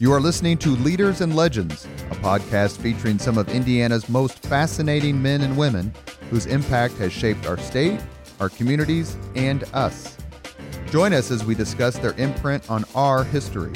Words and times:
You 0.00 0.12
are 0.12 0.20
listening 0.20 0.58
to 0.58 0.70
Leaders 0.70 1.20
and 1.20 1.36
Legends, 1.36 1.84
a 2.10 2.16
podcast 2.16 2.78
featuring 2.78 3.16
some 3.16 3.38
of 3.38 3.48
Indiana's 3.48 4.08
most 4.08 4.40
fascinating 4.40 5.22
men 5.22 5.42
and 5.42 5.56
women 5.56 5.94
whose 6.30 6.46
impact 6.46 6.94
has 6.94 7.12
shaped 7.12 7.46
our 7.46 7.56
state, 7.58 8.00
our 8.40 8.48
communities, 8.48 9.16
and 9.36 9.62
us. 9.72 10.16
Join 10.90 11.12
us 11.12 11.30
as 11.30 11.44
we 11.44 11.54
discuss 11.54 11.96
their 11.96 12.14
imprint 12.14 12.68
on 12.68 12.84
our 12.96 13.22
history. 13.22 13.72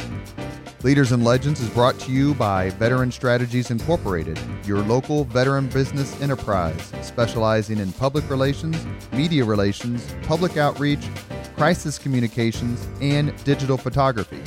Leaders 0.82 1.12
and 1.12 1.22
Legends 1.22 1.60
is 1.60 1.70
brought 1.70 1.96
to 2.00 2.10
you 2.10 2.34
by 2.34 2.70
Veteran 2.70 3.12
Strategies 3.12 3.70
Incorporated, 3.70 4.40
your 4.64 4.80
local 4.80 5.22
veteran 5.22 5.68
business 5.68 6.20
enterprise 6.20 6.92
specializing 7.00 7.78
in 7.78 7.92
public 7.92 8.28
relations, 8.28 8.76
media 9.12 9.44
relations, 9.44 10.04
public 10.22 10.56
outreach, 10.56 11.06
crisis 11.54 11.96
communications, 11.96 12.88
and 13.00 13.32
digital 13.44 13.76
photography. 13.76 14.40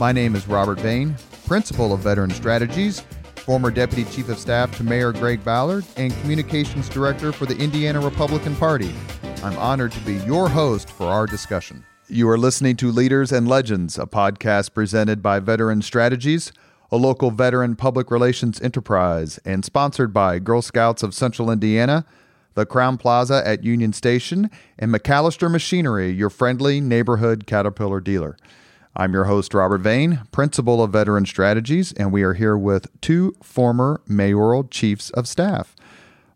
My 0.00 0.12
name 0.12 0.34
is 0.34 0.48
Robert 0.48 0.80
Vane, 0.80 1.14
Principal 1.46 1.92
of 1.92 2.00
Veteran 2.00 2.30
Strategies, 2.30 3.00
former 3.36 3.70
Deputy 3.70 4.10
Chief 4.10 4.30
of 4.30 4.38
Staff 4.38 4.74
to 4.78 4.82
Mayor 4.82 5.12
Greg 5.12 5.44
Ballard, 5.44 5.84
and 5.98 6.10
Communications 6.22 6.88
Director 6.88 7.32
for 7.32 7.44
the 7.44 7.54
Indiana 7.58 8.00
Republican 8.00 8.56
Party. 8.56 8.94
I'm 9.44 9.58
honored 9.58 9.92
to 9.92 10.00
be 10.00 10.14
your 10.24 10.48
host 10.48 10.88
for 10.88 11.04
our 11.04 11.26
discussion. 11.26 11.84
You 12.08 12.30
are 12.30 12.38
listening 12.38 12.76
to 12.76 12.90
Leaders 12.90 13.30
and 13.30 13.46
Legends, 13.46 13.98
a 13.98 14.06
podcast 14.06 14.72
presented 14.72 15.22
by 15.22 15.38
Veteran 15.38 15.82
Strategies, 15.82 16.50
a 16.90 16.96
local 16.96 17.30
veteran 17.30 17.76
public 17.76 18.10
relations 18.10 18.58
enterprise, 18.62 19.38
and 19.44 19.66
sponsored 19.66 20.14
by 20.14 20.38
Girl 20.38 20.62
Scouts 20.62 21.02
of 21.02 21.12
Central 21.12 21.50
Indiana, 21.50 22.06
the 22.54 22.64
Crowne 22.64 22.98
Plaza 22.98 23.42
at 23.46 23.64
Union 23.64 23.92
Station, 23.92 24.50
and 24.78 24.90
MacAllister 24.90 25.50
Machinery, 25.50 26.10
your 26.10 26.30
friendly 26.30 26.80
neighborhood 26.80 27.46
Caterpillar 27.46 28.00
dealer. 28.00 28.38
I'm 28.96 29.12
your 29.12 29.24
host, 29.24 29.54
Robert 29.54 29.82
Vane, 29.82 30.22
Principal 30.32 30.82
of 30.82 30.90
Veteran 30.90 31.24
Strategies, 31.24 31.92
and 31.92 32.12
we 32.12 32.22
are 32.22 32.34
here 32.34 32.58
with 32.58 32.88
two 33.00 33.36
former 33.40 34.00
mayoral 34.06 34.64
chiefs 34.64 35.10
of 35.10 35.28
staff. 35.28 35.76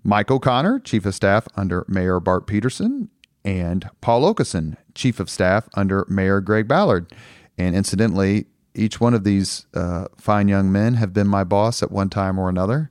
Mike 0.05 0.31
O'Connor, 0.31 0.81
Chief 0.81 1.05
of 1.05 1.15
Staff 1.15 1.49
under 1.57 1.85
Mayor 1.89 2.21
Bart 2.21 2.47
Peterson, 2.47 3.09
and 3.45 3.89
Paul 4.01 4.23
Okeson, 4.33 4.77
Chief 4.95 5.19
of 5.19 5.29
Staff 5.29 5.69
under 5.75 6.07
Mayor 6.09 6.41
Greg 6.41 6.69
Ballard. 6.69 7.13
And 7.59 7.75
incidentally, 7.75 8.47
each 8.75 9.01
one 9.01 9.15
of 9.15 9.25
these 9.25 9.67
uh, 9.75 10.07
fine 10.17 10.47
young 10.47 10.71
men 10.71 10.95
have 10.95 11.13
been 11.13 11.27
my 11.27 11.43
boss 11.43 11.83
at 11.83 11.91
one 11.91 12.11
time 12.11 12.39
or 12.39 12.49
another. 12.49 12.91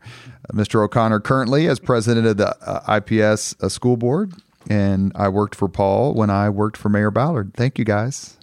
Uh, 0.50 0.58
Mr. 0.58 0.84
O'Connor 0.84 1.22
currently 1.22 1.68
as 1.68 1.80
president 1.80 2.28
of 2.28 2.38
the 2.38 2.56
uh, 2.68 3.00
IPS 3.00 3.56
uh, 3.62 3.70
school 3.70 3.96
board, 3.96 4.34
and 4.70 5.12
I 5.16 5.30
worked 5.30 5.56
for 5.56 5.70
Paul 5.70 6.14
when 6.16 6.30
I 6.30 6.50
worked 6.50 6.76
for 6.76 6.90
Mayor 6.90 7.12
Ballard. 7.12 7.54
Thank 7.54 7.80
you 7.80 7.86
guys. 7.86 8.38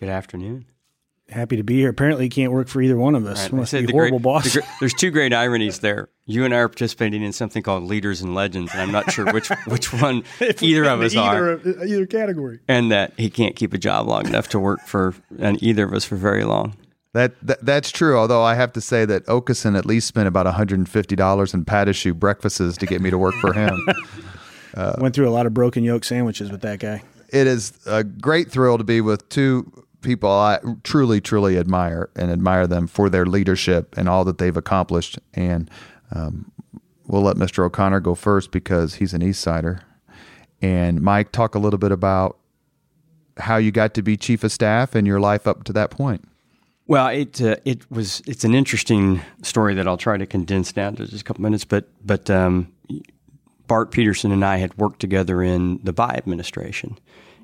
Good 0.00 0.08
afternoon. 0.08 0.66
Happy 1.28 1.56
to 1.56 1.64
be 1.64 1.74
here. 1.78 1.88
Apparently, 1.88 2.24
you 2.24 2.30
can't 2.30 2.52
work 2.52 2.68
for 2.68 2.80
either 2.80 2.96
one 2.96 3.16
of 3.16 3.26
us. 3.26 3.44
Right. 3.44 3.54
Must 3.54 3.74
I 3.74 3.80
be 3.80 3.86
the 3.86 3.92
horrible 3.92 4.18
great- 4.20 4.22
boss. 4.22 4.44
the 4.44 4.60
great- 4.60 4.70
there's 4.78 4.94
two 4.94 5.10
great 5.10 5.32
ironies 5.32 5.80
there. 5.80 6.08
You 6.24 6.44
and 6.44 6.54
I 6.54 6.58
are 6.58 6.68
participating 6.68 7.22
in 7.22 7.32
something 7.32 7.62
called 7.64 7.82
Leaders 7.82 8.20
and 8.22 8.32
Legends, 8.34 8.72
and 8.72 8.80
I'm 8.82 8.92
not 8.92 9.10
sure 9.10 9.32
which 9.32 9.48
which 9.66 9.92
one 9.92 10.22
either 10.60 10.84
of 10.84 11.00
us 11.00 11.16
are. 11.16 11.54
either, 11.54 11.80
uh, 11.80 11.84
either 11.84 12.06
category. 12.06 12.60
And 12.68 12.92
that 12.92 13.12
he 13.16 13.28
can't 13.28 13.56
keep 13.56 13.74
a 13.74 13.78
job 13.78 14.06
long 14.06 14.26
enough 14.26 14.48
to 14.50 14.60
work 14.60 14.80
for 14.86 15.14
and 15.38 15.60
either 15.62 15.84
of 15.84 15.92
us 15.94 16.04
for 16.04 16.14
very 16.16 16.44
long. 16.44 16.76
That, 17.12 17.32
that 17.42 17.64
that's 17.64 17.90
true. 17.90 18.16
Although 18.16 18.42
I 18.42 18.54
have 18.54 18.72
to 18.74 18.80
say 18.80 19.04
that 19.06 19.26
Okeson 19.26 19.76
at 19.76 19.84
least 19.86 20.06
spent 20.06 20.28
about 20.28 20.46
$150 20.46 20.74
in 21.54 21.64
Patachou 21.64 22.14
breakfasts 22.14 22.76
to 22.76 22.86
get 22.86 23.00
me 23.00 23.10
to 23.10 23.18
work 23.18 23.34
for 23.40 23.52
him. 23.52 23.74
Went 24.98 25.14
through 25.14 25.28
a 25.28 25.30
lot 25.30 25.46
of 25.46 25.54
broken 25.54 25.82
yolk 25.82 26.04
sandwiches 26.04 26.52
with 26.52 26.60
that 26.60 26.78
guy. 26.78 27.02
it 27.30 27.46
is 27.46 27.72
a 27.86 28.04
great 28.04 28.50
thrill 28.50 28.76
to 28.78 28.84
be 28.84 29.00
with 29.00 29.26
two 29.30 29.72
people 30.06 30.30
I 30.30 30.60
truly, 30.84 31.20
truly 31.20 31.58
admire 31.58 32.08
and 32.16 32.30
admire 32.30 32.66
them 32.66 32.86
for 32.86 33.10
their 33.10 33.26
leadership 33.26 33.94
and 33.98 34.08
all 34.08 34.24
that 34.24 34.38
they've 34.38 34.56
accomplished. 34.56 35.18
And 35.34 35.70
um, 36.12 36.50
we'll 37.06 37.22
let 37.22 37.36
Mr. 37.36 37.64
O'Connor 37.64 38.00
go 38.00 38.14
first 38.14 38.50
because 38.50 38.94
he's 38.94 39.12
an 39.12 39.22
East 39.22 39.40
Sider. 39.40 39.82
And 40.62 41.02
Mike, 41.02 41.32
talk 41.32 41.54
a 41.54 41.58
little 41.58 41.78
bit 41.78 41.92
about 41.92 42.38
how 43.38 43.56
you 43.56 43.70
got 43.70 43.92
to 43.94 44.02
be 44.02 44.16
chief 44.16 44.42
of 44.44 44.52
staff 44.52 44.94
and 44.94 45.06
your 45.06 45.20
life 45.20 45.46
up 45.46 45.64
to 45.64 45.72
that 45.74 45.90
point. 45.90 46.26
Well, 46.86 47.08
it 47.08 47.42
uh, 47.42 47.56
it 47.64 47.90
was 47.90 48.22
it's 48.26 48.44
an 48.44 48.54
interesting 48.54 49.20
story 49.42 49.74
that 49.74 49.88
I'll 49.88 49.96
try 49.96 50.16
to 50.16 50.26
condense 50.26 50.72
down 50.72 50.94
to 50.96 51.06
just 51.06 51.22
a 51.22 51.24
couple 51.24 51.42
minutes. 51.42 51.64
But 51.64 51.88
but 52.04 52.30
um, 52.30 52.72
Bart 53.66 53.90
Peterson 53.90 54.30
and 54.30 54.44
I 54.44 54.58
had 54.58 54.78
worked 54.78 55.00
together 55.00 55.42
in 55.42 55.80
the 55.82 55.92
Bayh 55.92 56.16
administration, 56.16 56.96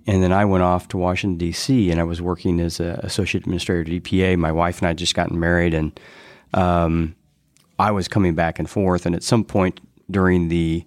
and 0.07 0.23
then 0.23 0.33
I 0.33 0.45
went 0.45 0.63
off 0.63 0.89
to 0.89 0.99
Washington 0.99 1.39
D.C. 1.39 1.91
and 1.91 2.01
I 2.01 2.05
was 2.05 2.21
working 2.21 2.61
as 2.61 2.81
an 2.81 2.99
associate 3.01 3.45
administrator 3.45 3.83
at 3.83 4.03
EPA. 4.03 4.39
My 4.39 4.53
wife 4.53 4.79
and 4.79 4.87
I 4.87 4.91
had 4.91 4.99
just 4.99 5.15
gotten 5.15 5.39
married, 5.39 5.75
and 5.75 5.99
um, 6.55 7.15
I 7.79 7.91
was 7.91 8.09
coming 8.09 8.35
back 8.35 8.59
and 8.59 8.69
forth. 8.69 9.07
And 9.07 9.15
at 9.15 9.23
some 9.23 9.45
point 9.45 9.81
during 10.11 10.49
the 10.49 10.85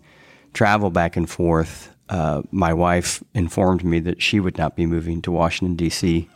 travel 0.54 0.90
back 0.90 1.16
and 1.16 1.30
forth, 1.30 1.94
uh, 2.10 2.42
my 2.52 2.74
wife 2.74 3.24
informed 3.34 3.84
me 3.84 4.00
that 4.00 4.22
she 4.22 4.40
would 4.40 4.58
not 4.58 4.76
be 4.76 4.86
moving 4.86 5.22
to 5.24 5.32
Washington 5.32 5.76
D.C., 5.76 6.30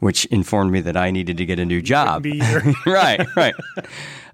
which 0.00 0.24
informed 0.26 0.72
me 0.72 0.80
that 0.80 0.96
I 0.96 1.10
needed 1.10 1.36
to 1.38 1.46
get 1.46 1.58
a 1.58 1.64
new 1.64 1.80
job. 1.80 2.24
Right, 2.86 3.24
right. 3.36 3.54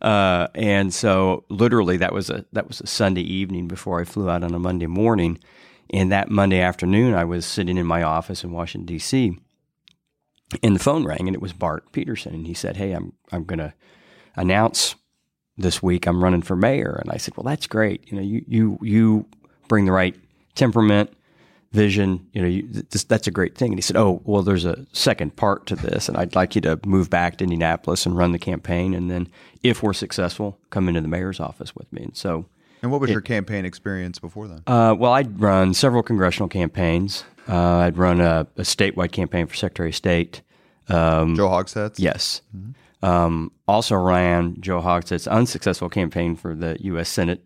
Uh, 0.01 0.49
and 0.55 0.95
so, 0.95 1.45
literally, 1.49 1.99
that 1.99 2.13
was 2.13 2.31
a 2.31 2.45
that 2.53 2.67
was 2.67 2.81
a 2.81 2.87
Sunday 2.87 3.21
evening 3.21 3.69
before 3.69 4.01
I 4.01 4.05
flew 4.05 4.31
out 4.31 4.43
on 4.43 4.55
a 4.55 4.59
Monday 4.59 4.87
morning. 4.87 5.39
And 5.93 6.13
that 6.13 6.31
Monday 6.31 6.61
afternoon, 6.61 7.15
I 7.15 7.25
was 7.25 7.45
sitting 7.45 7.77
in 7.77 7.87
my 7.87 8.03
office 8.03 8.45
in 8.45 8.53
Washington 8.53 8.87
D.C. 8.87 9.37
and 10.63 10.77
the 10.77 10.81
phone 10.81 11.05
rang, 11.05 11.27
and 11.27 11.35
it 11.35 11.43
was 11.43 11.53
Bart 11.53 11.91
Peterson, 11.93 12.35
and 12.35 12.47
he 12.47 12.55
said, 12.55 12.77
"Hey, 12.77 12.93
I'm 12.93 13.13
I'm 13.33 13.45
going 13.45 13.59
to 13.59 13.75
announce 14.37 14.95
this 15.57 15.83
week 15.83 16.07
I'm 16.07 16.23
running 16.23 16.43
for 16.43 16.57
mayor." 16.57 17.01
And 17.03 17.11
I 17.11 17.17
said, 17.17 17.37
"Well, 17.37 17.45
that's 17.45 17.67
great. 17.67 18.11
You 18.11 18.17
know, 18.17 18.23
you 18.23 18.45
you 18.47 18.79
you 18.83 19.27
bring 19.69 19.85
the 19.85 19.93
right 19.93 20.17
temperament." 20.55 21.13
vision, 21.73 22.27
you 22.33 22.43
know, 22.43 22.49
you, 22.49 22.69
that's 23.09 23.29
a 23.29 23.31
great 23.31 23.57
thing. 23.57 23.73
And 23.73 23.79
he 23.79 23.83
said, 23.83 23.97
"Oh, 23.97 24.21
well, 24.25 24.43
there's 24.43 24.65
a 24.65 24.87
second 24.93 25.37
part 25.37 25.67
to 25.67 25.77
this, 25.77 26.09
and 26.09 26.17
I'd 26.17 26.35
like 26.35 26.55
you 26.55 26.61
to 26.63 26.81
move 26.85 27.11
back 27.11 27.39
to 27.39 27.45
Indianapolis 27.45 28.07
and 28.07 28.17
run 28.17 28.33
the 28.33 28.39
campaign, 28.39 28.95
and 28.95 29.11
then 29.11 29.29
if 29.63 29.83
we're 29.83 29.93
successful, 29.93 30.59
come 30.71 30.89
into 30.89 31.01
the 31.01 31.09
mayor's 31.09 31.41
office 31.41 31.77
with 31.77 31.93
me." 31.93 32.03
And 32.03 32.17
so, 32.17 32.47
And 32.83 32.91
what 32.91 33.01
was 33.01 33.11
your 33.11 33.21
campaign 33.21 33.65
experience 33.65 34.19
before 34.19 34.49
then? 34.49 34.63
uh, 34.67 34.95
well, 34.99 35.13
I'd 35.13 35.41
run 35.41 35.75
several 35.75 36.03
congressional 36.03 36.49
campaigns. 36.49 37.25
Uh, 37.49 37.57
I'd 37.57 37.99
run 37.99 38.21
a, 38.21 38.47
a 38.57 38.63
statewide 38.63 39.13
campaign 39.13 39.47
for 39.47 39.55
Secretary 39.55 39.91
of 39.91 39.97
State. 39.97 40.43
Um, 40.89 41.37
Joe 41.37 41.49
Hogsett's? 41.49 41.99
Yes. 41.99 42.43
Um, 43.03 43.53
also 43.67 43.97
ran 43.97 44.57
Joe 44.61 44.81
Hogsett's 44.81 45.27
unsuccessful 45.27 45.89
campaign 45.89 46.37
for 46.37 46.55
the 46.55 46.77
U.S. 46.81 47.09
Senate. 47.09 47.45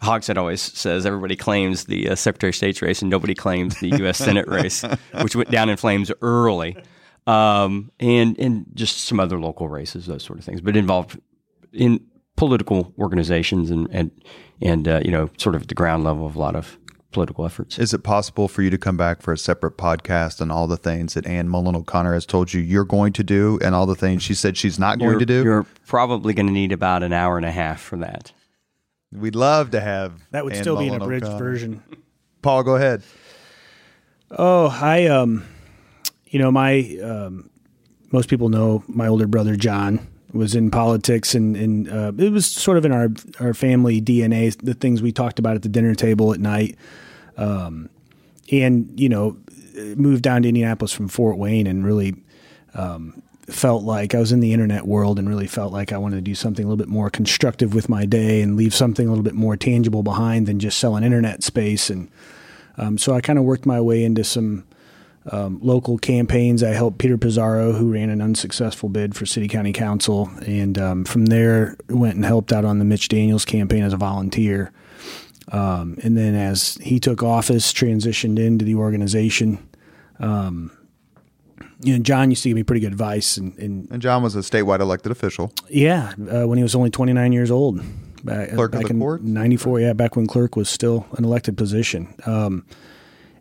Hogshead 0.00 0.36
always 0.36 0.60
says 0.60 1.06
everybody 1.06 1.36
claims 1.36 1.84
the 1.84 2.08
uh, 2.10 2.14
Secretary 2.16 2.50
of 2.50 2.56
State's 2.56 2.82
race 2.82 3.02
and 3.02 3.10
nobody 3.10 3.34
claims 3.34 3.78
the 3.78 3.90
U.S. 3.98 4.18
Senate 4.18 4.48
race, 4.48 4.84
which 5.22 5.36
went 5.36 5.50
down 5.50 5.68
in 5.68 5.76
flames 5.76 6.10
early, 6.22 6.76
um, 7.26 7.92
and 8.00 8.36
and 8.38 8.66
just 8.74 9.04
some 9.04 9.20
other 9.20 9.38
local 9.38 9.68
races, 9.68 10.06
those 10.06 10.24
sort 10.24 10.40
of 10.40 10.44
things, 10.44 10.60
but 10.60 10.76
involved 10.76 11.20
in 11.72 12.00
political 12.36 12.92
organizations 12.98 13.70
and 13.70 13.86
and 13.92 14.10
and 14.62 14.88
uh, 14.88 15.00
you 15.04 15.10
know 15.10 15.28
sort 15.36 15.54
of 15.54 15.62
at 15.62 15.68
the 15.68 15.74
ground 15.74 16.04
level 16.04 16.26
of 16.26 16.36
a 16.36 16.38
lot 16.38 16.56
of 16.56 16.78
political 17.12 17.44
efforts. 17.44 17.78
Is 17.78 17.92
it 17.92 18.02
possible 18.02 18.48
for 18.48 18.62
you 18.62 18.70
to 18.70 18.78
come 18.78 18.96
back 18.96 19.20
for 19.20 19.32
a 19.32 19.38
separate 19.38 19.76
podcast 19.76 20.40
on 20.40 20.50
all 20.50 20.66
the 20.66 20.78
things 20.78 21.14
that 21.14 21.26
Ann 21.26 21.48
Mullen 21.48 21.76
O'Connor 21.76 22.14
has 22.14 22.24
told 22.24 22.52
you 22.54 22.60
you're 22.62 22.84
going 22.86 23.12
to 23.12 23.22
do 23.22 23.58
and 23.62 23.74
all 23.74 23.84
the 23.84 23.94
things 23.94 24.22
she 24.22 24.32
said 24.32 24.56
she's 24.56 24.78
not 24.78 24.98
going 24.98 25.10
you're, 25.10 25.18
to 25.20 25.26
do? 25.26 25.42
You're 25.44 25.66
probably 25.86 26.32
going 26.32 26.46
to 26.46 26.52
need 26.52 26.72
about 26.72 27.02
an 27.02 27.12
hour 27.12 27.36
and 27.36 27.44
a 27.44 27.50
half 27.50 27.80
for 27.82 27.98
that. 27.98 28.32
We'd 29.12 29.34
love 29.34 29.72
to 29.72 29.80
have 29.80 30.22
That 30.30 30.44
would 30.44 30.54
Ann 30.54 30.62
still 30.62 30.78
be 30.78 30.88
an 30.88 31.02
abridged 31.02 31.26
O'Connor. 31.26 31.44
version. 31.44 31.82
Paul, 32.40 32.62
go 32.62 32.76
ahead. 32.76 33.02
Oh, 34.30 34.68
I 34.68 35.06
um, 35.08 35.44
you 36.26 36.38
know, 36.38 36.50
my 36.50 36.98
um, 37.02 37.50
most 38.10 38.30
people 38.30 38.48
know 38.48 38.82
my 38.88 39.06
older 39.06 39.26
brother 39.26 39.54
John 39.54 40.06
was 40.32 40.54
in 40.54 40.70
politics, 40.70 41.34
and 41.34 41.56
and 41.56 41.88
uh, 41.88 42.12
it 42.16 42.32
was 42.32 42.46
sort 42.46 42.78
of 42.78 42.84
in 42.84 42.92
our 42.92 43.08
our 43.40 43.54
family 43.54 44.00
DNA. 44.00 44.56
The 44.56 44.74
things 44.74 45.02
we 45.02 45.12
talked 45.12 45.38
about 45.38 45.56
at 45.56 45.62
the 45.62 45.68
dinner 45.68 45.94
table 45.94 46.32
at 46.32 46.40
night, 46.40 46.76
um, 47.36 47.88
and 48.50 48.98
you 48.98 49.08
know, 49.08 49.36
moved 49.96 50.22
down 50.22 50.42
to 50.42 50.48
Indianapolis 50.48 50.92
from 50.92 51.08
Fort 51.08 51.38
Wayne, 51.38 51.66
and 51.66 51.84
really. 51.84 52.16
Um, 52.74 53.22
felt 53.48 53.82
like 53.82 54.14
I 54.14 54.20
was 54.20 54.32
in 54.32 54.40
the 54.40 54.52
internet 54.52 54.86
world 54.86 55.18
and 55.18 55.28
really 55.28 55.48
felt 55.48 55.72
like 55.72 55.92
I 55.92 55.98
wanted 55.98 56.16
to 56.16 56.22
do 56.22 56.34
something 56.34 56.64
a 56.64 56.68
little 56.68 56.82
bit 56.82 56.88
more 56.88 57.10
constructive 57.10 57.74
with 57.74 57.88
my 57.88 58.06
day 58.06 58.40
and 58.40 58.56
leave 58.56 58.72
something 58.72 59.06
a 59.06 59.10
little 59.10 59.24
bit 59.24 59.34
more 59.34 59.56
tangible 59.56 60.02
behind 60.02 60.46
than 60.46 60.60
just 60.60 60.78
selling 60.78 61.02
internet 61.04 61.42
space. 61.42 61.90
And 61.90 62.08
um, 62.78 62.98
so 62.98 63.14
I 63.14 63.20
kind 63.20 63.38
of 63.38 63.44
worked 63.44 63.66
my 63.66 63.80
way 63.80 64.04
into 64.04 64.24
some 64.24 64.64
um, 65.30 65.58
local 65.62 65.98
campaigns. 65.98 66.62
I 66.62 66.70
helped 66.70 66.98
Peter 66.98 67.16
Pizarro, 67.16 67.72
who 67.72 67.92
ran 67.92 68.10
an 68.10 68.20
unsuccessful 68.20 68.88
bid 68.88 69.14
for 69.14 69.26
city 69.26 69.48
county 69.48 69.72
council, 69.72 70.30
and 70.46 70.78
um, 70.78 71.04
from 71.04 71.26
there 71.26 71.76
went 71.88 72.16
and 72.16 72.24
helped 72.24 72.52
out 72.52 72.64
on 72.64 72.78
the 72.78 72.84
Mitch 72.84 73.08
Daniels 73.08 73.44
campaign 73.44 73.82
as 73.82 73.92
a 73.92 73.96
volunteer. 73.96 74.72
Um, 75.50 75.98
and 76.02 76.16
then 76.16 76.34
as 76.34 76.76
he 76.82 76.98
took 76.98 77.22
office, 77.22 77.72
transitioned 77.72 78.38
into 78.38 78.64
the 78.64 78.74
organization. 78.76 79.58
Um, 80.18 80.70
you 81.82 81.96
know, 81.96 82.02
John 82.02 82.30
used 82.30 82.44
to 82.44 82.48
give 82.48 82.56
me 82.56 82.62
pretty 82.62 82.80
good 82.80 82.92
advice, 82.92 83.36
and, 83.36 83.58
and 83.58 83.90
And 83.90 84.00
John 84.00 84.22
was 84.22 84.36
a 84.36 84.38
statewide 84.38 84.80
elected 84.80 85.10
official. 85.10 85.52
yeah, 85.68 86.12
uh, 86.30 86.46
when 86.46 86.58
he 86.58 86.62
was 86.62 86.74
only 86.74 86.90
29 86.90 87.32
years 87.32 87.50
old, 87.50 87.80
back, 88.24 88.50
Clerk 88.50 88.72
of 88.74 88.80
back 88.80 88.88
the 88.88 88.94
in 88.94 89.32
94, 89.32 89.80
yeah, 89.80 89.92
back 89.92 90.14
when 90.16 90.26
clerk 90.26 90.54
was 90.54 90.70
still 90.70 91.06
an 91.16 91.24
elected 91.24 91.56
position. 91.56 92.14
Um, 92.24 92.64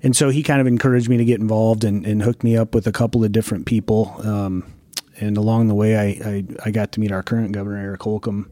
and 0.04 0.16
so 0.16 0.30
he 0.30 0.44
kind 0.44 0.62
of 0.62 0.68
encouraged 0.68 1.10
me 1.10 1.18
to 1.18 1.26
get 1.26 1.40
involved 1.40 1.84
and, 1.84 2.06
and 2.06 2.24
hooked 2.24 2.44
me 2.44 2.58
up 2.58 2.74
with 2.74 2.88
a 2.88 2.92
couple 2.92 3.24
of 3.24 3.32
different 3.32 3.66
people. 3.66 4.16
Um, 4.24 4.72
and 5.20 5.38
along 5.38 5.68
the 5.68 5.76
way, 5.76 5.96
I, 5.98 6.30
I, 6.30 6.46
I 6.66 6.72
got 6.72 6.92
to 6.94 7.00
meet 7.00 7.12
our 7.12 7.22
current 7.22 7.52
governor, 7.52 7.78
Eric 7.78 8.02
Holcomb, 8.02 8.52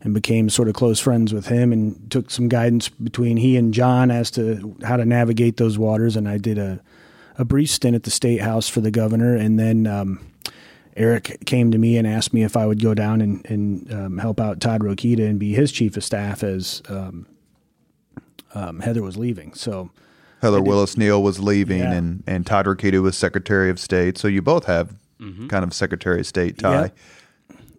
and 0.00 0.14
became 0.14 0.48
sort 0.48 0.68
of 0.68 0.74
close 0.74 1.00
friends 1.00 1.34
with 1.34 1.48
him 1.48 1.72
and 1.72 2.10
took 2.10 2.30
some 2.30 2.48
guidance 2.48 2.88
between 2.88 3.36
he 3.36 3.56
and 3.56 3.74
John 3.74 4.10
as 4.10 4.30
to 4.32 4.76
how 4.82 4.96
to 4.96 5.04
navigate 5.04 5.56
those 5.56 5.76
waters. 5.76 6.16
And 6.16 6.28
I 6.28 6.38
did 6.38 6.56
a, 6.56 6.80
a 7.36 7.44
brief 7.44 7.68
stint 7.68 7.94
at 7.94 8.04
the 8.04 8.10
state 8.10 8.40
house 8.40 8.68
for 8.68 8.80
the 8.80 8.90
governor. 8.90 9.34
And 9.36 9.58
then 9.58 9.86
um, 9.86 10.24
Eric 10.96 11.44
came 11.46 11.70
to 11.72 11.78
me 11.78 11.98
and 11.98 12.06
asked 12.06 12.32
me 12.32 12.44
if 12.44 12.56
I 12.56 12.64
would 12.64 12.80
go 12.80 12.94
down 12.94 13.20
and, 13.20 13.44
and 13.50 13.92
um, 13.92 14.18
help 14.18 14.40
out 14.40 14.60
Todd 14.60 14.80
Rokita 14.80 15.28
and 15.28 15.38
be 15.38 15.52
his 15.52 15.72
chief 15.72 15.96
of 15.96 16.04
staff 16.04 16.42
as 16.42 16.80
um, 16.88 17.26
um, 18.54 18.80
Heather 18.80 19.02
was 19.02 19.16
leaving. 19.16 19.52
So, 19.54 19.90
Heather 20.40 20.60
Willis 20.62 20.96
Neal 20.96 21.22
was 21.22 21.40
leaving, 21.40 21.80
Yeah. 21.80 21.92
and 21.92 22.22
and 22.26 22.46
Todd 22.46 22.66
Rokita 22.66 23.02
was 23.02 23.16
Secretary 23.16 23.70
of 23.70 23.78
State. 23.80 24.18
So 24.18 24.28
you 24.28 24.42
both 24.42 24.64
have 24.66 24.94
kind 25.48 25.64
of 25.64 25.74
Secretary 25.74 26.20
of 26.20 26.26
State 26.26 26.58
tie. 26.58 26.92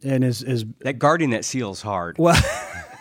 and 0.03 0.23
is 0.23 0.43
as 0.43 0.65
That 0.81 0.99
guarding 0.99 1.29
that 1.31 1.45
seal 1.45 1.71
is 1.71 1.81
hard. 1.81 2.17
well, 2.17 2.39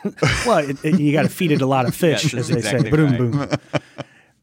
well, 0.46 0.58
it, 0.58 0.84
it, 0.84 1.00
you 1.00 1.12
got 1.12 1.22
to 1.22 1.28
feed 1.28 1.50
it 1.52 1.60
a 1.60 1.66
lot 1.66 1.86
of 1.86 1.94
fish, 2.04 2.24
Yes, 2.32 2.34
as 2.34 2.48
they 2.48 2.58
exactly 2.58 2.90
say. 2.90 2.96
Boom, 2.96 3.32
right. 3.38 3.50
boom. 3.72 3.82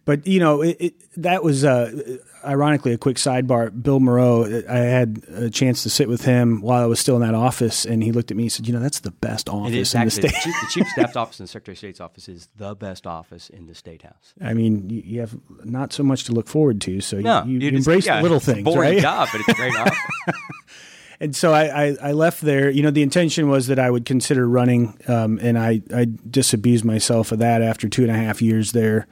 But 0.03 0.27
you 0.27 0.39
know, 0.39 0.61
it, 0.61 0.77
it, 0.79 0.93
that 1.21 1.43
was 1.43 1.63
uh, 1.65 2.17
ironically 2.45 2.93
a 2.93 2.97
quick 2.97 3.17
sidebar. 3.17 3.71
Bill 3.81 3.99
Moreau, 3.99 4.45
I 4.69 4.77
had 4.77 5.23
a 5.29 5.49
chance 5.49 5.83
to 5.83 5.89
sit 5.89 6.07
with 6.07 6.23
him 6.23 6.61
while 6.61 6.81
I 6.83 6.85
was 6.85 6.99
still 6.99 7.15
in 7.15 7.21
that 7.21 7.33
office, 7.33 7.85
and 7.85 8.03
he 8.03 8.11
looked 8.11 8.31
at 8.31 8.37
me 8.37 8.43
and 8.43 8.51
said, 8.51 8.67
"You 8.67 8.73
know, 8.73 8.79
that's 8.79 8.99
the 8.99 9.11
best 9.11 9.49
office 9.49 9.73
is 9.73 9.95
in 9.95 10.05
the 10.05 10.11
state." 10.11 10.31
the 10.31 10.39
chief, 10.41 10.55
the 10.61 10.67
chief 10.71 10.87
staff's 10.89 11.15
office 11.15 11.39
and 11.39 11.47
the 11.47 11.51
secretary 11.51 11.73
of 11.73 11.77
state's 11.79 11.99
office 12.01 12.29
is 12.29 12.49
the 12.55 12.75
best 12.75 13.07
office 13.07 13.49
in 13.49 13.67
the 13.67 13.75
state 13.75 14.03
house. 14.03 14.33
I 14.41 14.53
mean, 14.53 14.89
you, 14.89 15.01
you 15.05 15.19
have 15.21 15.35
not 15.63 15.93
so 15.93 16.03
much 16.03 16.25
to 16.25 16.31
look 16.31 16.47
forward 16.47 16.81
to, 16.81 17.01
so 17.01 17.19
No, 17.19 17.43
you, 17.45 17.59
you, 17.59 17.69
embrace 17.69 18.05
yeah, 18.05 18.17
the 18.17 18.23
little 18.23 18.37
it's 18.37 18.47
a 18.47 18.53
things, 18.53 18.63
boring 18.63 18.93
right? 18.93 19.01
job, 19.01 19.27
but 19.31 19.41
it's 19.41 19.49
a 19.49 19.53
great 19.53 19.75
office. 19.79 19.97
And 21.19 21.35
so 21.35 21.53
I, 21.53 21.85
I, 21.85 21.95
I 22.01 22.11
left 22.11 22.41
there. 22.41 22.69
You 22.69 22.83
know, 22.83 22.91
the 22.91 23.01
intention 23.01 23.47
was 23.49 23.67
that 23.67 23.79
I 23.79 23.89
would 23.89 24.05
consider 24.05 24.47
running, 24.47 24.99
um, 25.07 25.39
and 25.41 25.57
I, 25.57 25.81
I 25.93 26.07
disabused 26.29 26.83
myself 26.83 27.31
of 27.31 27.39
that 27.39 27.61
after 27.61 27.87
two 27.87 28.01
and 28.01 28.11
a 28.11 28.15
half 28.15 28.41
years 28.41 28.73
there. 28.73 29.07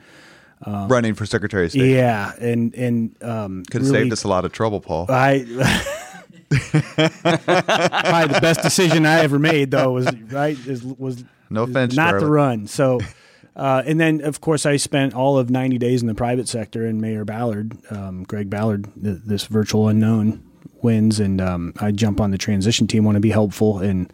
Running 0.65 1.13
for 1.13 1.25
Secretary 1.25 1.65
of 1.65 1.71
State. 1.71 1.91
Yeah, 1.93 2.33
and 2.39 2.73
and 2.75 3.15
um, 3.23 3.63
Could 3.65 3.81
have 3.81 3.91
really- 3.91 4.03
saved 4.03 4.13
us 4.13 4.23
a 4.23 4.27
lot 4.27 4.45
of 4.45 4.51
trouble, 4.51 4.79
Paul. 4.81 5.05
I 5.09 5.45
probably 6.71 8.33
the 8.33 8.39
best 8.41 8.61
decision 8.61 9.05
I 9.05 9.19
ever 9.21 9.39
made 9.39 9.71
though 9.71 9.91
was 9.93 10.07
right 10.31 10.57
is, 10.67 10.83
was 10.83 11.23
No 11.49 11.63
offense, 11.63 11.95
not 11.95 12.19
to 12.19 12.25
run. 12.27 12.67
So, 12.67 12.99
uh, 13.55 13.83
and 13.85 13.99
then 13.99 14.21
of 14.21 14.41
course 14.41 14.65
I 14.65 14.77
spent 14.77 15.13
all 15.13 15.37
of 15.37 15.49
ninety 15.49 15.77
days 15.77 16.01
in 16.01 16.07
the 16.07 16.15
private 16.15 16.47
sector, 16.47 16.85
and 16.85 17.01
Mayor 17.01 17.25
Ballard, 17.25 17.77
um, 17.89 18.23
Greg 18.23 18.49
Ballard, 18.49 18.85
th- 19.01 19.17
this 19.25 19.45
virtual 19.45 19.87
unknown 19.87 20.43
wins, 20.81 21.19
and 21.19 21.39
um, 21.41 21.73
I 21.79 21.91
jump 21.91 22.19
on 22.21 22.31
the 22.31 22.37
transition 22.37 22.87
team, 22.87 23.03
want 23.03 23.15
to 23.15 23.21
be 23.21 23.31
helpful, 23.31 23.79
and 23.79 24.11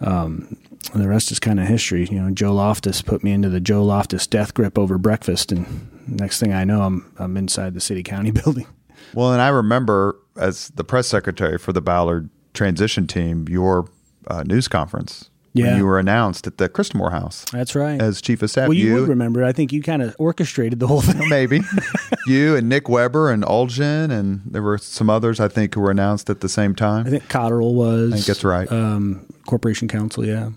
um, 0.00 0.56
the 0.94 1.08
rest 1.08 1.30
is 1.30 1.38
kind 1.38 1.60
of 1.60 1.66
history. 1.66 2.06
You 2.10 2.20
know, 2.20 2.30
Joe 2.30 2.54
Loftus 2.54 3.02
put 3.02 3.22
me 3.22 3.32
into 3.32 3.48
the 3.48 3.60
Joe 3.60 3.84
Loftus 3.84 4.26
death 4.26 4.54
grip 4.54 4.78
over 4.78 4.98
breakfast, 4.98 5.52
and 5.52 5.88
next 6.08 6.40
thing 6.40 6.52
I 6.52 6.64
know, 6.64 6.82
I'm 6.82 7.12
I'm 7.18 7.36
inside 7.36 7.74
the 7.74 7.80
city 7.80 8.02
county 8.02 8.30
building. 8.42 8.66
Well, 9.14 9.32
and 9.32 9.42
I 9.42 9.48
remember 9.48 10.16
as 10.36 10.68
the 10.70 10.84
press 10.84 11.06
secretary 11.08 11.58
for 11.58 11.72
the 11.72 11.80
Ballard 11.82 12.30
transition 12.54 13.06
team, 13.06 13.46
your 13.48 13.88
uh, 14.26 14.42
news 14.44 14.68
conference 14.68 15.30
Yeah. 15.52 15.66
when 15.68 15.76
you 15.78 15.86
were 15.86 15.98
announced 15.98 16.46
at 16.46 16.58
the 16.58 16.68
Christamore 16.68 17.10
House 17.10 17.44
That's 17.52 17.74
right. 17.74 18.00
as 18.00 18.20
chief 18.20 18.42
of 18.42 18.50
staff. 18.50 18.68
well, 18.68 18.76
you, 18.76 18.94
would 18.94 19.08
remember. 19.08 19.44
I 19.44 19.52
think 19.52 19.72
you 19.72 19.82
kind 19.82 20.02
of 20.02 20.14
orchestrated 20.18 20.78
the 20.80 20.86
whole 20.86 21.00
thing. 21.00 21.28
maybe 21.28 21.60
you 22.26 22.54
and 22.56 22.68
Nick 22.68 22.88
Weber 22.88 23.30
and 23.30 23.42
Olgen, 23.44 24.10
and 24.10 24.42
there 24.46 24.62
were 24.62 24.78
some 24.78 25.10
others 25.10 25.40
I 25.40 25.48
think 25.48 25.74
who 25.74 25.80
were 25.80 25.90
announced 25.90 26.30
at 26.30 26.40
the 26.40 26.48
same 26.48 26.74
time. 26.74 27.06
I 27.06 27.10
think 27.10 27.24
Cotterill 27.28 27.74
was. 27.74 28.12
I 28.12 28.16
think 28.16 28.26
that's 28.26 28.44
right. 28.44 28.70
Um, 28.70 29.26
Corporation 29.46 29.88
Counsel, 29.88 30.24
yeah. 30.26 30.50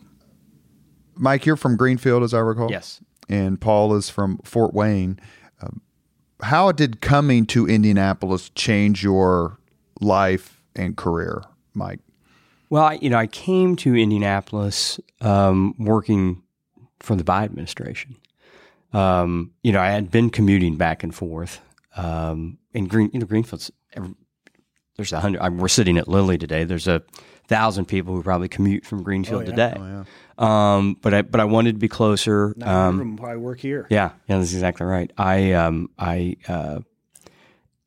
Mike, 1.15 1.45
you're 1.45 1.56
from 1.56 1.77
Greenfield, 1.77 2.24
as 2.24 2.33
I 2.33 2.39
recall. 2.39 2.71
Yes. 2.71 3.01
And 3.30 3.60
Paul 3.60 3.95
is 3.95 4.10
from 4.10 4.39
Fort 4.44 4.74
Wayne. 4.74 5.19
Um, 5.62 5.81
how 6.42 6.71
did 6.71 7.01
coming 7.01 7.45
to 7.48 7.68
Indianapolis 7.68 8.50
change 8.50 9.04
your 9.04 9.57
life 10.01 10.62
and 10.75 10.98
career, 10.98 11.44
Mike? 11.74 12.00
Well, 12.69 12.83
I, 12.83 12.94
you 13.01 13.10
know, 13.10 13.18
I 13.18 13.27
came 13.27 13.75
to 13.77 13.95
Indianapolis 13.95 15.00
um, 15.21 15.75
working 15.77 16.42
for 17.00 17.16
the 17.16 17.24
Bayh 17.24 17.44
administration. 17.44 18.18
Um, 18.94 19.51
you 19.63 19.71
know, 19.71 19.80
I 19.80 19.89
had 19.89 20.12
been 20.12 20.30
commuting 20.30 20.75
back 20.75 21.04
and 21.04 21.13
forth. 21.13 21.62
Um, 21.95 22.57
in 22.74 22.88
Green, 22.88 23.09
you 23.13 23.19
know, 23.19 23.25
Greenfield's. 23.25 23.71
There's 24.95 25.13
a 25.13 25.19
hundred. 25.19 25.42
I, 25.42 25.50
we're 25.50 25.68
sitting 25.68 25.98
at 25.98 26.07
Lilly 26.07 26.38
today. 26.38 26.63
There's 26.63 26.88
a 26.88 27.04
thousand 27.48 27.86
people 27.86 28.16
who 28.16 28.24
probably 28.24 28.48
commute 28.48 28.86
from 28.86 29.04
Greenfield 29.04 29.44
yeah. 29.48 29.50
today. 29.50 30.04
Um, 30.38 30.98
but 31.01 31.13
I, 31.13 31.22
but 31.22 31.40
I 31.40 31.45
wanted 31.45 31.74
to 31.74 31.80
be 31.80 31.88
closer. 31.88 32.56
Um, 32.62 33.19
I 33.24 33.36
work 33.36 33.60
here. 33.60 33.88
yeah, 33.90 34.12
yeah, 34.28 34.38
that's 34.40 34.54
exactly 34.54 34.86
right. 34.86 35.12
I 35.18 35.54
um 35.54 35.90
I 35.98 36.38
uh 36.48 36.80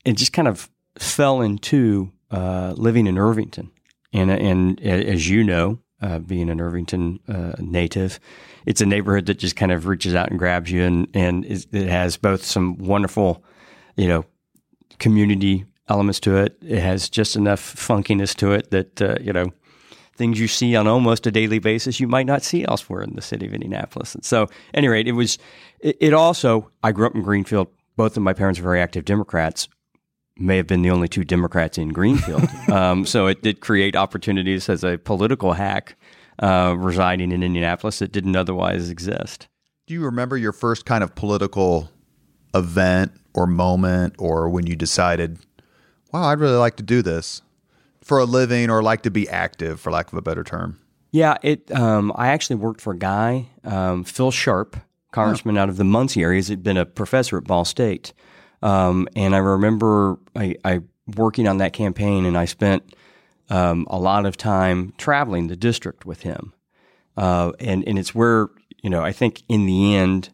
it 0.05 0.17
just 0.17 0.33
kind 0.33 0.49
of 0.49 0.71
fell 0.99 1.41
into 1.41 2.13
uh 2.31 2.75
living 2.77 3.07
in 3.07 3.19
Irvington. 3.19 3.71
And 4.13 4.31
and 4.31 4.81
as 4.81 5.29
you 5.29 5.43
know, 5.45 5.81
uh, 6.01 6.19
being 6.21 6.49
an 6.51 6.61
Irvington 6.61 7.21
uh, 7.29 7.53
native, 7.59 8.21
it's 8.65 8.81
a 8.81 8.87
neighborhood 8.87 9.27
that 9.27 9.39
just 9.39 9.57
kind 9.57 9.73
of 9.73 9.87
reaches 9.87 10.15
out 10.15 10.31
and 10.31 10.39
grabs 10.39 10.71
you 10.71 10.83
and 10.85 11.09
and 11.15 11.45
it 11.45 11.89
has 11.89 12.17
both 12.17 12.45
some 12.45 12.79
wonderful, 12.79 13.43
you 13.97 14.09
know, 14.09 14.25
community 14.99 15.67
elements 15.89 16.21
to 16.21 16.37
it. 16.37 16.57
It 16.63 16.81
has 16.81 17.09
just 17.09 17.37
enough 17.37 17.61
funkiness 17.61 18.35
to 18.37 18.53
it 18.53 18.71
that 18.71 19.03
uh, 19.03 19.17
you 19.21 19.33
know 19.33 19.53
things 20.17 20.41
you 20.41 20.49
see 20.49 20.75
on 20.75 20.87
almost 20.87 21.27
a 21.27 21.31
daily 21.31 21.59
basis 21.59 22.01
you 22.01 22.09
might 22.09 22.27
not 22.27 22.43
see 22.43 22.65
elsewhere 22.65 23.03
in 23.03 23.15
the 23.15 23.23
city 23.23 23.47
of 23.47 23.53
Indianapolis. 23.53 24.15
And 24.15 24.25
so, 24.25 24.45
at 24.45 24.51
any 24.75 24.89
rate, 24.89 25.09
it 25.09 25.13
was. 25.13 25.39
It, 25.81 25.97
it 26.01 26.15
also. 26.15 26.71
I 26.83 26.93
grew 26.93 27.07
up 27.07 27.15
in 27.15 27.23
Greenfield. 27.23 27.69
Both 27.97 28.17
of 28.17 28.23
my 28.23 28.33
parents 28.33 28.61
were 28.61 28.65
very 28.65 28.81
active 28.81 29.05
Democrats. 29.05 29.69
May 30.39 30.59
have 30.59 30.67
been 30.67 30.83
the 30.83 30.91
only 30.91 31.09
two 31.09 31.25
Democrats 31.25 31.79
in 31.79 31.91
Greenfield. 31.91 32.47
um, 32.71 33.07
so 33.07 33.27
it 33.27 33.43
did 33.43 33.61
create 33.61 33.97
opportunities 33.97 34.69
as 34.69 34.85
a 34.85 34.99
political 34.99 35.55
hack 35.55 35.97
uh, 36.39 36.75
residing 36.77 37.33
in 37.33 37.43
Indianapolis 37.43 38.01
that 38.01 38.13
didn't 38.13 38.37
otherwise 38.37 38.91
exist. 38.91 39.49
Do 39.87 39.95
you 39.95 40.05
remember 40.05 40.37
your 40.37 40.53
first 40.53 40.85
kind 40.85 41.03
of 41.03 41.15
political 41.15 41.91
event 42.55 43.13
or 43.35 43.47
moment 43.47 44.17
or 44.19 44.49
when 44.49 44.67
you 44.67 44.77
decided, 44.77 45.39
wow, 46.13 46.25
I'd 46.25 46.41
really 46.41 46.57
like 46.57 46.77
to 46.77 46.83
do 46.83 47.03
this 47.03 47.43
for 48.03 48.19
a 48.19 48.25
living 48.25 48.71
or 48.71 48.83
like 48.83 49.03
to 49.03 49.11
be 49.11 49.29
active, 49.29 49.81
for 49.81 49.91
lack 49.91 50.13
of 50.13 50.15
a 50.19 50.23
better 50.23 50.45
term? 50.45 50.79
Yeah, 51.11 51.39
it. 51.43 51.71
Um, 51.73 52.13
I 52.15 52.29
actually 52.29 52.57
worked 52.57 52.81
for 52.81 52.93
a 52.93 52.99
guy, 52.99 53.49
um, 53.65 54.05
Phil 54.05 54.31
Sharp, 54.31 54.77
congressman 55.13 55.57
out 55.57 55.69
of 55.69 55.77
the 55.77 55.85
Muncie 55.85 56.23
area. 56.23 56.37
He's 56.37 56.55
been 56.57 56.77
a 56.77 56.85
professor 56.85 57.39
at 57.39 57.45
Ball 57.45 57.65
State, 57.65 58.13
um, 58.63 59.09
and 59.17 59.35
I 59.35 59.39
remember 59.39 60.19
I, 60.35 60.57
I 60.65 60.81
working 61.17 61.49
on 61.49 61.59
that 61.59 61.73
campaign, 61.73 62.27
and 62.27 62.37
I 62.37 62.45
spent 62.45 62.95
um, 63.49 63.87
a 63.89 63.99
lot 63.99 64.27
of 64.27 64.37
time 64.37 64.93
traveling 64.99 65.47
the 65.47 65.57
district 65.57 66.05
with 66.05 66.23
him, 66.23 66.53
uh, 67.17 67.53
and 67.61 67.87
and 67.89 67.99
it's 67.99 68.15
where 68.15 68.49
you 68.83 68.91
know 68.91 69.03
I 69.03 69.13
think 69.13 69.43
in 69.49 69.67
the 69.67 69.95
end. 69.97 70.31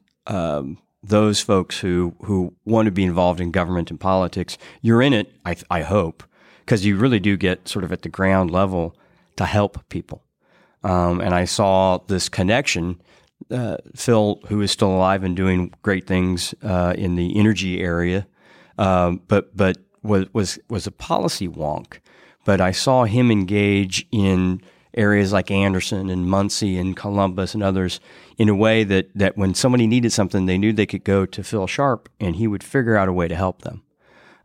Those 1.02 1.40
folks 1.40 1.80
who, 1.80 2.14
who 2.24 2.54
want 2.64 2.86
to 2.86 2.92
be 2.92 3.04
involved 3.04 3.40
in 3.40 3.50
government 3.50 3.90
and 3.90 3.98
politics, 3.98 4.56
you're 4.80 5.02
in 5.02 5.12
it, 5.12 5.32
I, 5.44 5.56
I 5.70 5.82
hope, 5.82 6.22
because 6.60 6.86
you 6.86 6.96
really 6.96 7.20
do 7.20 7.36
get 7.36 7.68
sort 7.68 7.84
of 7.84 7.92
at 7.92 8.02
the 8.02 8.08
ground 8.08 8.50
level 8.50 8.96
to 9.36 9.44
help 9.44 9.88
people. 9.88 10.22
Um, 10.84 11.20
and 11.20 11.34
I 11.34 11.44
saw 11.44 11.98
this 12.06 12.28
connection. 12.28 13.00
Uh, 13.50 13.76
Phil, 13.96 14.40
who 14.48 14.60
is 14.60 14.70
still 14.70 14.90
alive 14.90 15.24
and 15.24 15.36
doing 15.36 15.72
great 15.82 16.06
things 16.06 16.54
uh, 16.62 16.94
in 16.96 17.16
the 17.16 17.36
energy 17.36 17.80
area, 17.80 18.26
um, 18.78 19.20
but 19.28 19.56
but 19.56 19.78
was 20.02 20.26
was 20.32 20.58
was 20.68 20.86
a 20.86 20.92
policy 20.92 21.48
wonk. 21.48 21.98
But 22.44 22.60
I 22.60 22.72
saw 22.72 23.04
him 23.04 23.30
engage 23.30 24.06
in 24.10 24.62
areas 24.94 25.32
like 25.32 25.50
Anderson 25.50 26.10
and 26.10 26.28
Muncie 26.28 26.78
and 26.78 26.96
Columbus 26.96 27.54
and 27.54 27.62
others 27.62 28.00
in 28.38 28.48
a 28.48 28.54
way 28.54 28.84
that 28.84 29.10
that 29.14 29.36
when 29.36 29.54
somebody 29.54 29.86
needed 29.86 30.12
something, 30.12 30.46
they 30.46 30.58
knew 30.58 30.72
they 30.72 30.86
could 30.86 31.04
go 31.04 31.26
to 31.26 31.42
Phil 31.42 31.66
Sharp 31.66 32.08
and 32.20 32.36
he 32.36 32.46
would 32.46 32.62
figure 32.62 32.96
out 32.96 33.08
a 33.08 33.12
way 33.12 33.28
to 33.28 33.34
help 33.34 33.62
them. 33.62 33.82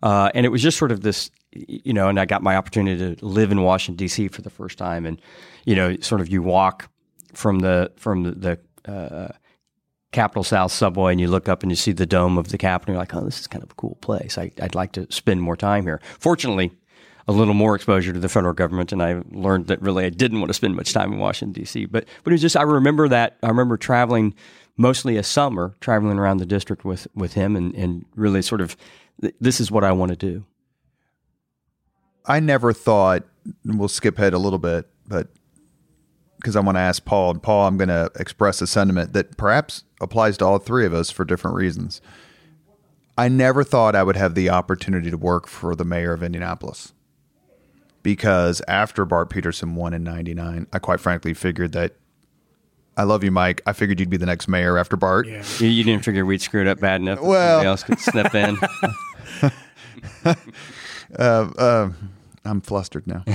Uh, 0.04 0.30
and 0.34 0.46
it 0.46 0.50
was 0.50 0.62
just 0.62 0.78
sort 0.78 0.92
of 0.92 1.02
this, 1.02 1.32
you 1.52 1.94
know, 1.94 2.08
and 2.08 2.20
I 2.20 2.26
got 2.26 2.44
my 2.44 2.56
opportunity 2.56 3.16
to 3.16 3.26
live 3.26 3.52
in 3.52 3.64
Washington 3.64 3.98
D.C. 3.98 4.28
for 4.28 4.42
the 4.42 4.50
first 4.50 4.78
time, 4.78 5.06
and 5.06 5.20
you 5.66 5.76
know, 5.76 5.98
sort 5.98 6.22
of 6.22 6.30
you 6.30 6.42
walk 6.42 6.90
from 7.34 7.60
the 7.60 7.92
from 7.96 8.24
the, 8.24 8.60
the 8.86 8.92
uh, 8.92 9.30
Capitol 10.12 10.44
South 10.44 10.72
subway 10.72 11.12
and 11.12 11.20
you 11.20 11.28
look 11.28 11.50
up 11.50 11.64
and 11.64 11.72
you 11.72 11.76
see 11.76 11.92
the 11.92 12.06
dome 12.06 12.38
of 12.38 12.50
the 12.50 12.58
Capitol, 12.58 12.92
and 12.92 12.96
you're 12.96 13.02
like, 13.02 13.16
oh, 13.16 13.26
this 13.26 13.40
is 13.40 13.48
kind 13.48 13.64
of 13.64 13.72
a 13.72 13.76
cool 13.76 13.98
place. 14.02 14.38
I, 14.38 14.52
would 14.62 14.76
like 14.76 14.94
to 14.94 15.08
spend 15.12 15.42
more 15.42 15.58
time 15.58 15.84
here. 15.84 16.02
Fortunately, 16.20 16.72
a 17.28 17.34
little 17.34 17.54
more 17.54 17.76
exposure 17.76 18.14
to 18.14 18.20
the 18.20 18.30
federal 18.30 18.54
government, 18.54 18.92
and 18.92 19.04
I 19.04 19.22
learned 19.32 19.68
that 19.68 19.82
really 19.82 20.06
I 20.06 20.10
didn't 20.10 20.40
want 20.40 20.50
to 20.50 20.54
spend 20.54 20.76
much 20.76 20.94
time 20.94 21.12
in 21.12 21.20
Washington 21.20 21.62
D.C. 21.62 21.86
But 21.86 22.06
but 22.24 22.32
it 22.32 22.36
was 22.36 22.42
just 22.42 22.56
I 22.56 22.62
remember 22.62 23.08
that 23.10 23.38
I 23.44 23.50
remember 23.50 23.78
traveling 23.78 24.34
mostly 24.78 25.18
a 25.18 25.24
summer, 25.24 25.76
traveling 25.82 26.18
around 26.18 26.38
the 26.38 26.46
district 26.46 26.86
with 26.86 27.08
with 27.14 27.34
him, 27.34 27.56
and 27.56 27.76
and 27.76 28.06
really 28.16 28.42
sort 28.42 28.62
of 28.62 28.78
this 29.40 29.60
is 29.60 29.70
what 29.70 29.84
I 29.84 29.92
want 29.92 30.12
to 30.12 30.16
do. 30.16 30.46
I 32.26 32.40
never 32.40 32.72
thought 32.72 33.24
we'll 33.66 33.88
skip 33.88 34.18
ahead 34.18 34.34
a 34.34 34.38
little 34.38 34.60
bit, 34.60 34.88
but 35.08 35.30
because 36.38 36.56
I 36.56 36.60
want 36.60 36.76
to 36.78 36.82
ask 36.82 37.04
Paul, 37.04 37.32
and 37.32 37.44
Paul, 37.44 37.68
I'm 37.68 37.78
going 37.78 37.88
to 37.88 38.12
express 38.20 38.62
a 38.62 38.68
sentiment 38.68 39.14
that 39.14 39.38
perhaps 39.38 39.84
applies 40.00 40.38
to 40.38 40.46
all 40.46 40.60
three 40.60 40.86
of 40.86 40.94
us 40.94 41.10
for 41.10 41.26
different 41.26 41.58
reasons. 41.58 42.00
I 43.18 43.28
never 43.28 43.64
thought 43.64 43.96
I 43.96 44.04
would 44.04 44.18
have 44.18 44.36
the 44.36 44.50
opportunity 44.50 45.10
to 45.10 45.18
work 45.18 45.48
for 45.48 45.76
the 45.76 45.86
mayor 45.86 46.14
of 46.14 46.22
Indianapolis 46.22 46.94
because 48.08 48.62
after 48.70 49.04
Bart 49.04 49.30
Peterson 49.30 49.76
won 49.76 49.94
in 49.94 50.02
99, 50.02 50.68
I 50.72 50.80
quite 50.80 51.02
frankly 51.02 51.34
figured 51.34 51.74
that 51.74 51.98
I 52.96 53.04
love 53.04 53.22
you, 53.22 53.32
Mike. 53.32 53.62
I 53.66 53.74
figured 53.74 54.00
you'd 54.00 54.10
be 54.10 54.16
the 54.16 54.26
next 54.26 54.48
mayor 54.48 54.78
after 54.78 54.96
Bart. 54.96 55.28
Yeah. 55.28 55.44
You, 55.60 55.68
you, 55.68 55.84
didn't 55.84 56.06
figure 56.06 56.26
we'd 56.26 56.42
screw 56.42 56.62
it 56.62 56.68
up 56.68 56.80
bad 56.80 57.02
enough 57.02 57.20
well, 57.20 57.60
somebody 57.60 57.68
else 57.68 57.84
could 57.84 58.00
step 58.00 58.34
in. 58.34 58.58
uh, 61.20 61.52
uh, 61.58 61.90
I'm 62.46 62.62
flustered 62.62 63.08
now. 63.08 63.26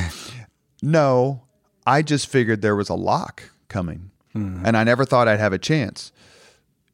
no, 0.80 1.42
I 1.84 2.00
just 2.00 2.26
figured 2.26 2.62
there 2.62 2.74
was 2.74 2.88
a 2.88 2.94
lock 2.94 3.50
coming, 3.68 4.10
mm-hmm. 4.34 4.64
and 4.64 4.74
I 4.74 4.84
never 4.84 5.04
thought 5.04 5.28
I'd 5.28 5.38
have 5.38 5.52
a 5.52 5.58
chance. 5.58 6.12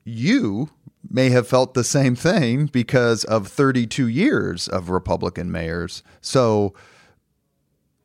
You 0.02 0.70
may 1.08 1.30
have 1.30 1.47
felt 1.47 1.75
the 1.75 1.85
same 1.85 2.16
thing 2.16 2.66
because 2.66 3.23
of 3.23 3.47
32 3.47 4.08
years 4.08 4.66
of 4.66 4.90
Republican 4.90 5.52
mayors. 5.52 6.02
So, 6.20 6.75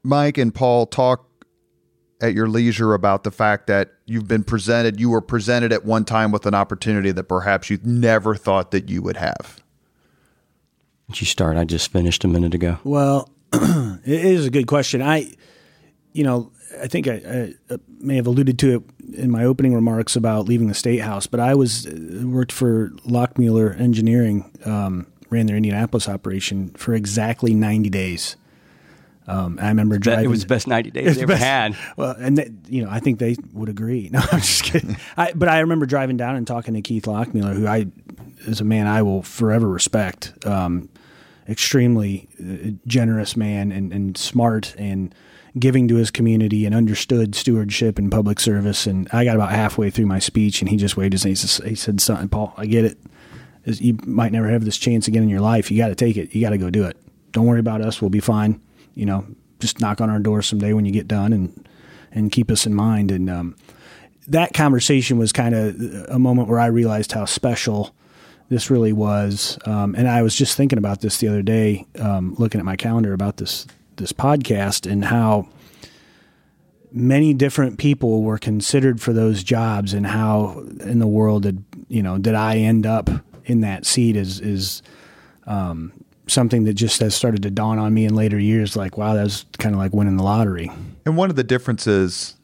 Mike 0.03 0.37
and 0.37 0.53
Paul 0.53 0.85
talk 0.85 1.25
at 2.21 2.33
your 2.33 2.47
leisure 2.47 2.93
about 2.93 3.23
the 3.23 3.31
fact 3.31 3.67
that 3.67 3.93
you've 4.05 4.27
been 4.27 4.43
presented, 4.43 4.99
you 4.99 5.09
were 5.09 5.21
presented 5.21 5.73
at 5.73 5.83
one 5.85 6.05
time 6.05 6.31
with 6.31 6.45
an 6.45 6.53
opportunity 6.53 7.11
that 7.11 7.25
perhaps 7.25 7.69
you 7.69 7.79
never 7.83 8.35
thought 8.35 8.71
that 8.71 8.89
you 8.89 9.01
would 9.01 9.17
have? 9.17 9.61
Did 11.09 11.21
you 11.21 11.27
start? 11.27 11.57
I 11.57 11.65
just 11.65 11.91
finished 11.91 12.23
a 12.23 12.27
minute 12.27 12.53
ago. 12.53 12.79
Well, 12.83 13.29
it 13.53 14.01
is 14.05 14.45
a 14.45 14.49
good 14.49 14.67
question. 14.67 15.01
I, 15.01 15.33
you 16.13 16.23
know, 16.23 16.51
I 16.81 16.87
think 16.87 17.07
I, 17.07 17.53
I, 17.69 17.77
may 17.99 18.15
have 18.15 18.25
alluded 18.25 18.57
to 18.59 18.75
it 18.77 19.17
in 19.17 19.29
my 19.29 19.43
opening 19.43 19.75
remarks 19.75 20.15
about 20.15 20.45
leaving 20.45 20.67
the 20.67 20.73
state 20.73 21.01
house, 21.01 21.27
but 21.27 21.39
I 21.39 21.55
was 21.55 21.87
worked 22.23 22.51
for 22.51 22.89
Lochmueller 23.05 23.79
Engineering, 23.79 24.49
um, 24.65 25.07
ran 25.29 25.45
their 25.45 25.57
Indianapolis 25.57 26.07
operation 26.07 26.69
for 26.69 26.93
exactly 26.93 27.53
ninety 27.53 27.89
days. 27.89 28.37
Um, 29.27 29.57
I 29.61 29.69
remember 29.69 29.97
driving. 29.97 30.25
It 30.25 30.27
was 30.27 30.41
the 30.41 30.47
best 30.47 30.67
ninety 30.67 30.91
days 30.91 31.15
they 31.15 31.23
ever 31.23 31.33
best, 31.33 31.43
had. 31.43 31.77
Well, 31.95 32.15
and 32.17 32.37
they, 32.37 32.51
you 32.67 32.83
know, 32.83 32.89
I 32.91 32.99
think 32.99 33.19
they 33.19 33.35
would 33.53 33.69
agree. 33.69 34.09
No, 34.13 34.19
I'm 34.19 34.39
just 34.39 34.63
kidding. 34.63 34.97
I, 35.17 35.31
but 35.33 35.49
I 35.49 35.59
remember 35.59 35.85
driving 35.85 36.17
down 36.17 36.35
and 36.35 36.45
talking 36.45 36.73
to 36.75 36.81
Keith 36.81 37.05
Lochmueller, 37.05 37.55
who 37.55 37.67
I 37.67 37.87
is 38.41 38.61
a 38.61 38.65
man 38.65 38.85
I 38.85 39.01
will 39.01 39.23
forever 39.23 39.67
respect. 39.67 40.45
Um, 40.45 40.89
extremely 41.49 42.29
uh, 42.39 42.71
generous 42.87 43.35
man 43.35 43.71
and, 43.71 43.91
and 43.91 44.17
smart 44.17 44.75
and 44.77 45.13
giving 45.59 45.87
to 45.87 45.95
his 45.95 46.09
community 46.09 46.65
and 46.65 46.73
understood 46.73 47.35
stewardship 47.35 47.97
and 47.97 48.11
public 48.11 48.39
service. 48.39 48.87
And 48.87 49.07
I 49.11 49.25
got 49.25 49.35
about 49.35 49.51
halfway 49.51 49.89
through 49.89 50.05
my 50.05 50.19
speech, 50.19 50.61
and 50.61 50.69
he 50.69 50.77
just 50.77 50.97
waited. 50.97 51.25
And 51.25 51.37
he, 51.37 51.69
he 51.69 51.75
said, 51.75 52.01
"Son, 52.01 52.29
Paul, 52.29 52.53
I 52.57 52.65
get 52.65 52.85
it. 52.85 52.97
You 53.65 53.97
might 54.05 54.31
never 54.31 54.49
have 54.49 54.65
this 54.65 54.77
chance 54.77 55.07
again 55.07 55.23
in 55.23 55.29
your 55.29 55.39
life. 55.39 55.71
You 55.71 55.77
got 55.77 55.87
to 55.87 55.95
take 55.95 56.17
it. 56.17 56.35
You 56.35 56.41
got 56.41 56.49
to 56.51 56.57
go 56.57 56.69
do 56.69 56.85
it. 56.85 56.97
Don't 57.31 57.45
worry 57.45 57.59
about 57.59 57.81
us. 57.81 58.01
We'll 58.01 58.09
be 58.09 58.19
fine." 58.19 58.61
You 58.95 59.05
know, 59.05 59.25
just 59.59 59.79
knock 59.79 60.01
on 60.01 60.09
our 60.09 60.19
door 60.19 60.41
someday 60.41 60.73
when 60.73 60.85
you 60.85 60.91
get 60.91 61.07
done 61.07 61.33
and 61.33 61.67
and 62.11 62.31
keep 62.31 62.51
us 62.51 62.65
in 62.65 62.73
mind. 62.75 63.11
And 63.11 63.29
um, 63.29 63.55
that 64.27 64.53
conversation 64.53 65.17
was 65.17 65.31
kind 65.31 65.55
of 65.55 65.75
a 66.09 66.19
moment 66.19 66.47
where 66.47 66.59
I 66.59 66.67
realized 66.67 67.11
how 67.11 67.25
special 67.25 67.95
this 68.49 68.69
really 68.69 68.93
was. 68.93 69.57
Um, 69.65 69.95
and 69.95 70.07
I 70.07 70.21
was 70.21 70.35
just 70.35 70.55
thinking 70.55 70.77
about 70.77 71.01
this 71.01 71.17
the 71.17 71.27
other 71.27 71.41
day, 71.41 71.87
um, 71.99 72.35
looking 72.37 72.59
at 72.59 72.65
my 72.65 72.75
calendar 72.75 73.13
about 73.13 73.37
this 73.37 73.65
this 73.97 74.11
podcast 74.11 74.89
and 74.89 75.05
how 75.05 75.47
many 76.91 77.33
different 77.33 77.77
people 77.77 78.21
were 78.21 78.37
considered 78.37 79.01
for 79.01 79.13
those 79.13 79.43
jobs 79.43 79.93
and 79.93 80.05
how 80.05 80.63
in 80.81 80.99
the 80.99 81.07
world 81.07 81.43
did 81.43 81.63
you 81.87 82.01
know 82.01 82.17
did 82.17 82.35
I 82.35 82.57
end 82.57 82.85
up 82.85 83.09
in 83.45 83.61
that 83.61 83.85
seat 83.85 84.15
is 84.15 84.39
is 84.39 84.81
um, 85.45 85.91
something 86.27 86.63
that 86.63 86.73
just 86.73 86.99
has 87.01 87.13
started 87.15 87.43
to 87.43 87.51
dawn 87.51 87.79
on 87.79 87.93
me 87.93 88.05
in 88.05 88.15
later 88.15 88.39
years 88.39 88.75
like 88.75 88.97
wow 88.97 89.13
that 89.13 89.23
was 89.23 89.45
kind 89.59 89.75
of 89.75 89.79
like 89.79 89.93
winning 89.93 90.17
the 90.17 90.23
lottery. 90.23 90.71
And 91.05 91.17
one 91.17 91.29
of 91.29 91.35
the 91.35 91.43
differences 91.43 92.35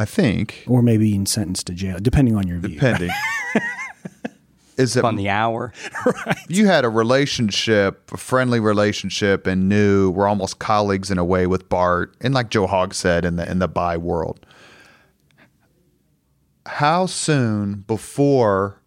i 0.00 0.04
think 0.04 0.64
or 0.66 0.82
maybe 0.82 1.04
being 1.04 1.24
sentenced 1.24 1.68
to 1.68 1.72
jail 1.72 1.98
depending 2.00 2.36
on 2.36 2.48
your 2.48 2.58
view. 2.58 2.74
Depending. 2.74 3.10
Is 4.76 4.94
that 4.94 5.04
on 5.04 5.14
the 5.14 5.28
hour. 5.28 5.72
Right. 6.04 6.36
you 6.48 6.66
had 6.66 6.84
a 6.84 6.88
relationship 6.88 8.10
a 8.12 8.16
friendly 8.16 8.58
relationship 8.58 9.46
and 9.46 9.68
knew 9.68 10.10
we're 10.10 10.26
almost 10.26 10.58
colleagues 10.58 11.10
in 11.12 11.18
a 11.18 11.24
way 11.24 11.46
with 11.46 11.68
bart 11.68 12.16
and 12.20 12.34
like 12.34 12.50
joe 12.50 12.66
Hogsett 12.66 13.24
in 13.24 13.36
the 13.36 13.48
in 13.48 13.60
the 13.60 13.68
Bayh 13.68 13.96
world. 13.98 14.44
How 16.66 17.06
soon 17.06 17.84
before 17.86 18.80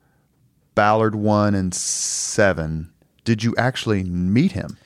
ballard 0.76 1.16
won 1.16 1.56
and 1.56 1.74
seven 1.74 2.92
did 3.28 3.44
you 3.44 3.54
actually 3.58 4.06
meet 4.06 4.54
him 4.54 4.78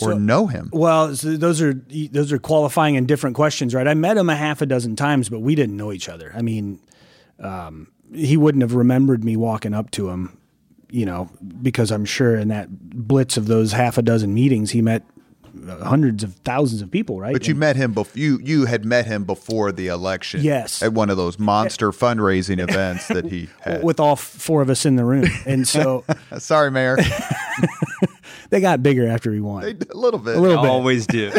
or 0.00 0.10
so, 0.10 0.18
know 0.18 0.48
him? 0.48 0.68
Well, 0.72 1.14
so 1.14 1.36
those 1.36 1.62
are 1.62 1.74
those 2.10 2.32
are 2.32 2.40
qualifying 2.40 2.96
and 2.96 3.06
different 3.06 3.36
questions, 3.36 3.72
right? 3.72 3.86
I 3.86 3.94
met 3.94 4.16
him 4.16 4.28
a 4.28 4.34
half 4.34 4.60
a 4.60 4.66
dozen 4.66 4.96
times, 4.96 5.28
but 5.28 5.38
we 5.38 5.54
didn't 5.54 5.76
know 5.76 5.92
each 5.92 6.08
other. 6.08 6.32
I 6.36 6.42
mean, 6.42 6.80
um, 7.38 7.92
he 8.12 8.36
wouldn't 8.36 8.62
have 8.62 8.74
remembered 8.74 9.22
me 9.22 9.36
walking 9.36 9.74
up 9.74 9.92
to 9.92 10.10
him, 10.10 10.36
you 10.90 11.06
know, 11.06 11.30
because 11.62 11.92
I'm 11.92 12.04
sure 12.04 12.34
in 12.34 12.48
that 12.48 12.68
blitz 12.68 13.36
of 13.36 13.46
those 13.46 13.70
half 13.70 13.96
a 13.96 14.02
dozen 14.02 14.34
meetings, 14.34 14.72
he 14.72 14.82
met 14.82 15.04
hundreds 15.82 16.22
of 16.22 16.34
thousands 16.36 16.82
of 16.82 16.90
people, 16.90 17.20
right? 17.20 17.32
But 17.32 17.46
you 17.46 17.52
and, 17.52 17.60
met 17.60 17.76
him 17.76 17.92
before. 17.92 18.18
You 18.18 18.38
you 18.42 18.64
had 18.66 18.84
met 18.84 19.06
him 19.06 19.24
before 19.24 19.72
the 19.72 19.88
election. 19.88 20.42
Yes, 20.42 20.82
at 20.82 20.92
one 20.92 21.10
of 21.10 21.16
those 21.16 21.38
monster 21.38 21.88
eh. 21.88 21.92
fundraising 21.92 22.58
events 22.68 23.08
that 23.08 23.24
he 23.26 23.48
had 23.60 23.82
with 23.82 24.00
all 24.00 24.16
four 24.16 24.62
of 24.62 24.70
us 24.70 24.84
in 24.84 24.96
the 24.96 25.04
room. 25.04 25.26
And 25.46 25.66
so, 25.66 26.04
sorry, 26.38 26.70
Mayor. 26.70 26.96
they 28.50 28.60
got 28.60 28.82
bigger 28.82 29.06
after 29.06 29.32
he 29.32 29.40
won. 29.40 29.62
They, 29.62 29.70
a 29.70 29.96
little 29.96 30.20
bit. 30.20 30.36
A 30.36 30.40
little 30.40 30.56
they 30.56 30.62
bit. 30.62 30.70
Always 30.70 31.06
do. 31.06 31.32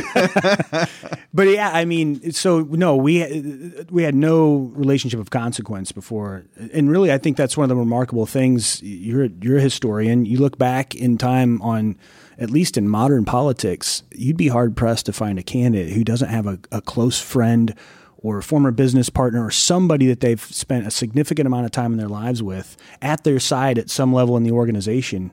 but 1.33 1.47
yeah, 1.47 1.71
I 1.73 1.85
mean, 1.85 2.31
so 2.31 2.61
no, 2.61 2.95
we 2.95 3.73
we 3.89 4.03
had 4.03 4.15
no 4.15 4.71
relationship 4.75 5.19
of 5.19 5.29
consequence 5.29 5.91
before, 5.91 6.45
and 6.73 6.89
really, 6.89 7.11
I 7.11 7.17
think 7.17 7.37
that's 7.37 7.57
one 7.57 7.65
of 7.65 7.69
the 7.69 7.75
remarkable 7.75 8.25
things. 8.25 8.81
You're 8.81 9.25
you're 9.41 9.57
a 9.57 9.61
historian. 9.61 10.25
You 10.25 10.39
look 10.39 10.57
back 10.57 10.95
in 10.95 11.17
time 11.17 11.61
on 11.61 11.97
at 12.37 12.49
least 12.49 12.77
in 12.77 12.87
modern 12.87 13.25
politics, 13.25 14.03
you'd 14.13 14.37
be 14.37 14.49
hard 14.49 14.75
pressed 14.75 15.05
to 15.05 15.13
find 15.13 15.39
a 15.39 15.43
candidate 15.43 15.93
who 15.93 16.03
doesn't 16.03 16.29
have 16.29 16.47
a, 16.47 16.59
a 16.71 16.81
close 16.81 17.19
friend 17.19 17.75
or 18.17 18.39
a 18.39 18.43
former 18.43 18.71
business 18.71 19.09
partner 19.09 19.45
or 19.45 19.51
somebody 19.51 20.07
that 20.07 20.19
they've 20.19 20.41
spent 20.41 20.87
a 20.87 20.91
significant 20.91 21.45
amount 21.45 21.65
of 21.65 21.71
time 21.71 21.91
in 21.91 21.97
their 21.97 22.07
lives 22.07 22.41
with 22.41 22.75
at 23.01 23.23
their 23.23 23.39
side 23.39 23.77
at 23.77 23.89
some 23.89 24.11
level 24.11 24.35
in 24.35 24.43
the 24.43 24.51
organization. 24.51 25.31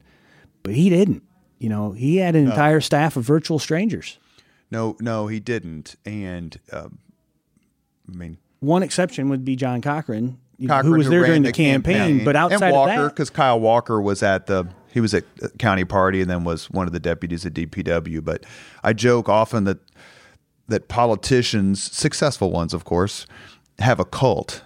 But 0.62 0.74
he 0.74 0.90
didn't. 0.90 1.22
You 1.58 1.68
know, 1.68 1.92
he 1.92 2.16
had 2.16 2.36
an 2.36 2.44
no. 2.44 2.50
entire 2.50 2.80
staff 2.80 3.16
of 3.16 3.24
virtual 3.24 3.58
strangers. 3.58 4.18
No, 4.70 4.96
no, 5.00 5.26
he 5.26 5.40
didn't. 5.40 5.96
And 6.04 6.58
um, 6.72 6.98
I 8.12 8.16
mean, 8.16 8.38
one 8.60 8.82
exception 8.82 9.28
would 9.28 9.44
be 9.44 9.56
John 9.56 9.80
Cochran, 9.80 10.38
Cochran 10.60 10.86
who 10.86 10.98
was 10.98 11.08
there 11.08 11.24
during 11.24 11.42
the, 11.42 11.48
the 11.48 11.52
campaign, 11.52 11.96
campaign, 11.96 12.24
But 12.24 12.36
outside 12.36 12.62
and 12.62 12.74
Walker, 12.74 12.92
of 12.92 12.96
that, 12.98 13.08
because 13.10 13.30
Kyle 13.30 13.60
Walker 13.60 14.00
was 14.00 14.22
at 14.22 14.46
the 14.46 14.66
he 14.92 15.00
was 15.00 15.14
at 15.14 15.24
county 15.58 15.84
party 15.84 16.20
and 16.20 16.30
then 16.30 16.44
was 16.44 16.70
one 16.70 16.86
of 16.86 16.92
the 16.92 17.00
deputies 17.00 17.46
at 17.46 17.54
DPW. 17.54 18.24
But 18.24 18.44
I 18.82 18.92
joke 18.92 19.28
often 19.28 19.64
that 19.64 19.78
that 20.68 20.88
politicians, 20.88 21.82
successful 21.82 22.50
ones, 22.50 22.72
of 22.72 22.84
course, 22.84 23.26
have 23.78 23.98
a 24.00 24.04
cult. 24.04 24.62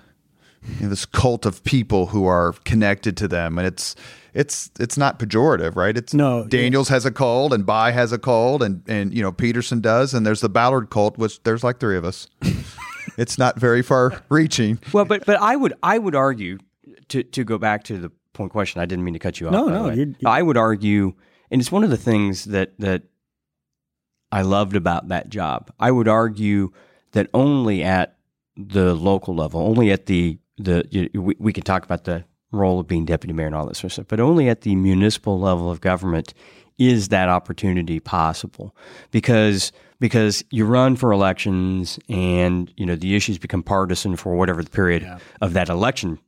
You 0.78 0.82
know, 0.82 0.88
this 0.88 1.06
cult 1.06 1.46
of 1.46 1.62
people 1.62 2.06
who 2.06 2.26
are 2.26 2.52
connected 2.64 3.16
to 3.18 3.28
them, 3.28 3.56
and 3.56 3.66
it's 3.66 3.94
it's 4.34 4.70
it's 4.80 4.98
not 4.98 5.18
pejorative, 5.18 5.76
right? 5.76 5.96
It's 5.96 6.12
no 6.12 6.44
Daniels 6.44 6.90
yeah. 6.90 6.96
has 6.96 7.06
a 7.06 7.12
cult, 7.12 7.52
and 7.52 7.64
Bayh 7.64 7.92
has 7.92 8.12
a 8.12 8.18
cult, 8.18 8.62
and 8.62 8.82
and 8.88 9.14
you 9.14 9.22
know 9.22 9.30
Peterson 9.30 9.80
does, 9.80 10.12
and 10.12 10.26
there's 10.26 10.40
the 10.40 10.48
Ballard 10.48 10.90
cult, 10.90 11.18
which 11.18 11.42
there's 11.44 11.62
like 11.62 11.78
three 11.78 11.96
of 11.96 12.04
us. 12.04 12.28
it's 13.16 13.38
not 13.38 13.58
very 13.58 13.82
far 13.82 14.20
reaching. 14.28 14.80
Well, 14.92 15.04
but 15.04 15.24
but 15.24 15.40
I 15.40 15.54
would 15.54 15.74
I 15.84 15.98
would 15.98 16.16
argue 16.16 16.58
to 17.08 17.22
to 17.22 17.44
go 17.44 17.58
back 17.58 17.84
to 17.84 17.98
the 17.98 18.10
point 18.36 18.52
question. 18.52 18.80
I 18.80 18.86
didn't 18.86 19.04
mean 19.04 19.14
to 19.14 19.20
cut 19.20 19.40
you 19.40 19.48
off. 19.48 19.52
No, 19.52 19.66
no. 19.66 19.90
You're, 19.90 20.06
you're... 20.06 20.30
I 20.30 20.42
would 20.42 20.56
argue, 20.56 21.14
and 21.50 21.60
it's 21.60 21.72
one 21.72 21.84
of 21.84 21.90
the 21.90 21.96
things 21.96 22.44
that 22.46 22.78
that 22.78 23.02
I 24.30 24.42
loved 24.42 24.76
about 24.76 25.08
that 25.08 25.28
job. 25.28 25.70
I 25.78 25.90
would 25.90 26.08
argue 26.08 26.72
that 27.12 27.28
only 27.34 27.82
at 27.82 28.16
the 28.56 28.94
local 28.94 29.34
level, 29.34 29.60
only 29.60 29.90
at 29.90 30.06
the 30.06 30.38
the 30.58 30.86
you, 30.90 31.22
we, 31.22 31.36
we 31.38 31.52
can 31.52 31.64
talk 31.64 31.84
about 31.84 32.04
the 32.04 32.24
role 32.52 32.80
of 32.80 32.86
being 32.86 33.04
deputy 33.04 33.32
mayor 33.32 33.46
and 33.46 33.54
all 33.54 33.66
that 33.66 33.76
sort 33.76 33.84
of 33.84 33.92
stuff, 33.92 34.06
but 34.08 34.20
only 34.20 34.48
at 34.48 34.62
the 34.62 34.74
municipal 34.76 35.38
level 35.38 35.70
of 35.70 35.80
government 35.80 36.32
is 36.78 37.08
that 37.08 37.28
opportunity 37.28 38.00
possible 38.00 38.76
because 39.10 39.72
because 39.98 40.44
you 40.50 40.66
run 40.66 40.94
for 40.96 41.10
elections 41.12 41.98
and 42.08 42.72
you 42.76 42.84
know 42.84 42.96
the 42.96 43.16
issues 43.16 43.38
become 43.38 43.62
partisan 43.62 44.16
for 44.16 44.34
whatever 44.36 44.62
the 44.62 44.70
period 44.70 45.02
yeah. 45.02 45.18
of 45.40 45.54
that 45.54 45.68
election 45.68 46.18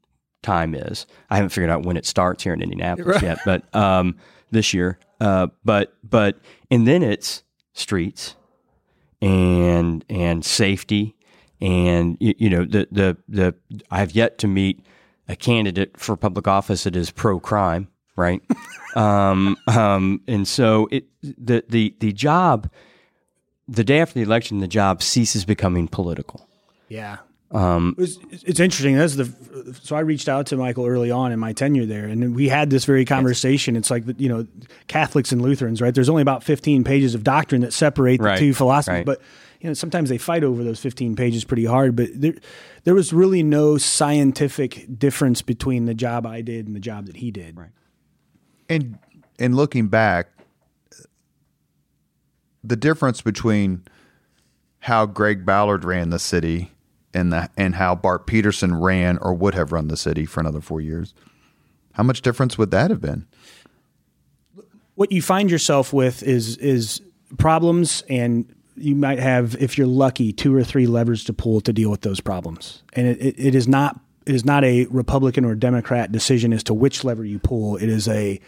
time 0.42 0.74
is. 0.74 1.06
I 1.30 1.36
haven't 1.36 1.50
figured 1.50 1.70
out 1.70 1.84
when 1.84 1.96
it 1.96 2.06
starts 2.06 2.44
here 2.44 2.52
in 2.52 2.62
Indianapolis 2.62 3.16
right. 3.16 3.22
yet, 3.22 3.38
but 3.44 3.74
um, 3.74 4.16
this 4.50 4.72
year. 4.72 4.98
Uh, 5.20 5.48
but 5.64 5.94
but 6.02 6.38
and 6.70 6.86
then 6.86 7.02
it's 7.02 7.42
streets 7.72 8.36
and 9.20 10.04
and 10.08 10.44
safety 10.44 11.16
and 11.60 12.16
you, 12.20 12.34
you, 12.38 12.50
know 12.50 12.64
the 12.64 12.86
the 12.92 13.16
the 13.28 13.54
I 13.90 13.98
have 13.98 14.12
yet 14.12 14.38
to 14.38 14.46
meet 14.46 14.80
a 15.28 15.36
candidate 15.36 15.98
for 15.98 16.16
public 16.16 16.46
office 16.46 16.84
that 16.84 16.94
is 16.94 17.10
pro 17.10 17.40
crime, 17.40 17.88
right? 18.16 18.40
um, 18.94 19.56
um, 19.66 20.20
and 20.28 20.46
so 20.46 20.88
it 20.90 21.06
the 21.22 21.64
the 21.68 21.94
the 21.98 22.12
job 22.12 22.70
the 23.66 23.84
day 23.84 24.00
after 24.00 24.14
the 24.14 24.22
election, 24.22 24.60
the 24.60 24.68
job 24.68 25.02
ceases 25.02 25.44
becoming 25.44 25.88
political. 25.88 26.48
Yeah. 26.88 27.18
Um, 27.50 27.94
it 27.96 28.00
was, 28.00 28.18
it's 28.30 28.60
interesting. 28.60 28.96
That's 28.96 29.16
the 29.16 29.78
so 29.82 29.96
I 29.96 30.00
reached 30.00 30.28
out 30.28 30.46
to 30.48 30.56
Michael 30.56 30.86
early 30.86 31.10
on 31.10 31.32
in 31.32 31.38
my 31.38 31.52
tenure 31.54 31.86
there, 31.86 32.04
and 32.04 32.34
we 32.34 32.48
had 32.48 32.68
this 32.68 32.84
very 32.84 33.04
conversation. 33.04 33.74
It's 33.74 33.90
like 33.90 34.04
you 34.18 34.28
know, 34.28 34.46
Catholics 34.86 35.32
and 35.32 35.40
Lutherans, 35.40 35.80
right? 35.80 35.94
There's 35.94 36.10
only 36.10 36.22
about 36.22 36.44
15 36.44 36.84
pages 36.84 37.14
of 37.14 37.24
doctrine 37.24 37.62
that 37.62 37.72
separate 37.72 38.18
the 38.18 38.24
right. 38.24 38.38
two 38.38 38.52
philosophies, 38.52 38.98
right. 38.98 39.06
but 39.06 39.22
you 39.60 39.68
know, 39.68 39.74
sometimes 39.74 40.10
they 40.10 40.18
fight 40.18 40.44
over 40.44 40.62
those 40.62 40.78
15 40.78 41.16
pages 41.16 41.44
pretty 41.44 41.64
hard. 41.64 41.96
But 41.96 42.08
there, 42.14 42.34
there 42.84 42.94
was 42.94 43.12
really 43.12 43.42
no 43.42 43.78
scientific 43.78 44.86
difference 44.98 45.42
between 45.42 45.86
the 45.86 45.94
job 45.94 46.26
I 46.26 46.42
did 46.42 46.66
and 46.66 46.76
the 46.76 46.80
job 46.80 47.06
that 47.06 47.16
he 47.16 47.30
did. 47.30 47.56
Right. 47.56 47.70
And 48.68 48.98
and 49.38 49.56
looking 49.56 49.88
back, 49.88 50.28
the 52.62 52.76
difference 52.76 53.22
between 53.22 53.84
how 54.80 55.06
Greg 55.06 55.46
Ballard 55.46 55.84
ran 55.84 56.10
the 56.10 56.18
city 56.18 56.72
and 57.14 57.32
the 57.32 57.50
and 57.56 57.74
how 57.74 57.94
Bart 57.94 58.26
Peterson 58.26 58.74
ran 58.74 59.18
or 59.18 59.34
would 59.34 59.54
have 59.54 59.72
run 59.72 59.88
the 59.88 59.96
city 59.96 60.24
for 60.24 60.40
another 60.40 60.60
four 60.60 60.80
years. 60.80 61.14
How 61.92 62.02
much 62.02 62.22
difference 62.22 62.56
would 62.58 62.70
that 62.70 62.90
have 62.90 63.00
been? 63.00 63.26
What 64.94 65.12
you 65.12 65.22
find 65.22 65.50
yourself 65.50 65.92
with 65.92 66.22
is 66.22 66.56
is 66.58 67.00
problems 67.36 68.02
and 68.08 68.52
you 68.80 68.94
might 68.94 69.18
have, 69.18 69.56
if 69.60 69.76
you're 69.76 69.86
lucky, 69.86 70.32
two 70.32 70.54
or 70.54 70.62
three 70.62 70.86
levers 70.86 71.24
to 71.24 71.32
pull 71.32 71.60
to 71.62 71.72
deal 71.72 71.90
with 71.90 72.02
those 72.02 72.20
problems. 72.20 72.82
And 72.92 73.06
it, 73.08 73.20
it, 73.20 73.34
it 73.38 73.54
is 73.54 73.68
not 73.68 74.00
it 74.26 74.34
is 74.34 74.44
not 74.44 74.62
a 74.62 74.86
Republican 74.86 75.44
or 75.44 75.54
Democrat 75.54 76.12
decision 76.12 76.52
as 76.52 76.62
to 76.64 76.74
which 76.74 77.02
lever 77.02 77.24
you 77.24 77.38
pull. 77.38 77.76
It 77.76 77.88
is 77.88 78.08
a 78.08 78.40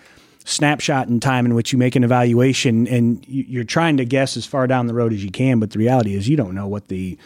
snapshot 0.45 1.09
in 1.09 1.21
time 1.21 1.47
in 1.47 1.55
which 1.55 1.73
you 1.73 1.79
make 1.79 1.97
an 1.97 2.05
evaluation 2.05 2.87
and 2.87 3.25
you're 3.27 3.65
trying 3.65 3.97
to 3.97 4.05
guess 4.05 4.37
as 4.37 4.45
far 4.45 4.67
down 4.67 4.87
the 4.87 4.95
road 4.95 5.13
as 5.13 5.25
you 5.25 5.31
can. 5.31 5.59
But 5.59 5.71
the 5.71 5.79
reality 5.79 6.15
is, 6.15 6.29
you 6.29 6.37
don't 6.37 6.55
know 6.55 6.69
what 6.69 6.89
the 6.89 7.19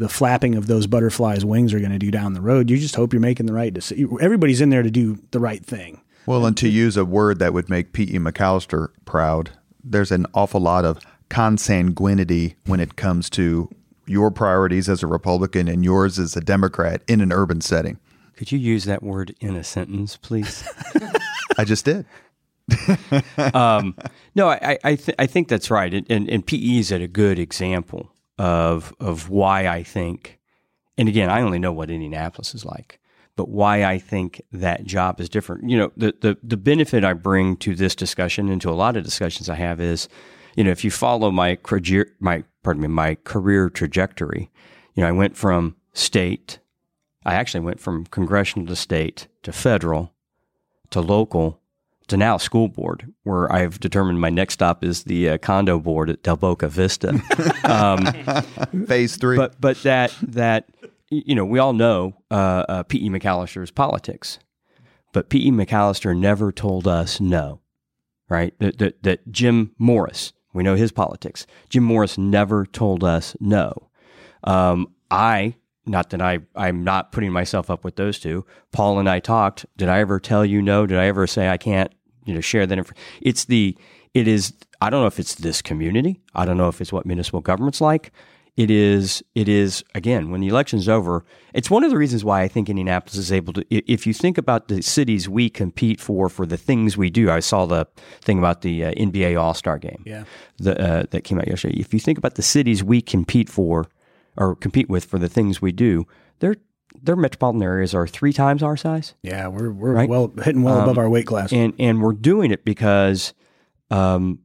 the 0.00 0.08
flapping 0.08 0.54
of 0.54 0.66
those 0.66 0.86
butterflies' 0.86 1.44
wings 1.44 1.74
are 1.74 1.78
going 1.78 1.92
to 1.92 1.98
do 1.98 2.10
down 2.10 2.32
the 2.32 2.40
road. 2.40 2.70
You 2.70 2.78
just 2.78 2.96
hope 2.96 3.12
you're 3.12 3.20
making 3.20 3.44
the 3.44 3.52
right 3.52 3.72
decision. 3.72 4.16
Everybody's 4.18 4.62
in 4.62 4.70
there 4.70 4.82
to 4.82 4.90
do 4.90 5.18
the 5.30 5.38
right 5.38 5.62
thing. 5.62 6.00
Well, 6.24 6.46
and 6.46 6.56
to 6.56 6.70
use 6.70 6.96
a 6.96 7.04
word 7.04 7.38
that 7.40 7.52
would 7.52 7.68
make 7.68 7.92
P.E. 7.92 8.18
MacAllister 8.18 8.88
proud, 9.04 9.50
there's 9.84 10.10
an 10.10 10.24
awful 10.32 10.60
lot 10.60 10.86
of 10.86 11.04
consanguinity 11.28 12.54
when 12.64 12.80
it 12.80 12.96
comes 12.96 13.28
to 13.30 13.68
your 14.06 14.30
priorities 14.30 14.88
as 14.88 15.02
a 15.02 15.06
Republican 15.06 15.68
and 15.68 15.84
yours 15.84 16.18
as 16.18 16.34
a 16.34 16.40
Democrat 16.40 17.02
in 17.06 17.20
an 17.20 17.30
urban 17.30 17.60
setting. 17.60 17.98
Could 18.36 18.52
you 18.52 18.58
use 18.58 18.86
that 18.86 19.02
word 19.02 19.34
in 19.38 19.54
a 19.54 19.62
sentence, 19.62 20.16
please? 20.16 20.66
I 21.58 21.64
just 21.64 21.84
did. 21.84 22.06
um, 23.54 23.94
no, 24.34 24.48
I 24.48 24.78
I, 24.82 24.94
th- 24.94 25.16
I, 25.18 25.26
think 25.26 25.48
that's 25.48 25.70
right, 25.70 25.92
and, 25.92 26.06
and, 26.08 26.30
and 26.30 26.46
PE 26.46 26.78
is 26.78 26.92
a 26.92 27.06
good 27.08 27.38
example 27.38 28.12
of 28.40 28.94
of 28.98 29.28
why 29.28 29.68
I 29.68 29.82
think, 29.82 30.40
and 30.96 31.10
again, 31.10 31.28
I 31.28 31.42
only 31.42 31.58
know 31.58 31.72
what 31.72 31.90
Indianapolis 31.90 32.54
is 32.54 32.64
like, 32.64 32.98
but 33.36 33.50
why 33.50 33.84
I 33.84 33.98
think 33.98 34.40
that 34.50 34.84
job 34.84 35.20
is 35.20 35.28
different. 35.28 35.68
You 35.68 35.76
know, 35.76 35.92
the 35.94 36.14
the 36.18 36.38
the 36.42 36.56
benefit 36.56 37.04
I 37.04 37.12
bring 37.12 37.58
to 37.58 37.74
this 37.74 37.94
discussion 37.94 38.48
and 38.48 38.58
to 38.62 38.70
a 38.70 38.72
lot 38.72 38.96
of 38.96 39.04
discussions 39.04 39.50
I 39.50 39.56
have 39.56 39.78
is, 39.78 40.08
you 40.56 40.64
know, 40.64 40.70
if 40.70 40.84
you 40.84 40.90
follow 40.90 41.30
my 41.30 41.56
career 41.56 42.16
my 42.18 42.44
pardon 42.62 42.80
me 42.80 42.88
my 42.88 43.16
career 43.24 43.68
trajectory, 43.68 44.50
you 44.94 45.02
know, 45.02 45.08
I 45.08 45.12
went 45.12 45.36
from 45.36 45.76
state, 45.92 46.60
I 47.26 47.34
actually 47.34 47.60
went 47.60 47.78
from 47.78 48.06
congressional 48.06 48.66
to 48.68 48.76
state 48.76 49.28
to 49.42 49.52
federal 49.52 50.14
to 50.88 51.02
local 51.02 51.59
to 52.10 52.16
now 52.16 52.36
school 52.36 52.68
board, 52.68 53.12
where 53.22 53.50
I've 53.52 53.80
determined 53.80 54.20
my 54.20 54.30
next 54.30 54.54
stop 54.54 54.84
is 54.84 55.04
the 55.04 55.30
uh, 55.30 55.38
condo 55.38 55.78
board 55.78 56.10
at 56.10 56.22
Del 56.22 56.36
Boca 56.36 56.68
Vista. 56.68 57.08
um, 57.64 58.86
Phase 58.86 59.16
three. 59.16 59.36
But 59.36 59.60
but 59.60 59.82
that 59.82 60.14
that 60.22 60.68
you 61.08 61.34
know 61.34 61.44
we 61.44 61.58
all 61.58 61.72
know 61.72 62.14
uh, 62.30 62.64
uh, 62.68 62.82
P. 62.84 63.06
E. 63.06 63.08
MacAllister's 63.10 63.70
politics, 63.70 64.38
but 65.12 65.28
P. 65.28 65.48
E. 65.48 65.50
MacAllister 65.50 66.16
never 66.16 66.52
told 66.52 66.86
us 66.86 67.20
no, 67.20 67.60
right? 68.28 68.54
That, 68.58 68.78
that 68.78 69.02
that 69.02 69.32
Jim 69.32 69.74
Morris, 69.78 70.32
we 70.52 70.62
know 70.62 70.74
his 70.74 70.92
politics. 70.92 71.46
Jim 71.68 71.84
Morris 71.84 72.18
never 72.18 72.66
told 72.66 73.02
us 73.02 73.36
no. 73.40 73.88
Um, 74.44 74.94
I 75.10 75.54
not 75.86 76.10
that 76.10 76.22
I, 76.22 76.40
I'm 76.54 76.84
not 76.84 77.12
putting 77.12 77.32
myself 77.32 77.70
up 77.70 77.84
with 77.84 77.96
those 77.96 78.18
two. 78.18 78.46
Paul 78.72 78.98
and 78.98 79.08
I 79.08 79.18
talked. 79.18 79.66
Did 79.76 79.88
I 79.88 80.00
ever 80.00 80.20
tell 80.20 80.44
you 80.44 80.62
no? 80.62 80.86
Did 80.86 80.98
I 80.98 81.06
ever 81.06 81.26
say 81.26 81.48
I 81.48 81.56
can't 81.56 81.92
you 82.24 82.34
know 82.34 82.40
share 82.40 82.66
that 82.66 82.78
information. 82.78 83.02
It's 83.20 83.44
the 83.44 83.76
it 84.14 84.26
is 84.26 84.52
I 84.80 84.90
don't 84.90 85.02
know 85.02 85.06
if 85.06 85.18
it's 85.18 85.34
this 85.36 85.62
community. 85.62 86.20
I 86.34 86.44
don't 86.44 86.56
know 86.56 86.68
if 86.68 86.80
it's 86.80 86.92
what 86.92 87.06
municipal 87.06 87.40
government's 87.40 87.80
like. 87.80 88.12
It 88.56 88.70
is 88.70 89.22
it 89.34 89.48
is 89.48 89.84
again 89.94 90.30
when 90.30 90.40
the 90.40 90.48
election's 90.48 90.88
over. 90.88 91.24
It's 91.54 91.70
one 91.70 91.84
of 91.84 91.90
the 91.90 91.96
reasons 91.96 92.24
why 92.24 92.42
I 92.42 92.48
think 92.48 92.68
Indianapolis 92.68 93.16
is 93.16 93.32
able 93.32 93.52
to. 93.54 93.64
If 93.70 94.06
you 94.06 94.12
think 94.12 94.36
about 94.36 94.68
the 94.68 94.82
cities 94.82 95.28
we 95.28 95.48
compete 95.48 96.00
for 96.00 96.28
for 96.28 96.46
the 96.46 96.56
things 96.56 96.96
we 96.96 97.10
do, 97.10 97.30
I 97.30 97.40
saw 97.40 97.64
the 97.66 97.86
thing 98.20 98.38
about 98.38 98.62
the 98.62 98.84
uh, 98.84 98.92
NBA 98.92 99.40
All 99.40 99.54
Star 99.54 99.78
game. 99.78 100.02
Yeah, 100.04 100.24
the, 100.58 100.78
uh, 100.78 101.04
that 101.10 101.22
came 101.22 101.38
out 101.38 101.48
yesterday. 101.48 101.78
If 101.78 101.94
you 101.94 102.00
think 102.00 102.18
about 102.18 102.34
the 102.34 102.42
cities 102.42 102.82
we 102.82 103.00
compete 103.00 103.48
for 103.48 103.86
or 104.36 104.56
compete 104.56 104.88
with 104.88 105.04
for 105.04 105.18
the 105.18 105.28
things 105.28 105.62
we 105.62 105.72
do, 105.72 106.06
they're 106.40 106.56
their 107.02 107.16
metropolitan 107.16 107.62
areas 107.62 107.94
are 107.94 108.06
three 108.06 108.32
times 108.32 108.62
our 108.62 108.76
size. 108.76 109.14
Yeah, 109.22 109.48
we're 109.48 109.70
we're 109.70 109.92
right? 109.92 110.08
well 110.08 110.32
hitting 110.42 110.62
well 110.62 110.78
um, 110.78 110.84
above 110.84 110.98
our 110.98 111.08
weight 111.08 111.26
class, 111.26 111.52
and 111.52 111.74
and 111.78 112.02
we're 112.02 112.12
doing 112.12 112.50
it 112.50 112.64
because 112.64 113.34
um, 113.90 114.40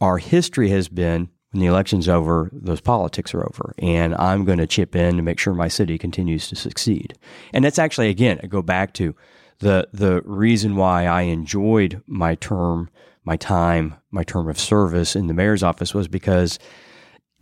our 0.00 0.18
history 0.18 0.70
has 0.70 0.88
been 0.88 1.28
when 1.52 1.60
the 1.60 1.66
election's 1.66 2.08
over, 2.08 2.50
those 2.52 2.80
politics 2.80 3.34
are 3.34 3.42
over, 3.42 3.74
and 3.78 4.14
I'm 4.14 4.44
going 4.44 4.58
to 4.58 4.66
chip 4.66 4.96
in 4.96 5.16
to 5.16 5.22
make 5.22 5.38
sure 5.38 5.54
my 5.54 5.68
city 5.68 5.98
continues 5.98 6.48
to 6.48 6.56
succeed. 6.56 7.14
And 7.52 7.64
that's 7.64 7.78
actually 7.78 8.08
again, 8.08 8.40
I 8.42 8.46
go 8.46 8.62
back 8.62 8.94
to 8.94 9.14
the 9.58 9.88
the 9.92 10.22
reason 10.24 10.76
why 10.76 11.06
I 11.06 11.22
enjoyed 11.22 12.02
my 12.06 12.34
term, 12.36 12.90
my 13.24 13.36
time, 13.36 13.94
my 14.10 14.24
term 14.24 14.48
of 14.48 14.58
service 14.58 15.14
in 15.14 15.26
the 15.26 15.34
mayor's 15.34 15.62
office 15.62 15.94
was 15.94 16.08
because 16.08 16.58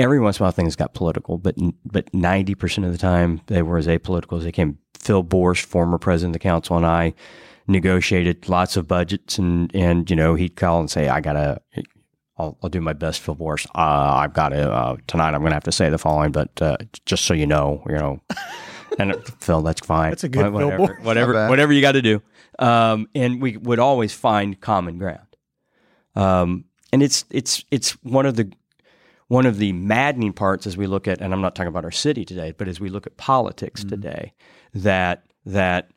every 0.01 0.21
once 0.21 0.39
in 0.39 0.43
a 0.43 0.45
while 0.45 0.53
things 0.53 0.77
got 0.77 0.95
political, 0.95 1.39
but 1.39 1.55
but 1.85 2.13
ninety 2.15 2.55
percent 2.55 2.87
of 2.87 2.93
the 2.93 2.99
time 2.99 3.41
they 3.47 3.63
were 3.63 3.79
as 3.79 3.87
apolitical 3.87 4.39
as 4.39 4.45
they 4.45 4.53
came. 4.53 4.79
Phil 4.99 5.25
Borst, 5.25 5.65
former 5.65 5.99
president 5.99 6.31
of 6.31 6.41
the 6.41 6.43
council, 6.43 6.77
and 6.77 6.85
I 6.85 7.15
negotiated 7.67 8.49
lots 8.49 8.77
of 8.77 8.89
budgets, 8.89 9.39
and 9.39 9.75
and 9.75 10.09
you 10.11 10.17
know 10.17 10.35
he'd 10.35 10.57
call 10.57 10.81
and 10.81 10.91
say, 10.91 11.09
"I 11.09 11.21
gotta." 11.21 11.61
I'll, 12.39 12.57
I'll 12.63 12.71
do 12.71 12.81
my 12.81 12.95
best, 12.95 13.21
Phil 13.21 13.37
Borst. 13.37 13.67
Uh, 13.75 14.15
I've 14.17 14.33
got 14.33 14.49
to 14.49 14.73
uh, 14.73 14.97
tonight. 15.07 15.35
I'm 15.35 15.41
going 15.41 15.51
to 15.51 15.57
have 15.57 15.65
to 15.65 15.73
say 15.73 15.91
the 15.91 15.99
following, 15.99 16.33
but 16.33 16.63
uh, 16.63 16.79
just 17.05 17.27
so 17.27 17.35
you 17.35 17.47
know, 17.47 17.85
you 17.87 17.97
know, 17.97 18.23
and 18.99 19.15
Phil, 19.41 19.61
that's 19.61 19.85
fine. 19.85 20.11
That's 20.11 20.25
a 20.25 20.29
good 20.31 20.51
whatever, 20.51 20.95
whatever, 21.03 21.49
whatever 21.49 21.71
you 21.71 21.83
got 21.83 21.93
to 21.93 22.03
do. 22.03 22.23
Um, 22.59 23.09
and 23.15 23.43
we 23.43 23.59
would 23.59 23.79
always 23.79 24.15
find 24.15 24.59
common 24.59 24.97
ground. 24.97 25.27
Um, 26.15 26.65
and 26.93 27.03
it's 27.03 27.25
it's 27.31 27.65
it's 27.71 27.91
one 28.03 28.25
of 28.27 28.37
the 28.37 28.51
one 29.31 29.47
of 29.47 29.59
the 29.59 29.73
maddening 29.73 30.33
parts 30.33 30.67
as 30.67 30.77
we 30.77 30.89
look 30.89 31.07
at, 31.07 31.21
and 31.21 31.33
I'm 31.33 31.41
not 31.41 31.55
talking 31.55 31.69
about 31.69 31.85
our 31.85 31.93
city 31.93 32.25
today, 32.25 32.53
but 32.59 32.67
as 32.67 32.81
we 32.81 32.89
look 32.89 33.07
at 33.07 33.17
politics 33.17 33.83
mm-hmm. 33.83 33.91
today, 33.91 34.33
that 34.75 35.25
that 35.47 35.93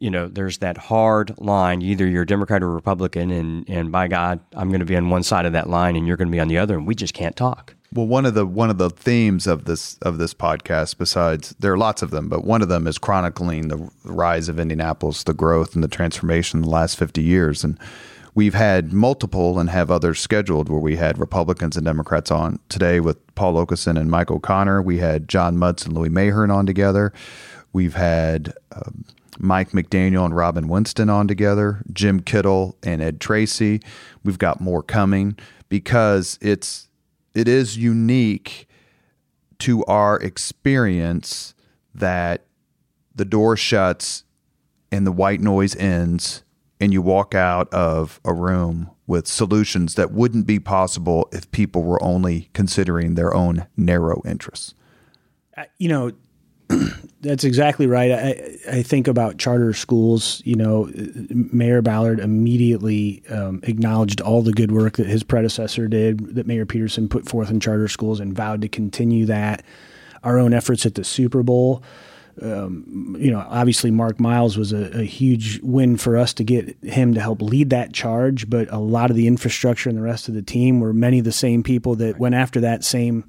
you 0.00 0.10
know 0.10 0.26
there's 0.26 0.58
that 0.58 0.76
hard 0.76 1.38
line. 1.38 1.82
Either 1.82 2.04
you're 2.04 2.24
Democrat 2.24 2.60
or 2.64 2.70
Republican, 2.72 3.30
and 3.30 3.70
and 3.70 3.92
by 3.92 4.08
God, 4.08 4.40
I'm 4.56 4.70
going 4.70 4.80
to 4.80 4.86
be 4.86 4.96
on 4.96 5.08
one 5.08 5.22
side 5.22 5.46
of 5.46 5.52
that 5.52 5.70
line, 5.70 5.94
and 5.94 6.04
you're 6.04 6.16
going 6.16 6.26
to 6.26 6.32
be 6.32 6.40
on 6.40 6.48
the 6.48 6.58
other, 6.58 6.76
and 6.76 6.84
we 6.84 6.96
just 6.96 7.14
can't 7.14 7.36
talk. 7.36 7.76
Well, 7.92 8.08
one 8.08 8.26
of 8.26 8.34
the 8.34 8.44
one 8.44 8.70
of 8.70 8.78
the 8.78 8.90
themes 8.90 9.46
of 9.46 9.66
this 9.66 9.96
of 10.02 10.18
this 10.18 10.34
podcast, 10.34 10.98
besides 10.98 11.54
there 11.60 11.72
are 11.72 11.78
lots 11.78 12.02
of 12.02 12.10
them, 12.10 12.28
but 12.28 12.44
one 12.44 12.60
of 12.60 12.68
them 12.68 12.88
is 12.88 12.98
chronicling 12.98 13.68
the 13.68 13.88
rise 14.02 14.48
of 14.48 14.58
Indianapolis, 14.58 15.22
the 15.22 15.32
growth 15.32 15.76
and 15.76 15.84
the 15.84 15.88
transformation 15.88 16.58
in 16.58 16.62
the 16.64 16.70
last 16.70 16.98
50 16.98 17.22
years, 17.22 17.62
and 17.62 17.78
We've 18.34 18.54
had 18.54 18.94
multiple 18.94 19.58
and 19.58 19.68
have 19.68 19.90
others 19.90 20.18
scheduled 20.18 20.70
where 20.70 20.80
we 20.80 20.96
had 20.96 21.18
Republicans 21.18 21.76
and 21.76 21.84
Democrats 21.84 22.30
on. 22.30 22.60
Today 22.70 22.98
with 22.98 23.18
Paul 23.34 23.54
Okeson 23.54 24.00
and 24.00 24.10
Mike 24.10 24.30
O'Connor, 24.30 24.80
we 24.80 24.98
had 24.98 25.28
John 25.28 25.58
Mutz 25.58 25.84
and 25.84 25.92
Louis 25.92 26.08
Mahern 26.08 26.50
on 26.50 26.64
together. 26.64 27.12
We've 27.74 27.94
had 27.94 28.54
um, 28.74 29.04
Mike 29.38 29.72
McDaniel 29.72 30.24
and 30.24 30.34
Robin 30.34 30.68
Winston 30.68 31.10
on 31.10 31.28
together, 31.28 31.82
Jim 31.92 32.20
Kittle 32.20 32.78
and 32.82 33.02
Ed 33.02 33.20
Treacy. 33.20 33.84
We've 34.24 34.38
got 34.38 34.62
more 34.62 34.82
coming 34.82 35.36
because 35.68 36.38
it's 36.40 36.88
it 37.34 37.48
is 37.48 37.76
unique 37.76 38.66
to 39.58 39.84
our 39.84 40.18
experience 40.18 41.54
that 41.94 42.46
the 43.14 43.24
door 43.26 43.58
shuts 43.58 44.24
and 44.90 45.06
the 45.06 45.12
white 45.12 45.40
noise 45.40 45.76
ends 45.76 46.44
and 46.82 46.92
you 46.92 47.00
walk 47.00 47.32
out 47.32 47.72
of 47.72 48.20
a 48.24 48.34
room 48.34 48.90
with 49.06 49.28
solutions 49.28 49.94
that 49.94 50.10
wouldn't 50.10 50.48
be 50.48 50.58
possible 50.58 51.28
if 51.30 51.48
people 51.52 51.84
were 51.84 52.02
only 52.02 52.50
considering 52.54 53.14
their 53.14 53.32
own 53.32 53.68
narrow 53.76 54.20
interests. 54.26 54.74
Uh, 55.56 55.62
you 55.78 55.88
know, 55.88 56.10
that's 57.20 57.44
exactly 57.44 57.86
right. 57.86 58.10
I, 58.10 58.56
I 58.78 58.82
think 58.82 59.06
about 59.06 59.38
charter 59.38 59.72
schools. 59.74 60.42
You 60.44 60.56
know, 60.56 60.90
Mayor 61.30 61.82
Ballard 61.82 62.18
immediately 62.18 63.22
um, 63.28 63.60
acknowledged 63.62 64.20
all 64.20 64.42
the 64.42 64.52
good 64.52 64.72
work 64.72 64.96
that 64.96 65.06
his 65.06 65.22
predecessor 65.22 65.86
did, 65.86 66.34
that 66.34 66.48
Mayor 66.48 66.66
Peterson 66.66 67.08
put 67.08 67.28
forth 67.28 67.48
in 67.48 67.60
charter 67.60 67.86
schools, 67.86 68.18
and 68.18 68.34
vowed 68.34 68.60
to 68.62 68.68
continue 68.68 69.24
that. 69.26 69.64
Our 70.24 70.36
own 70.36 70.52
efforts 70.52 70.84
at 70.84 70.96
the 70.96 71.04
Super 71.04 71.44
Bowl 71.44 71.84
um, 72.40 73.16
you 73.18 73.30
know, 73.30 73.44
obviously 73.48 73.90
Mark 73.90 74.18
Miles 74.18 74.56
was 74.56 74.72
a, 74.72 75.00
a, 75.00 75.02
huge 75.02 75.60
win 75.62 75.96
for 75.96 76.16
us 76.16 76.32
to 76.34 76.44
get 76.44 76.76
him 76.82 77.12
to 77.14 77.20
help 77.20 77.42
lead 77.42 77.70
that 77.70 77.92
charge. 77.92 78.48
But 78.48 78.72
a 78.72 78.78
lot 78.78 79.10
of 79.10 79.16
the 79.16 79.26
infrastructure 79.26 79.90
and 79.90 79.98
the 79.98 80.02
rest 80.02 80.28
of 80.28 80.34
the 80.34 80.42
team 80.42 80.80
were 80.80 80.94
many 80.94 81.18
of 81.18 81.24
the 81.24 81.32
same 81.32 81.62
people 81.62 81.94
that 81.96 82.18
went 82.18 82.34
after 82.34 82.60
that 82.60 82.84
same 82.84 83.24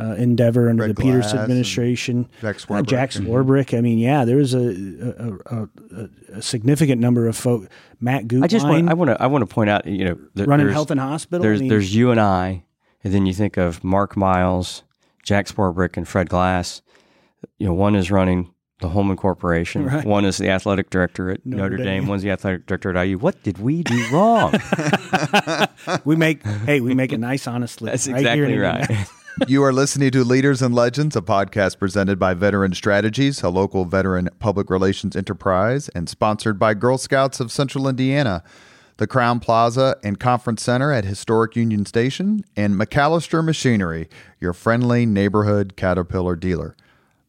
uh, 0.00 0.14
endeavor 0.14 0.70
under 0.70 0.84
Red 0.84 0.96
the 0.96 1.02
Peters 1.02 1.34
administration. 1.34 2.28
Jack 2.40 2.56
Swarbrick. 2.56 2.78
Uh, 2.78 2.82
Jack 2.82 3.10
Swarbrick. 3.10 3.76
I 3.76 3.82
mean, 3.82 3.98
yeah, 3.98 4.24
there 4.24 4.36
was 4.36 4.54
a, 4.54 5.38
a, 5.46 5.68
a, 5.94 6.08
a 6.38 6.42
significant 6.42 7.00
number 7.00 7.28
of 7.28 7.36
folks. 7.36 7.68
Matt 8.00 8.26
Gutwein. 8.26 8.44
I 8.44 8.46
just 8.46 8.66
want, 8.66 8.88
I 8.88 8.94
want 8.94 9.10
to 9.10 9.22
I 9.22 9.26
want 9.26 9.42
to 9.42 9.54
point 9.54 9.68
out, 9.68 9.86
you 9.86 10.06
know, 10.06 10.44
running 10.46 10.68
health 10.70 10.90
and 10.90 11.00
hospital. 11.00 11.42
There's 11.42 11.60
I 11.60 11.62
mean, 11.62 11.68
there's 11.68 11.94
you 11.94 12.10
and 12.10 12.20
I, 12.20 12.64
and 13.04 13.12
then 13.12 13.26
you 13.26 13.34
think 13.34 13.58
of 13.58 13.84
Mark 13.84 14.16
Miles, 14.16 14.82
Jack 15.22 15.46
Swarbrick, 15.46 15.98
and 15.98 16.08
Fred 16.08 16.30
Glass 16.30 16.80
you 17.58 17.66
know, 17.66 17.74
one 17.74 17.94
is 17.94 18.10
running 18.10 18.52
the 18.80 18.88
Hulman 18.88 19.16
Corporation. 19.16 19.84
Right. 19.86 20.04
One 20.04 20.24
is 20.24 20.38
the 20.38 20.48
athletic 20.48 20.90
director 20.90 21.30
at 21.30 21.44
Notre 21.44 21.70
Notre, 21.70 21.76
Dame. 21.76 21.86
Dame. 21.86 22.06
One's 22.06 22.22
the 22.22 22.30
athletic 22.30 22.66
director 22.66 22.96
at 22.96 23.02
IU. 23.02 23.18
What 23.18 23.42
did 23.42 23.58
we 23.58 23.82
do 23.82 24.06
wrong? 24.10 24.54
we 26.04 26.16
make 26.16 26.44
hey, 26.64 26.80
we 26.80 26.94
make 26.94 27.12
a 27.12 27.18
nice 27.18 27.46
honest 27.46 27.80
living. 27.80 27.92
That's 27.92 28.08
right 28.08 28.34
here 28.34 28.44
exactly 28.46 28.58
right. 28.58 28.80
Indianapolis. 28.80 29.16
You 29.46 29.62
are 29.62 29.72
listening 29.72 30.10
to 30.10 30.24
Leaders 30.24 30.60
and 30.60 30.74
Legends, 30.74 31.16
a 31.16 31.22
podcast 31.22 31.78
presented 31.78 32.18
by 32.18 32.34
Veteran 32.34 32.74
Strategies, 32.74 33.42
a 33.42 33.48
local 33.48 33.86
veteran 33.86 34.28
public 34.38 34.68
relations 34.68 35.16
enterprise, 35.16 35.88
and 35.90 36.10
sponsored 36.10 36.58
by 36.58 36.74
Girl 36.74 36.98
Scouts 36.98 37.40
of 37.40 37.50
Central 37.50 37.88
Indiana, 37.88 38.42
the 38.98 39.06
Crowne 39.06 39.40
Plaza 39.40 39.96
and 40.04 40.20
Conference 40.20 40.62
Center 40.62 40.92
at 40.92 41.06
Historic 41.06 41.56
Union 41.56 41.86
Station, 41.86 42.44
and 42.54 42.74
MacAllister 42.74 43.42
Machinery, 43.42 44.10
your 44.40 44.52
friendly 44.52 45.06
neighborhood 45.06 45.74
Caterpillar 45.74 46.36
dealer. 46.36 46.76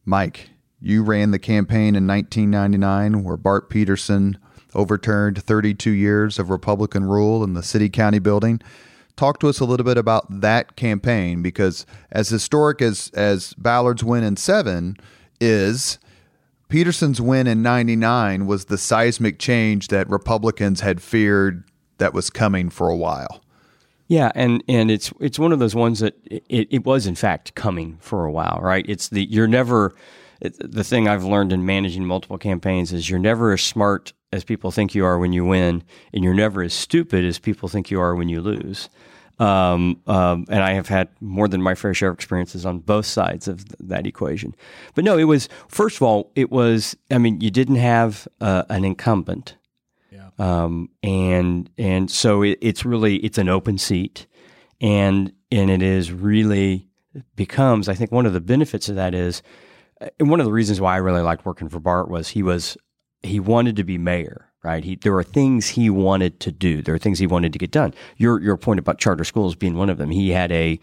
Mike, 0.06 0.50
you 0.80 1.04
ran 1.04 1.32
the 1.32 1.40
campaign 1.40 1.96
in 1.96 2.08
1999 2.08 3.24
where 3.24 3.38
Bart 3.38 3.70
Peterson 3.70 4.38
overturned 4.74 5.44
32 5.44 5.92
years 5.92 6.40
of 6.40 6.50
Republican 6.50 7.04
rule 7.04 7.44
in 7.44 7.54
the 7.54 7.64
city 7.64 7.90
county 7.90 8.20
building. 8.20 8.60
Talk 9.16 9.40
to 9.42 9.50
us 9.50 9.60
a 9.60 9.66
little 9.66 9.84
bit 9.84 9.98
about 9.98 10.42
that 10.42 10.76
campaign 10.76 11.42
because 11.42 11.86
as 12.12 12.30
historic 12.30 12.82
as 12.82 13.10
as 13.14 13.54
Ballard's 13.54 14.04
win 14.04 14.24
in 14.24 14.38
7 14.38 14.96
is 15.40 16.00
Peterson's 16.70 17.20
win 17.20 17.48
in 17.48 17.62
99 17.62 18.48
was 18.48 18.66
the 18.66 18.78
seismic 18.78 19.38
change 19.38 19.90
that 19.90 20.10
Republicans 20.10 20.80
had 20.80 21.02
feared 21.02 21.66
that 21.98 22.14
was 22.14 22.30
coming 22.30 22.70
for 22.70 22.90
a 22.90 22.96
while. 22.96 23.44
Yeah, 24.12 24.34
and 24.36 24.62
and 24.68 24.92
it's 24.92 25.14
it's 25.22 25.40
one 25.40 25.54
of 25.54 25.60
those 25.60 25.74
ones 25.74 26.00
that 26.02 26.16
it, 26.26 26.68
it 26.70 26.86
was 26.86 27.08
in 27.08 27.16
fact 27.16 27.56
coming 27.56 27.98
for 28.02 28.26
a 28.26 28.32
while, 28.34 28.60
right? 28.62 28.86
It's 28.90 29.08
the 29.08 29.24
you're 29.24 29.48
never 29.48 29.96
it, 30.42 30.58
the 30.60 30.84
thing 30.84 31.08
I've 31.08 31.24
learned 31.24 31.54
in 31.54 31.66
managing 31.66 32.06
multiple 32.06 32.38
campaigns 32.38 32.92
is 32.92 33.10
you're 33.10 33.20
never 33.20 33.54
as 33.54 33.62
smart 33.62 34.12
as 34.34 34.44
people 34.44 34.70
think 34.70 34.94
you 34.96 35.06
are 35.06 35.18
when 35.18 35.32
you 35.32 35.46
win, 35.46 35.82
and 36.14 36.26
you're 36.26 36.34
never 36.34 36.62
as 36.62 36.74
stupid 36.74 37.24
as 37.24 37.40
people 37.40 37.70
think 37.70 37.90
you 37.90 38.02
are 38.02 38.14
when 38.14 38.28
you 38.28 38.42
lose. 38.42 38.90
Um, 39.40 40.02
um, 40.08 40.46
and 40.50 40.62
I 40.62 40.74
have 40.74 40.90
had 40.90 41.08
more 41.22 41.48
than 41.48 41.62
my 41.62 41.74
fair 41.74 41.94
share 41.94 42.10
of 42.10 42.16
experiences 42.16 42.66
on 42.66 42.80
both 42.80 43.06
sides 43.08 43.48
of 43.48 43.66
th- 43.66 43.78
that 43.90 44.06
equation. 44.06 44.56
But 44.94 45.06
no, 45.06 45.18
it 45.18 45.24
was 45.24 45.50
first 45.70 45.96
of 45.98 46.04
all, 46.04 46.32
it 46.36 46.52
was. 46.52 46.98
I 47.12 47.18
mean, 47.18 47.42
you 47.42 47.50
didn't 47.50 47.78
have 47.78 48.28
uh, 48.42 48.64
an 48.70 48.86
incumbent, 48.86 49.56
um, 50.40 50.90
and 51.04 51.70
and 51.78 52.10
so 52.10 52.42
it, 52.42 52.58
it's 52.62 52.86
really 52.86 53.18
it's 53.18 53.38
an 53.38 53.50
open 53.50 53.78
seat, 53.78 54.28
and 54.80 55.32
and 55.52 55.70
it 55.70 55.82
is 55.82 56.12
really 56.12 56.88
becomes. 57.36 57.90
I 57.90 57.94
think 57.94 58.12
one 58.12 58.26
of 58.26 58.34
the 58.34 58.42
benefits 58.42 58.90
of 58.90 58.96
that 58.96 59.14
is, 59.14 59.42
and 60.20 60.30
one 60.30 60.40
of 60.40 60.46
the 60.46 60.52
reasons 60.52 60.82
why 60.82 60.94
I 60.94 60.98
really 60.98 61.22
liked 61.22 61.46
working 61.46 61.70
for 61.70 61.80
Bart 61.80 62.10
was 62.10 62.30
he 62.30 62.44
was 62.44 62.78
he 63.24 63.40
wanted 63.40 63.76
to 63.76 63.84
be 63.84 63.98
mayor. 63.98 64.48
Right, 64.64 64.84
he, 64.84 64.96
there 64.96 65.14
were 65.14 65.24
things 65.24 65.70
he 65.70 65.90
wanted 65.90 66.40
to 66.42 66.52
do. 66.52 66.84
There 66.84 66.94
were 66.94 67.00
things 67.00 67.18
he 67.18 67.26
wanted 67.26 67.52
to 67.54 67.58
get 67.58 67.72
done. 67.72 67.96
Your 68.18 68.40
your 68.40 68.58
point 68.58 68.80
about 68.80 69.00
charter 69.00 69.24
schools 69.24 69.56
being 69.56 69.76
one 69.76 69.90
of 69.90 69.98
them. 69.98 70.12
He 70.12 70.30
had 70.30 70.52
a 70.52 70.80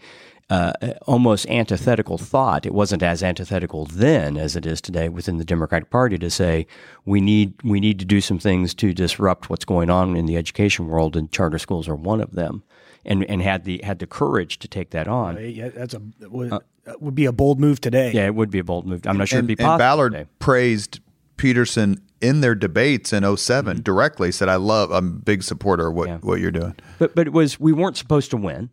uh, 0.49 0.73
almost 1.05 1.47
antithetical 1.47 2.17
thought. 2.17 2.65
It 2.65 2.73
wasn't 2.73 3.03
as 3.03 3.21
antithetical 3.21 3.85
then 3.85 4.35
as 4.37 4.55
it 4.55 4.65
is 4.65 4.81
today 4.81 5.07
within 5.09 5.37
the 5.37 5.45
Democratic 5.45 5.89
Party 5.89 6.17
to 6.17 6.29
say 6.29 6.65
we 7.05 7.21
need 7.21 7.53
we 7.63 7.79
need 7.79 7.99
to 7.99 8.05
do 8.05 8.19
some 8.21 8.39
things 8.39 8.73
to 8.75 8.93
disrupt 8.93 9.49
what's 9.49 9.65
going 9.65 9.89
on 9.89 10.15
in 10.15 10.25
the 10.25 10.37
education 10.37 10.87
world, 10.87 11.15
and 11.15 11.31
charter 11.31 11.59
schools 11.59 11.87
are 11.87 11.95
one 11.95 12.21
of 12.21 12.31
them. 12.33 12.63
And 13.05 13.23
and 13.29 13.41
had 13.41 13.63
the 13.63 13.79
had 13.83 13.99
the 13.99 14.07
courage 14.07 14.59
to 14.59 14.67
take 14.67 14.89
that 14.89 15.07
on. 15.07 15.37
Yeah, 15.39 15.69
that's 15.69 15.93
a 15.93 16.01
would, 16.29 16.51
would 16.99 17.15
be 17.15 17.25
a 17.25 17.31
bold 17.31 17.59
move 17.59 17.79
today. 17.79 18.11
Yeah, 18.11 18.25
it 18.25 18.35
would 18.35 18.51
be 18.51 18.59
a 18.59 18.63
bold 18.63 18.85
move. 18.85 19.07
I'm 19.07 19.17
not 19.17 19.29
sure 19.29 19.39
and, 19.39 19.49
it'd 19.49 19.57
be 19.57 19.63
possible. 19.63 19.73
and 19.73 19.79
possible. 19.79 19.97
Ballard 19.97 20.11
today. 20.13 20.29
praised 20.39 20.99
Peterson 21.37 22.01
in 22.19 22.41
their 22.41 22.55
debates 22.55 23.13
in 23.13 23.23
7 23.37 23.73
Mm-hmm. 23.75 23.81
directly 23.83 24.31
said 24.33 24.49
I 24.49 24.55
love 24.57 24.91
I'm 24.91 25.07
a 25.07 25.11
big 25.11 25.43
supporter 25.43 25.87
of 25.87 25.95
what, 25.95 26.07
Yeah. 26.09 26.17
what 26.17 26.41
you're 26.41 26.51
doing. 26.51 26.75
But 26.97 27.15
but 27.15 27.27
it 27.27 27.33
was 27.33 27.57
we 27.59 27.71
weren't 27.71 27.95
supposed 27.95 28.31
to 28.31 28.37
win. 28.37 28.69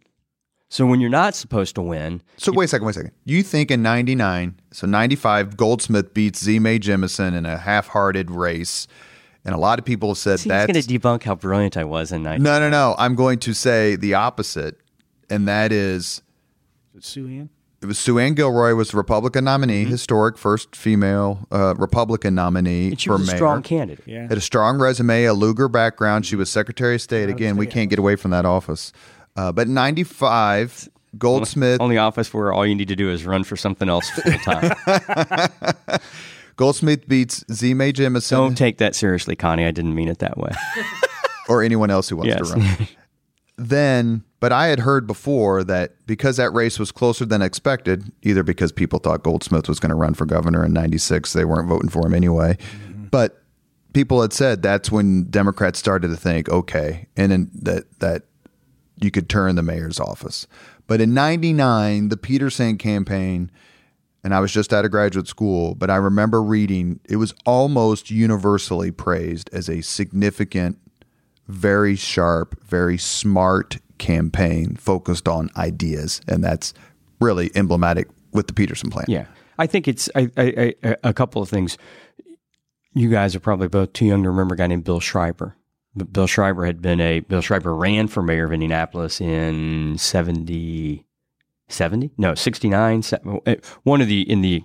So 0.69 0.85
when 0.85 1.01
you're 1.01 1.11
not 1.11 1.35
supposed 1.35 1.75
to 1.77 1.83
win, 1.83 2.23
So 2.39 2.53
wait 2.53 2.65
a 2.65 2.69
second, 2.69 2.87
wait 2.87 2.91
a 2.91 2.95
second. 2.95 3.13
You 3.25 3.43
think 3.43 3.71
in 3.71 3.83
99, 3.83 4.59
so 4.73 4.87
95 4.87 5.57
Goldsmith 5.57 6.13
beats 6.13 6.43
Z 6.43 6.59
Mae 6.59 6.79
Jimison 6.79 7.35
in 7.35 7.47
a 7.47 7.57
half-hearted 7.57 8.31
race 8.31 8.87
and 9.45 9.55
a 9.55 9.59
lot 9.59 9.79
of 9.79 9.85
people 9.85 10.17
said 10.17 10.41
he's 10.41 10.45
that's 10.47 10.73
going 10.73 10.83
to 10.83 10.99
debunk 10.99 11.23
how 11.23 11.37
brilliant 11.37 11.77
I 11.77 11.85
was 11.85 12.11
in 12.11 12.25
night. 12.25 12.41
No, 12.41 12.59
no, 12.59 12.69
no. 12.69 12.97
I'm 12.99 13.15
going 13.15 13.39
to 13.41 13.55
say 13.55 13.95
the 13.95 14.15
opposite 14.15 14.81
and 15.31 15.47
that 15.47 15.71
is 15.71 16.21
Sue 16.99 17.29
Ann? 17.29 17.51
it 17.81 17.87
was 17.87 17.99
Sue 17.99 18.19
Ann 18.19 18.35
Gilroy 18.35 18.75
was 18.75 18.91
the 18.91 18.97
Republican 18.97 19.45
nominee, 19.45 19.85
historic 19.85 20.37
first 20.37 20.75
female 20.75 21.47
uh, 21.53 21.75
Republican 21.77 22.35
nominee 22.35 22.89
And 22.89 23.01
she 23.01 23.09
for 23.09 23.19
was 23.19 23.29
a 23.29 23.33
mayor. 23.33 23.37
strong 23.37 23.63
candidate. 23.63 24.05
Yeah. 24.07 24.23
Had 24.23 24.33
a 24.39 24.41
strong 24.41 24.81
resume, 24.81 25.25
a 25.25 25.33
Lugar 25.35 25.69
background. 25.69 26.27
She 26.27 26.35
was 26.35 26.51
Secretary 26.51 26.97
of 26.97 27.03
State. 27.03 27.29
Again, 27.29 27.57
we 27.57 27.67
can't 27.67 27.89
get 27.89 28.01
away 28.01 28.17
from 28.17 28.33
that 28.33 28.45
office. 28.45 28.93
Uh, 29.37 29.53
but 29.53 29.68
95, 29.68 30.88
Goldsmith 31.18 31.81
Only 31.81 31.99
office 31.99 32.33
where 32.33 32.53
all 32.53 32.66
you 32.66 32.75
need 32.75 32.88
to 32.88 32.96
do 32.96 33.11
is 33.11 33.25
run 33.25 33.44
for 33.44 33.57
something 33.57 33.88
else 33.88 34.09
full 34.11 34.33
time. 34.38 34.72
Goldsmith 36.57 37.07
beats 37.07 37.44
Z 37.53 37.75
Mae 37.75 37.92
Jimison 37.92 38.31
Don't 38.31 38.55
take 38.55 38.79
that 38.79 38.94
seriously, 38.94 39.37
Connie. 39.37 39.64
I 39.66 39.70
didn't 39.70 39.94
mean 39.94 40.09
it 40.09 40.18
that 40.20 40.38
way. 40.38 40.51
or 41.49 41.62
anyone 41.62 41.90
else 41.90 42.09
who 42.09 42.16
wants 42.16 42.29
Yes. 42.38 42.51
to 42.51 42.57
run. 42.57 42.88
then, 43.57 44.25
but 44.40 44.53
I 44.53 44.68
had 44.68 44.81
heard 44.81 45.07
before 45.07 45.62
that 45.64 45.94
because 46.07 46.38
that 46.38 46.51
race 46.53 46.79
was 46.79 46.92
closer 46.92 47.25
than 47.27 47.42
expected, 47.42 48.11
either 48.22 48.42
because 48.42 48.72
people 48.72 48.99
thought 48.99 49.22
Goldsmith 49.22 49.68
was 49.68 49.79
going 49.79 49.90
to 49.90 49.96
run 49.96 50.14
for 50.14 50.25
governor 50.25 50.64
in 50.64 50.72
96, 50.72 51.33
they 51.35 51.44
weren't 51.44 51.68
voting 51.68 51.90
for 51.90 52.07
him 52.07 52.14
anyway. 52.14 52.57
But 53.11 53.42
people 53.92 54.22
had 54.22 54.33
said 54.33 54.62
that's 54.62 54.90
when 54.90 55.25
Democrats 55.31 55.79
started 55.79 56.09
to 56.09 56.16
think, 56.16 56.49
okay, 56.49 57.07
and 57.16 57.31
then 57.33 57.51
that 57.62 57.85
that 58.01 58.22
you 59.01 59.11
could 59.11 59.29
turn 59.29 59.57
the 59.57 59.63
mayor's 59.63 60.01
office. 60.01 60.47
But 60.87 61.01
in 61.01 61.15
99, 61.15 62.09
the 62.09 62.17
Peterson 62.17 62.79
campaign 62.79 63.51
and 64.27 64.35
I 64.35 64.41
was 64.41 64.51
just 64.51 64.73
out 64.73 64.85
of 64.85 64.91
graduate 64.91 65.29
school, 65.29 65.77
but 65.77 65.89
I 65.89 65.95
remember 65.95 66.43
reading 66.43 66.99
it 67.09 67.15
was 67.15 67.33
almost 67.45 68.11
universally 68.11 68.91
praised 68.91 69.49
as 69.53 69.69
a 69.69 69.83
significant, 69.83 70.79
very 71.47 71.95
sharp, 71.95 72.61
very 72.65 72.99
smart 72.99 73.79
campaign 73.99 74.75
focused 74.75 75.29
on 75.29 75.49
ideas. 75.57 76.21
And 76.27 76.43
that's 76.43 76.75
really 77.21 77.53
emblematic 77.55 78.09
with 78.33 78.49
the 78.49 78.53
Peterson 78.53 78.91
plan. 78.91 79.05
yeah, 79.07 79.27
I 79.61 79.69
think 79.69 79.87
it's 79.87 80.11
I, 80.17 80.29
I, 80.37 80.75
I, 80.83 80.97
a 81.05 81.15
couple 81.15 81.41
of 81.41 81.49
things. 81.49 81.79
You 82.95 83.09
guys 83.09 83.37
are 83.37 83.41
probably 83.41 83.69
both 83.69 83.93
too 83.93 84.07
young 84.07 84.25
to 84.25 84.31
remember 84.31 84.57
a 84.57 84.59
guy 84.59 84.67
named 84.67 84.83
Bill 84.83 84.99
Schreiber. 84.99 85.55
Bill 86.05 86.27
Schreiber 86.27 86.67
had 86.67 86.83
been 86.83 87.01
a 87.01 87.21
Bill 87.21 87.41
Schreiber 87.41 87.75
ran 87.75 88.09
for 88.09 88.23
mayor 88.23 88.45
of 88.45 88.53
Indianapolis 88.53 89.21
in 89.21 89.97
70, 89.99 91.05
70? 91.69 92.11
no 92.19 92.35
69 92.35 93.03
se- 93.03 93.19
one 93.83 94.01
of 94.01 94.09
the 94.09 94.23
in 94.31 94.41
the 94.43 94.63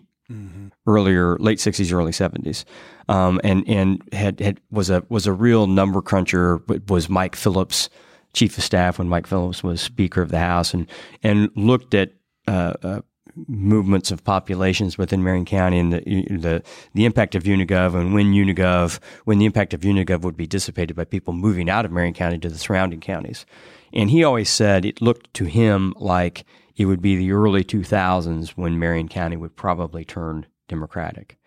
earlier, 0.87 1.37
late 1.39 1.57
'60s, 1.57 1.93
early 1.93 2.11
'70s, 2.11 2.63
um, 3.09 3.39
and 3.43 3.67
and 3.67 4.01
had 4.13 4.39
had 4.39 4.59
was 4.71 4.89
a 4.89 5.03
was 5.09 5.27
a 5.27 5.33
real 5.33 5.67
number 5.67 6.01
cruncher. 6.01 6.61
Was 6.87 7.09
Mike 7.09 7.35
Phillips 7.35 7.89
chief 8.33 8.57
of 8.57 8.63
staff 8.63 8.97
when 8.97 9.09
Mike 9.09 9.27
Phillips 9.27 9.63
was 9.63 9.81
Speaker 9.81 10.21
of 10.21 10.29
the 10.29 10.39
House, 10.39 10.73
and 10.73 10.87
and 11.23 11.49
looked 11.55 11.93
at 11.93 12.13
uh, 12.47 12.73
uh, 12.81 13.01
movements 13.47 14.11
of 14.11 14.23
populations 14.23 14.97
within 14.97 15.23
Marion 15.23 15.45
County 15.45 15.79
and 15.79 15.93
the, 15.93 15.99
the 16.29 16.63
the 16.93 17.05
impact 17.05 17.35
of 17.35 17.43
Unigov 17.43 17.95
and 17.95 18.13
when 18.13 18.33
Unigov 18.33 18.99
when 19.25 19.39
the 19.39 19.45
impact 19.45 19.73
of 19.73 19.81
Unigov 19.81 20.21
would 20.21 20.37
be 20.37 20.47
dissipated 20.47 20.95
by 20.95 21.05
people 21.05 21.33
moving 21.33 21.69
out 21.69 21.85
of 21.85 21.91
Marion 21.91 22.13
County 22.13 22.37
to 22.39 22.49
the 22.49 22.57
surrounding 22.57 22.99
counties. 22.99 23.45
And 23.93 24.09
he 24.09 24.23
always 24.23 24.49
said 24.49 24.85
it 24.85 25.01
looked 25.01 25.33
to 25.35 25.45
him 25.45 25.93
like 25.97 26.45
it 26.75 26.85
would 26.85 27.01
be 27.01 27.15
the 27.15 27.31
early 27.31 27.63
2000s 27.63 28.51
when 28.51 28.79
Marion 28.79 29.07
County 29.07 29.35
would 29.35 29.55
probably 29.55 30.05
turn 30.05 30.45
Democratic. 30.67 31.37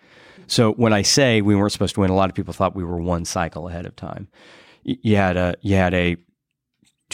So 0.47 0.73
when 0.73 0.92
I 0.92 1.03
say 1.03 1.40
we 1.40 1.57
weren't 1.57 1.73
supposed 1.73 1.94
to 1.94 2.01
win, 2.01 2.11
a 2.11 2.14
lot 2.14 2.29
of 2.29 2.35
people 2.35 2.53
thought 2.53 2.77
we 2.77 2.85
were 2.85 3.01
one 3.01 3.25
cycle 3.25 3.68
ahead 3.68 3.87
of 3.87 3.97
time. 3.97 4.29
You 4.83 5.16
had 5.16 5.38
a 5.38 5.55
you 5.62 5.77
had 5.77 5.94
a 5.94 6.16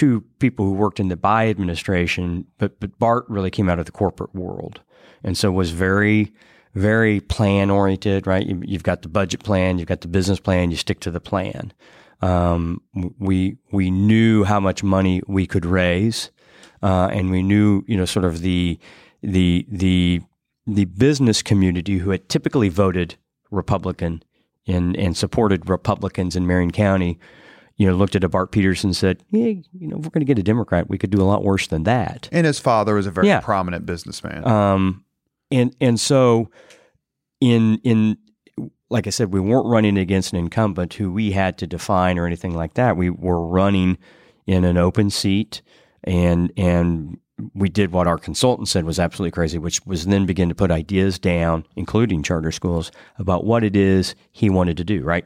two 0.01 0.23
people 0.39 0.65
who 0.65 0.73
worked 0.73 0.99
in 0.99 1.09
the 1.09 1.17
Bayh 1.17 1.51
administration, 1.51 2.47
but 2.57 2.81
but 2.81 2.99
Bart 2.99 3.27
really 3.29 3.51
came 3.51 3.69
out 3.69 3.79
of 3.79 3.85
the 3.85 3.93
corporate 3.93 4.35
world, 4.35 4.81
and 5.23 5.37
so 5.37 5.53
was 5.53 5.73
very 5.73 6.33
very 6.75 7.21
plan 7.21 7.69
oriented. 7.69 8.27
Right, 8.27 8.47
you, 8.47 8.63
have 8.73 8.83
got 8.83 9.03
the 9.03 9.11
budget 9.11 9.45
plan, 9.45 9.79
you've 9.79 9.89
got 9.89 10.01
the 10.01 10.09
business 10.09 10.41
plan, 10.41 10.71
you 10.71 10.79
stick 10.79 11.01
to 11.01 11.11
the 11.11 11.21
plan. 11.21 11.75
Um, 12.23 12.81
we 13.19 13.59
we 13.73 13.91
knew 13.91 14.45
how 14.45 14.59
much 14.59 14.83
money 14.83 15.21
we 15.27 15.47
could 15.47 15.67
raise, 15.67 16.31
uh, 16.83 17.11
and 17.13 17.31
we 17.31 17.43
knew 17.43 17.85
you 17.87 17.99
know 17.99 18.07
sort 18.07 18.25
of 18.25 18.41
the 18.41 18.79
the 19.23 19.67
the 19.69 20.23
the 20.67 20.87
business 20.87 21.43
community 21.43 21.99
who 21.99 22.09
had 22.09 22.27
typically 22.31 22.71
voted 22.71 23.17
Republican 23.51 24.23
and 24.67 24.97
and 24.97 25.15
supported 25.15 25.69
Republicans 25.69 26.37
in 26.37 26.47
Marion 26.47 26.71
County 26.71 27.19
you 27.81 27.87
know, 27.87 27.95
looked 27.95 28.15
at 28.15 28.23
a 28.23 28.29
Bart 28.29 28.53
Peterson 28.53 28.89
and 28.89 28.97
said, 28.97 29.25
yeah, 29.31 29.47
you 29.47 29.89
know, 29.89 29.97
if 29.97 30.05
we're 30.05 30.11
going 30.11 30.21
to 30.21 30.27
get 30.27 30.39
a 30.39 30.43
Democrat, 30.43 30.91
we 30.91 30.99
could 30.99 31.09
do 31.09 31.23
a 31.23 31.25
lot 31.25 31.43
worse 31.43 31.67
than 31.67 31.85
that. 31.85 32.29
And 32.31 32.47
his 32.47 32.59
father 32.59 32.95
was 32.95 33.07
a 33.07 33.11
very 33.11 33.27
yeah. 33.27 33.41
prominent 33.41 33.87
businessman. 33.87 34.47
Um, 34.47 35.03
and 35.51 35.75
and 35.81 35.99
so 35.99 36.51
in 37.41 37.79
in 37.83 38.19
like 38.91 39.07
I 39.07 39.11
said, 39.11 39.33
we 39.33 39.41
weren't 39.41 39.67
running 39.67 39.97
against 39.97 40.35
an 40.35 40.39
incumbent 40.39 40.93
who 40.93 41.11
we 41.11 41.33
had 41.33 41.57
to 41.57 41.67
define 41.67 42.19
or 42.19 42.27
anything 42.27 42.55
like 42.55 42.75
that. 42.75 42.99
We 42.99 43.09
were 43.09 43.47
running 43.47 43.97
in 44.47 44.67
an 44.67 44.77
open 44.77 45.09
seat, 45.09 45.63
and 46.05 46.53
and 46.59 47.19
we 47.55 47.71
did 47.71 47.93
what 47.93 48.07
our 48.07 48.19
consultant 48.19 48.69
said 48.69 48.85
was 48.85 48.99
absolutely 48.99 49.31
crazy, 49.31 49.57
which 49.57 49.87
was 49.87 50.05
then 50.05 50.27
begin 50.27 50.51
to 50.51 50.55
put 50.55 50.71
ideas 50.71 51.19
down, 51.19 51.65
including 51.77 52.23
charter 52.25 52.53
schools, 52.53 52.93
about 53.17 53.47
what 53.47 53.65
it 53.65 53.75
is 53.75 54.15
he 54.33 54.51
wanted 54.51 54.77
to 54.77 54.85
do. 54.85 55.03
Right 55.03 55.25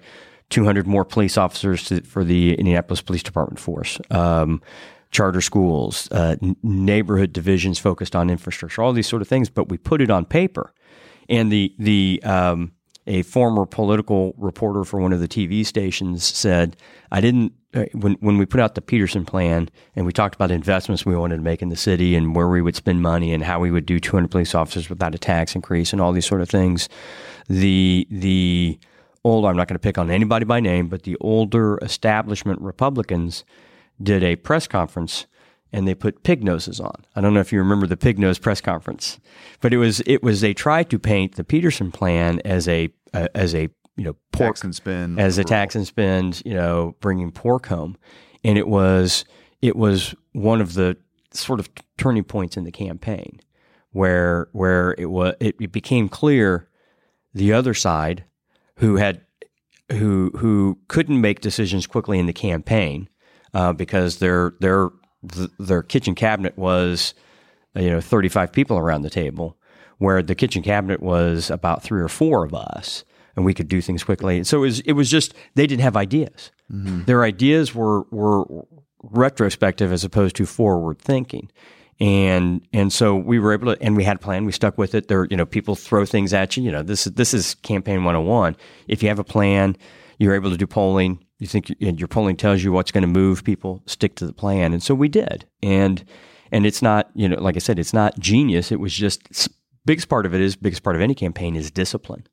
200 0.54 0.86
more 0.86 1.04
police 1.04 1.36
officers 1.36 1.82
to, 1.82 2.00
for 2.02 2.22
the 2.22 2.54
Indianapolis 2.54 3.02
Police 3.02 3.24
Department 3.24 3.58
force. 3.58 3.98
Um, 4.12 4.62
charter 5.10 5.40
schools, 5.40 6.08
uh, 6.12 6.36
neighborhood 6.62 7.32
divisions 7.32 7.80
focused 7.80 8.14
on 8.14 8.30
infrastructure, 8.30 8.80
all 8.80 8.92
these 8.92 9.08
sort 9.08 9.20
of 9.20 9.26
things. 9.26 9.50
But 9.50 9.68
we 9.68 9.78
put 9.78 10.00
it 10.00 10.10
on 10.10 10.24
paper, 10.24 10.72
and 11.28 11.50
the 11.50 11.74
the 11.80 12.22
um, 12.22 12.70
a 13.08 13.22
former 13.22 13.66
political 13.66 14.32
reporter 14.38 14.84
for 14.84 15.00
one 15.00 15.12
of 15.12 15.18
the 15.18 15.26
TV 15.26 15.66
stations 15.66 16.22
said, 16.22 16.76
"I 17.10 17.20
didn't." 17.20 17.52
Uh, 17.74 17.86
when 17.92 18.12
when 18.20 18.38
we 18.38 18.46
put 18.46 18.60
out 18.60 18.76
the 18.76 18.80
Peterson 18.80 19.24
plan 19.24 19.68
and 19.96 20.06
we 20.06 20.12
talked 20.12 20.36
about 20.36 20.52
investments 20.52 21.04
we 21.04 21.16
wanted 21.16 21.38
to 21.38 21.42
make 21.42 21.62
in 21.62 21.68
the 21.68 21.76
city 21.76 22.14
and 22.14 22.36
where 22.36 22.46
we 22.46 22.62
would 22.62 22.76
spend 22.76 23.02
money 23.02 23.32
and 23.32 23.42
how 23.42 23.58
we 23.58 23.72
would 23.72 23.86
do 23.86 23.98
200 23.98 24.30
police 24.30 24.54
officers 24.54 24.88
without 24.88 25.16
a 25.16 25.18
tax 25.18 25.56
increase 25.56 25.92
and 25.92 26.00
all 26.00 26.12
these 26.12 26.26
sort 26.26 26.40
of 26.40 26.48
things, 26.48 26.88
the 27.48 28.06
the 28.08 28.78
older, 29.24 29.48
I'm 29.48 29.56
not 29.56 29.68
going 29.68 29.76
to 29.76 29.80
pick 29.80 29.98
on 29.98 30.10
anybody 30.10 30.44
by 30.44 30.60
name, 30.60 30.88
but 30.88 31.02
the 31.02 31.16
older 31.20 31.78
establishment 31.82 32.60
Republicans 32.60 33.44
did 34.02 34.22
a 34.22 34.36
press 34.36 34.66
conference 34.66 35.26
and 35.72 35.88
they 35.88 35.94
put 35.94 36.22
pig 36.22 36.44
noses 36.44 36.78
on. 36.78 37.04
I 37.16 37.20
don't 37.20 37.34
know 37.34 37.40
if 37.40 37.52
you 37.52 37.58
remember 37.58 37.88
the 37.88 37.96
pig 37.96 38.18
nose 38.18 38.38
press 38.38 38.60
conference, 38.60 39.18
but 39.60 39.74
it 39.74 39.78
was 39.78 40.00
it 40.06 40.22
was 40.22 40.40
they 40.40 40.54
tried 40.54 40.88
to 40.90 41.00
paint 41.00 41.34
the 41.34 41.42
Peterson 41.42 41.90
plan 41.90 42.40
as 42.44 42.68
a 42.68 42.90
uh, 43.12 43.26
as 43.34 43.54
a 43.54 43.68
you 43.96 44.04
know 44.04 44.16
pork 44.30 44.54
tax 44.54 44.64
and 44.64 44.74
spend 44.74 45.18
as 45.18 45.36
a 45.36 45.42
tax 45.42 45.74
and 45.74 45.84
spend 45.84 46.42
you 46.44 46.54
know 46.54 46.94
bringing 47.00 47.32
pork 47.32 47.66
home, 47.66 47.96
and 48.44 48.56
it 48.56 48.68
was 48.68 49.24
it 49.62 49.74
was 49.74 50.14
one 50.32 50.60
of 50.60 50.74
the 50.74 50.96
sort 51.32 51.58
of 51.58 51.68
turning 51.98 52.22
points 52.22 52.56
in 52.56 52.62
the 52.62 52.70
campaign 52.70 53.40
where 53.90 54.48
where 54.52 54.94
it 54.96 55.06
was 55.06 55.34
it, 55.40 55.56
it 55.60 55.72
became 55.72 56.08
clear 56.08 56.68
the 57.32 57.52
other 57.52 57.74
side 57.74 58.24
who 58.78 58.96
had 58.96 59.22
who 59.92 60.30
who 60.36 60.78
couldn't 60.88 61.20
make 61.20 61.40
decisions 61.40 61.86
quickly 61.86 62.18
in 62.18 62.26
the 62.26 62.32
campaign 62.32 63.08
uh, 63.52 63.72
because 63.72 64.18
their 64.18 64.54
their 64.60 64.90
their 65.58 65.82
kitchen 65.82 66.14
cabinet 66.14 66.56
was 66.56 67.14
you 67.74 67.90
know 67.90 68.00
35 68.00 68.52
people 68.52 68.78
around 68.78 69.02
the 69.02 69.10
table 69.10 69.56
where 69.98 70.22
the 70.22 70.34
kitchen 70.34 70.62
cabinet 70.62 71.02
was 71.02 71.50
about 71.50 71.82
three 71.82 72.00
or 72.00 72.08
four 72.08 72.44
of 72.44 72.54
us 72.54 73.04
and 73.36 73.44
we 73.44 73.54
could 73.54 73.68
do 73.68 73.80
things 73.80 74.04
quickly. 74.04 74.44
So 74.44 74.58
it 74.58 74.60
was 74.60 74.80
it 74.80 74.92
was 74.92 75.10
just 75.10 75.34
they 75.54 75.66
didn't 75.66 75.82
have 75.82 75.96
ideas. 75.96 76.50
Mm-hmm. 76.72 77.04
their 77.04 77.24
ideas 77.24 77.74
were 77.74 78.04
were 78.10 78.46
retrospective 79.02 79.92
as 79.92 80.02
opposed 80.02 80.34
to 80.36 80.46
forward 80.46 80.98
thinking 80.98 81.50
and 82.00 82.66
and 82.72 82.92
so 82.92 83.16
we 83.16 83.38
were 83.38 83.52
able 83.52 83.74
to 83.74 83.82
and 83.82 83.96
we 83.96 84.04
had 84.04 84.16
a 84.16 84.20
plan. 84.20 84.44
We 84.44 84.52
stuck 84.52 84.78
with 84.78 84.94
it. 84.94 85.08
There 85.08 85.26
you 85.30 85.36
know 85.36 85.46
people 85.46 85.76
throw 85.76 86.04
things 86.04 86.32
at 86.32 86.56
you. 86.56 86.62
You 86.62 86.72
know 86.72 86.82
this 86.82 87.06
is 87.06 87.14
this 87.14 87.34
is 87.34 87.54
campaign 87.56 88.04
101 88.04 88.56
if 88.88 89.02
you 89.02 89.08
have 89.08 89.18
a 89.18 89.24
plan 89.24 89.76
you're 90.18 90.34
able 90.34 90.50
to 90.50 90.56
do 90.56 90.66
polling. 90.66 91.24
You 91.38 91.46
think 91.46 91.74
your 91.78 92.08
polling 92.08 92.36
tells 92.36 92.62
you 92.62 92.72
what's 92.72 92.90
going 92.90 93.02
to 93.02 93.08
move 93.08 93.44
people 93.44 93.82
stick 93.86 94.14
to 94.16 94.26
the 94.26 94.32
plan. 94.32 94.72
And 94.72 94.82
so 94.82 94.94
we 94.94 95.08
did. 95.08 95.46
And 95.62 96.04
and 96.52 96.64
it's 96.66 96.82
not 96.82 97.10
you 97.14 97.28
know 97.28 97.40
like 97.40 97.56
i 97.56 97.58
said 97.58 97.78
it's 97.78 97.92
not 97.92 98.18
genius. 98.18 98.72
It 98.72 98.80
was 98.80 98.92
just 98.92 99.48
biggest 99.84 100.08
part 100.08 100.26
of 100.26 100.34
it 100.34 100.40
is 100.40 100.56
biggest 100.56 100.82
part 100.82 100.96
of 100.96 101.02
any 101.02 101.14
campaign 101.14 101.56
is 101.56 101.70
discipline. 101.70 102.26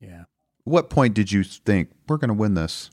Yeah. 0.00 0.24
What 0.64 0.90
point 0.90 1.14
did 1.14 1.32
you 1.32 1.42
think 1.42 1.90
we're 2.08 2.18
going 2.18 2.28
to 2.28 2.34
win 2.34 2.54
this 2.54 2.90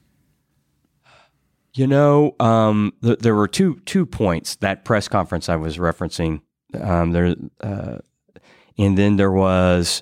you 1.78 1.86
know, 1.86 2.36
um, 2.40 2.94
th- 3.04 3.20
there 3.20 3.36
were 3.36 3.48
two 3.48 3.80
two 3.86 4.06
points 4.06 4.56
that 4.58 4.84
press 4.84 5.08
conference 5.08 5.48
I 5.48 5.56
was 5.56 5.78
referencing. 5.78 6.42
Um, 6.80 7.12
there, 7.12 7.36
uh, 7.62 8.00
and 8.78 8.98
then 8.98 9.18
there 9.18 9.32
was 9.32 10.02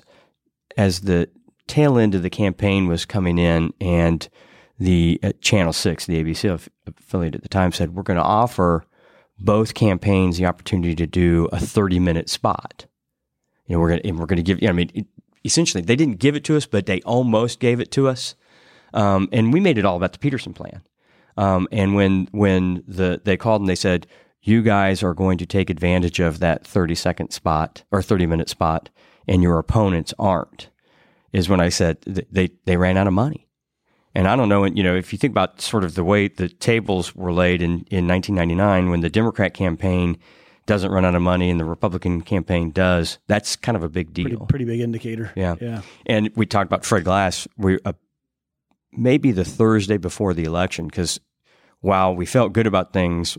as 0.76 1.02
the 1.02 1.28
tail 1.66 1.98
end 1.98 2.14
of 2.14 2.22
the 2.22 2.30
campaign 2.30 2.86
was 2.86 3.04
coming 3.04 3.38
in, 3.38 3.72
and 3.80 4.26
the 4.78 5.20
uh, 5.22 5.32
Channel 5.40 5.72
Six, 5.72 6.06
the 6.06 6.22
ABC 6.22 6.68
affiliate 6.86 7.34
at 7.34 7.42
the 7.42 7.48
time, 7.48 7.72
said 7.72 7.94
we're 7.94 8.02
going 8.02 8.18
to 8.18 8.22
offer 8.22 8.84
both 9.38 9.74
campaigns 9.74 10.38
the 10.38 10.46
opportunity 10.46 10.94
to 10.94 11.06
do 11.06 11.48
a 11.52 11.60
thirty 11.60 11.98
minute 11.98 12.30
spot. 12.30 12.86
You 13.66 13.76
know, 13.76 13.80
we're 13.80 13.90
going 13.90 14.02
to 14.02 14.12
we're 14.12 14.26
going 14.26 14.38
to 14.38 14.42
give. 14.42 14.62
You 14.62 14.68
know, 14.68 14.72
I 14.72 14.76
mean, 14.76 14.90
it, 14.94 15.06
essentially, 15.44 15.82
they 15.82 15.96
didn't 15.96 16.20
give 16.20 16.36
it 16.36 16.44
to 16.44 16.56
us, 16.56 16.64
but 16.64 16.86
they 16.86 17.00
almost 17.02 17.60
gave 17.60 17.80
it 17.80 17.90
to 17.92 18.08
us, 18.08 18.34
um, 18.94 19.28
and 19.30 19.52
we 19.52 19.60
made 19.60 19.76
it 19.76 19.84
all 19.84 19.96
about 19.96 20.12
the 20.12 20.18
Peterson 20.18 20.54
plan. 20.54 20.82
Um, 21.36 21.68
and 21.70 21.94
when 21.94 22.28
when 22.32 22.82
the 22.86 23.20
they 23.24 23.36
called 23.36 23.60
and 23.62 23.68
they 23.68 23.74
said 23.74 24.06
you 24.42 24.62
guys 24.62 25.02
are 25.02 25.14
going 25.14 25.38
to 25.38 25.46
take 25.46 25.70
advantage 25.70 26.20
of 26.20 26.38
that 26.38 26.66
30 26.66 26.94
second 26.94 27.30
spot 27.30 27.82
or 27.90 28.00
30 28.00 28.26
minute 28.26 28.48
spot 28.48 28.90
and 29.26 29.42
your 29.42 29.58
opponents 29.58 30.14
aren't 30.18 30.70
is 31.32 31.48
when 31.48 31.60
I 31.60 31.68
said 31.68 32.00
they 32.02 32.50
they 32.64 32.76
ran 32.76 32.96
out 32.96 33.06
of 33.06 33.12
money. 33.12 33.46
And 34.14 34.26
I 34.26 34.34
don't 34.34 34.48
know, 34.48 34.64
you 34.64 34.82
know, 34.82 34.96
if 34.96 35.12
you 35.12 35.18
think 35.18 35.32
about 35.32 35.60
sort 35.60 35.84
of 35.84 35.94
the 35.94 36.02
way 36.02 36.28
the 36.28 36.48
tables 36.48 37.14
were 37.14 37.34
laid 37.34 37.60
in, 37.60 37.84
in 37.90 38.08
1999 38.08 38.88
when 38.88 39.00
the 39.00 39.10
Democrat 39.10 39.52
campaign 39.52 40.16
doesn't 40.64 40.90
run 40.90 41.04
out 41.04 41.14
of 41.14 41.20
money 41.20 41.50
and 41.50 41.60
the 41.60 41.66
Republican 41.66 42.22
campaign 42.22 42.70
does, 42.70 43.18
that's 43.26 43.56
kind 43.56 43.76
of 43.76 43.84
a 43.84 43.90
big 43.90 44.14
deal. 44.14 44.24
Pretty, 44.24 44.46
pretty 44.46 44.64
big 44.64 44.80
indicator. 44.80 45.32
Yeah. 45.36 45.56
Yeah. 45.60 45.82
And 46.06 46.30
we 46.34 46.46
talked 46.46 46.66
about 46.66 46.86
Fred 46.86 47.04
Glass. 47.04 47.46
We, 47.58 47.78
uh, 47.84 47.92
maybe 48.96 49.32
the 49.32 49.44
Thursday 49.44 49.96
before 49.96 50.34
the 50.34 50.44
election, 50.44 50.86
because 50.86 51.20
while 51.80 52.14
we 52.14 52.26
felt 52.26 52.52
good 52.52 52.66
about 52.66 52.92
things, 52.92 53.38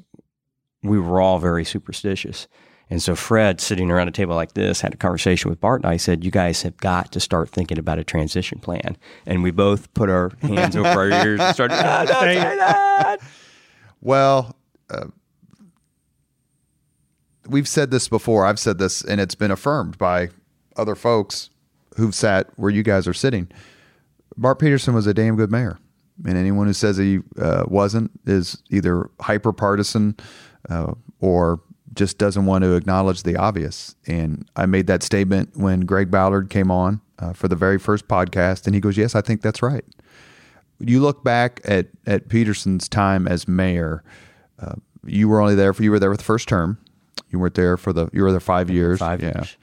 we 0.83 0.99
were 0.99 1.19
all 1.19 1.39
very 1.39 1.65
superstitious. 1.65 2.47
And 2.89 3.01
so 3.01 3.15
Fred, 3.15 3.59
sitting 3.59 3.91
around 3.91 4.07
a 4.07 4.11
table 4.11 4.35
like 4.35 4.53
this, 4.53 4.79
had 4.79 4.93
a 4.93 4.97
conversation 4.97 5.49
with 5.49 5.59
Bart, 5.59 5.81
and 5.81 5.91
I 5.91 5.97
said, 5.97 6.23
"You 6.23 6.31
guys 6.31 6.61
have 6.61 6.77
got 6.77 7.11
to 7.11 7.19
start 7.19 7.49
thinking 7.49 7.77
about 7.77 7.99
a 7.99 8.03
transition 8.03 8.59
plan." 8.59 8.95
And 9.25 9.43
we 9.43 9.51
both 9.51 9.93
put 9.93 10.09
our 10.09 10.31
hands 10.41 10.75
over 10.77 10.87
our 10.87 11.09
ears 11.09 11.41
and 11.41 11.53
started. 11.53 11.75
Ah, 11.75 12.05
don't 12.05 12.21
say 12.21 12.35
that. 12.35 13.17
Well, 13.99 14.55
uh, 14.89 15.07
we've 17.45 17.67
said 17.67 17.91
this 17.91 18.07
before. 18.07 18.45
I've 18.45 18.59
said 18.59 18.77
this, 18.77 19.03
and 19.03 19.19
it's 19.19 19.35
been 19.35 19.51
affirmed 19.51 19.97
by 19.97 20.29
other 20.77 20.95
folks 20.95 21.49
who've 21.97 22.15
sat 22.15 22.47
where 22.55 22.71
you 22.71 22.83
guys 22.83 23.05
are 23.05 23.13
sitting. 23.13 23.49
Bart 24.38 24.60
Peterson 24.60 24.93
was 24.93 25.08
a 25.08 25.13
damn 25.13 25.36
good 25.36 25.52
mayor 25.52 25.80
and 26.26 26.38
anyone 26.38 26.67
who 26.67 26.73
says 26.73 26.97
he 26.97 27.19
uh, 27.39 27.63
wasn't 27.67 28.12
is 28.26 28.62
either 28.69 29.10
hyper 29.19 29.54
partisan 29.54 30.15
uh, 30.69 30.93
or 31.19 31.62
just 31.93 32.17
doesn't 32.17 32.45
want 32.45 32.63
to 32.63 32.76
acknowledge 32.76 33.23
the 33.23 33.36
obvious. 33.36 33.95
And 34.06 34.50
I 34.56 34.65
made 34.65 34.88
that 34.88 35.04
statement 35.04 35.56
when 35.56 35.82
Greg 35.82 36.12
Ballard 36.12 36.50
came 36.50 36.71
on 36.71 37.02
uh, 37.19 37.34
for 37.34 37.47
the 37.47 37.56
very 37.56 37.80
first 37.80 38.08
podcast, 38.08 38.65
and 38.65 38.76
he 38.76 38.82
goes, 38.82 38.97
"Yes, 38.97 39.15
I 39.15 39.21
think 39.21 39.41
that's 39.41 39.62
right." 39.62 39.86
You 40.80 41.02
look 41.02 41.23
back 41.23 41.62
at 41.65 41.88
at 42.06 42.30
Peterson's 42.30 42.88
time 42.88 43.28
as 43.28 43.47
mayor. 43.47 44.04
Uh, 44.60 44.76
you 45.06 45.28
were 45.30 45.39
only 45.39 45.56
there 45.56 45.73
for 45.73 45.84
you 45.84 45.91
were 45.91 46.00
there 46.00 46.12
for 46.12 46.17
the 46.17 46.23
first 46.23 46.47
term. 46.47 46.78
You 47.30 47.39
weren't 47.39 47.56
there 47.56 47.78
for 47.78 47.93
the 47.93 48.10
you 48.13 48.23
were 48.23 48.32
there 48.32 48.39
five 48.39 48.69
years. 48.69 49.00
Five 49.00 49.21
yeah. 49.21 49.38
years. 49.38 49.58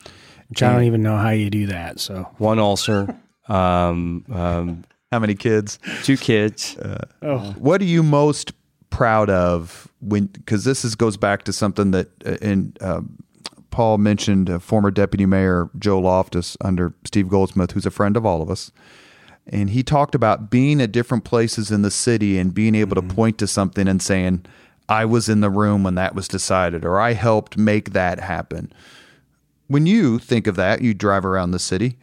Which 0.48 0.62
I 0.62 0.72
don't 0.72 0.84
even 0.84 1.02
know 1.02 1.16
how 1.16 1.30
you 1.30 1.50
do 1.50 1.66
that. 1.66 1.98
So 1.98 2.28
One 2.36 2.58
ulcer, 2.58 3.16
um, 3.48 4.24
um, 4.32 4.84
How 5.12 5.18
many 5.18 5.34
kids? 5.34 5.78
two 6.02 6.16
kids. 6.16 6.76
Oh, 7.22 7.54
What 7.58 7.80
are 7.80 7.84
you 7.86 8.02
most 8.02 8.52
proud 8.90 9.30
of 9.30 9.88
when? 10.00 10.26
Because 10.26 10.64
this 10.64 10.84
is 10.84 10.94
goes 10.94 11.16
back 11.16 11.42
to 11.44 11.52
something 11.52 11.90
that 11.92 12.08
uh, 12.26 12.36
in 12.40 12.74
um, 12.80 13.16
Paul 13.70 13.98
mentioned 13.98 14.48
uh, 14.48 14.58
former 14.60 14.90
deputy 14.90 15.26
mayor 15.26 15.68
Joe 15.78 15.98
Loftus 15.98 16.56
under 16.60 16.94
Steve 17.04 17.28
Goldsmith, 17.28 17.72
who's 17.72 17.86
a 17.86 17.90
friend 17.90 18.16
of 18.16 18.24
all 18.24 18.40
of 18.40 18.50
us, 18.50 18.70
and 19.46 19.70
he 19.70 19.82
talked 19.82 20.14
about 20.14 20.48
being 20.50 20.80
at 20.80 20.92
different 20.92 21.24
places 21.24 21.70
in 21.70 21.82
the 21.82 21.90
city 21.90 22.38
and 22.38 22.54
being 22.54 22.74
able 22.74 22.94
to 22.94 23.02
point 23.02 23.36
to 23.38 23.46
something 23.46 23.88
and 23.88 24.00
saying, 24.00 24.44
"I 24.88 25.04
was 25.04 25.28
in 25.28 25.40
the 25.40 25.50
room 25.50 25.82
when 25.82 25.96
that 25.96 26.14
was 26.14 26.28
decided," 26.28 26.84
or 26.84 27.00
"I 27.00 27.12
helped 27.14 27.58
make 27.58 27.92
that 27.92 28.20
happen." 28.20 28.72
When 29.66 29.86
you 29.86 30.18
think 30.18 30.46
of 30.46 30.56
that, 30.56 30.82
you 30.82 30.94
drive 30.94 31.24
around 31.24 31.50
the 31.50 31.58
city 31.58 31.96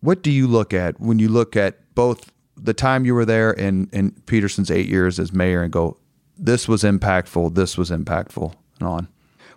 what 0.00 0.22
do 0.22 0.30
you 0.30 0.46
look 0.46 0.72
at 0.74 1.00
when 1.00 1.18
you 1.18 1.28
look 1.28 1.56
at 1.56 1.94
both 1.94 2.30
the 2.56 2.74
time 2.74 3.04
you 3.04 3.14
were 3.14 3.24
there 3.24 3.52
and, 3.52 3.88
and 3.92 4.24
Peterson's 4.26 4.70
eight 4.70 4.88
years 4.88 5.18
as 5.18 5.32
mayor 5.32 5.62
and 5.62 5.72
go, 5.72 5.96
this 6.36 6.66
was 6.68 6.82
impactful, 6.82 7.54
this 7.54 7.76
was 7.76 7.90
impactful, 7.90 8.52
and 8.80 8.88
on? 8.88 9.08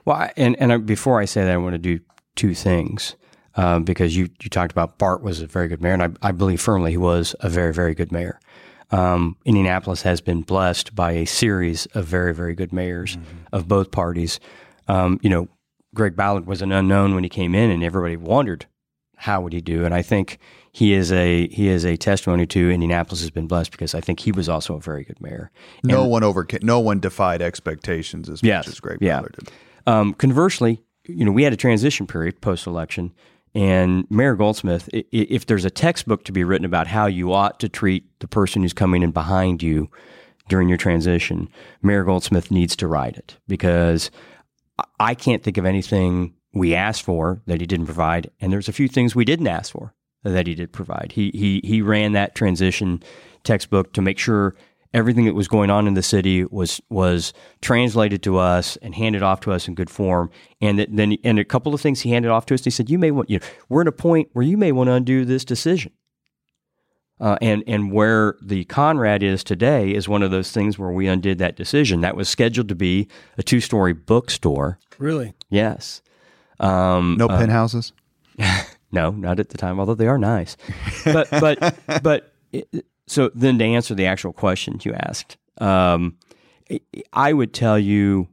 Well, 0.06 0.17
I- 0.17 0.34
and 0.38 0.56
and 0.60 0.73
I- 0.73 0.77
before 0.77 1.19
I 1.19 1.25
say 1.25 1.43
that, 1.43 1.51
I 1.54 1.58
want 1.58 1.73
to 1.73 1.77
do 1.80 1.99
two 2.36 2.54
things 2.56 3.15
um, 3.56 3.84
because 3.84 4.15
you 4.15 4.30
you 4.41 4.49
talked 4.49 4.71
about 4.71 4.97
Bart 4.97 5.21
was 5.21 5.41
a 5.41 5.47
very 5.47 5.67
good 5.67 5.82
mayor, 5.82 5.93
and 5.93 6.04
I, 6.04 6.10
I 6.30 6.32
believe 6.32 6.60
firmly 6.62 6.91
he 6.91 6.97
was 6.97 7.36
a 7.41 7.49
very 7.49 7.73
very 7.73 7.93
good 7.93 8.12
mayor. 8.12 8.39
Um, 8.91 9.38
Indianapolis 9.45 10.01
has 10.01 10.19
been 10.21 10.41
blessed 10.41 10.95
by 10.95 11.12
a 11.13 11.25
series 11.25 11.86
of 11.88 12.06
very 12.06 12.34
very 12.34 12.56
good 12.56 12.73
mayors 12.73 13.17
of 13.54 13.67
both 13.67 13.91
parties. 13.91 14.39
Um, 14.88 15.19
you 15.21 15.30
know, 15.30 15.47
Greg 15.93 16.15
Ballard 16.15 16.45
was 16.47 16.62
an 16.62 16.71
unknown 16.71 17.13
when 17.15 17.23
he 17.23 17.30
came 17.30 17.54
in, 17.56 17.69
and 17.69 17.84
everybody 17.84 18.17
wondered 18.17 18.65
how 19.21 19.39
would 19.41 19.53
he 19.53 19.62
do, 19.62 19.86
and 19.86 19.93
I 19.93 20.01
think 20.01 20.39
he 20.71 20.93
is 20.93 21.12
a 21.12 21.47
he 21.49 21.67
is 21.67 21.86
a 21.86 21.95
testimony 21.97 22.45
to 22.47 22.71
Indianapolis 22.71 23.21
has 23.21 23.29
been 23.29 23.45
blessed 23.47 23.71
because 23.71 23.93
I 23.93 24.01
think 24.01 24.19
he 24.21 24.31
was 24.31 24.49
also 24.49 24.75
a 24.75 24.79
very 24.79 25.03
good 25.03 25.21
mayor. 25.21 25.51
No 25.84 26.05
one 26.07 26.23
over, 26.23 26.45
no 26.63 26.79
one 26.79 26.99
defied 26.99 27.41
expectations 27.41 28.29
as 28.29 28.41
Yes. 28.41 28.65
much 28.65 28.73
as 28.73 28.79
Greg 28.79 28.97
Yeah. 29.01 29.17
Ballard 29.17 29.36
did. 29.38 29.51
Um, 29.86 30.13
conversely, 30.15 30.81
you 31.07 31.23
know, 31.25 31.31
we 31.31 31.43
had 31.43 31.53
a 31.53 31.57
transition 31.57 32.07
period 32.07 32.41
post 32.41 32.65
election, 32.65 33.12
and 33.53 34.10
Mayor 34.10 34.36
Goldsmith, 34.36 34.89
if 34.93 35.45
there's 35.45 35.65
a 35.65 35.69
textbook 35.69 36.23
to 36.25 36.31
be 36.31 36.43
written 36.43 36.65
about 36.65 36.88
how 36.88 37.05
you 37.05 37.31
ought 37.31 37.60
to 37.60 37.69
treat 37.69 38.03
the 38.21 38.27
person 38.27 38.62
who's 38.63 38.73
coming 38.73 39.03
in 39.03 39.12
behind 39.12 39.62
you 39.62 39.89
during 40.49 40.67
your 40.67 40.77
transition, 40.79 41.47
Mayor 41.84 42.03
Goldsmith 42.05 42.49
needs 42.49 42.75
to 42.77 42.88
write 42.88 43.17
it 43.17 43.38
because 43.47 44.10
I 44.99 45.13
can't 45.13 45.43
think 45.43 45.57
of 45.57 45.65
anything 45.65 46.34
we 46.54 46.76
asked 46.76 47.04
for 47.04 47.42
that 47.46 47.62
he 47.62 47.68
didn't 47.68 47.86
provide, 47.86 48.30
and 48.40 48.52
there's 48.52 48.70
a 48.70 48.74
few 48.74 48.88
things 48.88 49.16
we 49.16 49.26
didn't 49.26 49.48
ask 49.48 49.72
for 49.72 49.94
that 50.24 50.48
he 50.48 50.56
did 50.56 50.72
provide. 50.72 51.14
He 51.14 51.32
he 51.34 51.62
he 51.64 51.82
ran 51.82 52.12
that 52.14 52.36
transition 52.36 53.02
textbook 53.44 53.94
to 53.94 54.02
make 54.02 54.20
sure 54.20 54.56
everything 54.94 55.26
that 55.26 55.34
was 55.34 55.48
going 55.48 55.70
on 55.70 55.88
in 55.88 55.94
the 55.94 56.04
city 56.04 56.46
was 56.46 56.82
was 56.90 57.34
translated 57.62 58.22
to 58.24 58.38
us 58.38 58.78
and 58.78 58.96
handed 58.96 59.24
off 59.24 59.40
to 59.42 59.52
us 59.52 59.68
in 59.68 59.76
good 59.76 59.90
form. 59.90 60.30
And 60.60 60.80
that, 60.80 60.96
then 60.96 61.18
and 61.24 61.40
a 61.40 61.46
couple 61.46 61.74
of 61.74 61.82
things 61.82 62.02
he 62.02 62.12
handed 62.12 62.30
off 62.30 62.46
to 62.48 62.54
us. 62.54 62.64
He 62.64 62.70
said, 62.70 62.90
"You 62.90 63.00
may 63.00 63.12
want 63.12 63.30
you 63.30 63.40
know, 63.40 63.46
we're 63.70 63.82
at 63.82 63.88
a 63.88 63.94
point 63.94 64.30
where 64.34 64.46
you 64.46 64.58
may 64.58 64.72
want 64.72 64.88
to 64.88 64.94
undo 64.94 65.26
this 65.26 65.46
decision." 65.46 65.94
Uh, 67.20 67.38
and 67.40 67.64
and 67.68 67.92
where 67.92 68.36
the 68.42 68.66
Conrad 68.66 69.22
is 69.22 69.44
today 69.44 69.92
is 69.94 70.10
one 70.10 70.24
of 70.24 70.32
those 70.32 70.52
things 70.52 70.80
where 70.80 70.92
we 70.92 71.08
undid 71.08 71.38
that 71.38 71.56
decision. 71.56 72.02
That 72.02 72.16
was 72.16 72.28
scheduled 72.28 72.68
to 72.70 72.76
be 72.76 73.08
a 73.38 73.44
two 73.44 73.60
story 73.60 73.94
bookstore. 73.94 74.80
really, 74.98 75.34
Yes. 75.50 76.02
Um, 76.62 77.17
No 77.17 77.28
penthouses? 77.28 77.91
no, 78.91 79.12
not 79.12 79.39
at 79.39 79.50
the 79.50 79.58
time, 79.58 79.80
although 79.80 79.95
they 79.95 80.08
are 80.08 80.17
nice. 80.17 80.56
But 81.04 81.30
but 81.32 81.76
but 82.04 82.34
it, 82.52 82.86
so 83.08 83.30
then 83.36 83.58
to 83.60 83.65
answer 83.65 83.93
the 83.95 84.06
actual 84.06 84.32
question 84.34 84.80
you 84.84 84.93
asked, 84.93 85.38
um, 85.60 86.17
I- 87.13 87.34
would 87.34 87.54
tell 87.54 87.78
you. 87.80 88.28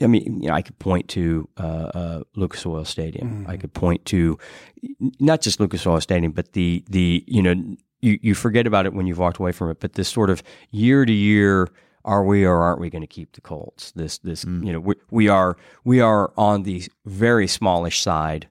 I 0.00 0.06
mean, 0.06 0.42
you 0.42 0.48
know, 0.48 0.54
I 0.54 0.62
could 0.62 0.78
point 0.78 1.08
to 1.08 1.48
uh, 1.58 1.62
uh, 1.92 2.22
Lucas 2.36 2.64
Oil 2.64 2.84
Stadium. 2.84 3.44
I 3.48 3.56
could 3.56 3.72
point 3.74 4.04
to 4.06 4.38
not 5.18 5.40
just 5.40 5.58
Lucas 5.58 5.84
Oil 5.88 6.00
Stadium, 6.00 6.30
but 6.30 6.52
the 6.52 6.84
the 6.88 7.24
you 7.26 7.42
know 7.42 7.54
you 8.00 8.16
you 8.22 8.34
forget 8.36 8.68
about 8.68 8.86
it 8.86 8.94
when 8.94 9.08
you've 9.08 9.18
walked 9.18 9.38
away 9.38 9.50
from 9.50 9.70
it. 9.70 9.80
But 9.80 9.94
this 9.94 10.08
sort 10.08 10.30
of 10.30 10.40
year 10.70 11.04
to 11.04 11.12
year, 11.12 11.66
are 12.04 12.24
we 12.24 12.44
or 12.44 12.58
aren't 12.62 12.80
we 12.80 12.90
going 12.90 13.02
to 13.02 13.06
keep 13.08 13.32
the 13.32 13.40
Colts? 13.40 13.92
This 13.92 14.18
this 14.18 14.44
you 14.44 14.72
know 14.72 14.80
we, 14.80 14.94
we 15.10 15.28
are 15.28 15.56
we 15.84 16.00
are 16.00 16.32
on 16.36 16.62
the 16.64 16.84
very 17.04 17.46
smallish 17.46 18.00
side 18.00 18.48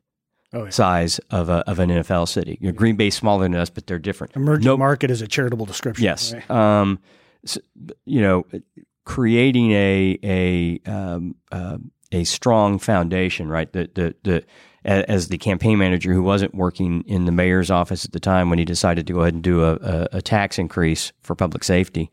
Oh, 0.54 0.64
yeah. 0.64 0.70
size 0.70 1.20
of 1.30 1.50
a, 1.50 1.70
of 1.70 1.78
an 1.80 1.90
NFL 1.90 2.30
city. 2.30 2.58
You 2.62 2.68
know, 2.68 2.74
Green 2.74 2.96
Bay's 2.96 3.16
smaller 3.16 3.44
than 3.44 3.54
us, 3.54 3.70
but 3.70 3.86
they're 3.86 4.00
different. 4.00 4.34
emerging 4.34 4.64
Nope. 4.66 4.80
market 4.80 5.12
is 5.12 5.22
a 5.22 5.28
charitable 5.28 5.66
description. 5.66 6.06
Yes. 6.06 6.34
right? 6.34 6.50
Um, 6.50 7.00
s- 7.44 7.58
you 8.06 8.22
know, 8.22 8.46
creating 9.04 9.72
a 9.72 10.18
a 10.24 10.80
um, 10.90 11.36
uh, 11.52 11.78
a 12.14 12.24
strong 12.24 12.80
foundation, 12.80 13.50
right? 13.50 13.72
The 13.72 13.90
the 13.94 14.16
the 14.24 14.46
as 14.86 15.28
the 15.28 15.38
campaign 15.38 15.78
manager 15.78 16.14
who 16.14 16.24
wasn't 16.24 16.56
working 16.56 17.04
in 17.08 17.26
the 17.26 17.32
mayor's 17.34 17.70
office 17.70 18.06
at 18.06 18.14
the 18.14 18.20
time 18.22 18.50
when 18.50 18.58
he 18.58 18.64
decided 18.64 19.06
to 19.08 19.12
go 19.14 19.20
ahead 19.20 19.34
and 19.34 19.44
do 19.44 19.62
a, 19.66 19.74
a, 19.76 20.08
a 20.14 20.22
tax 20.22 20.58
increase 20.58 21.12
for 21.20 21.36
public 21.36 21.66
safety, 21.66 22.10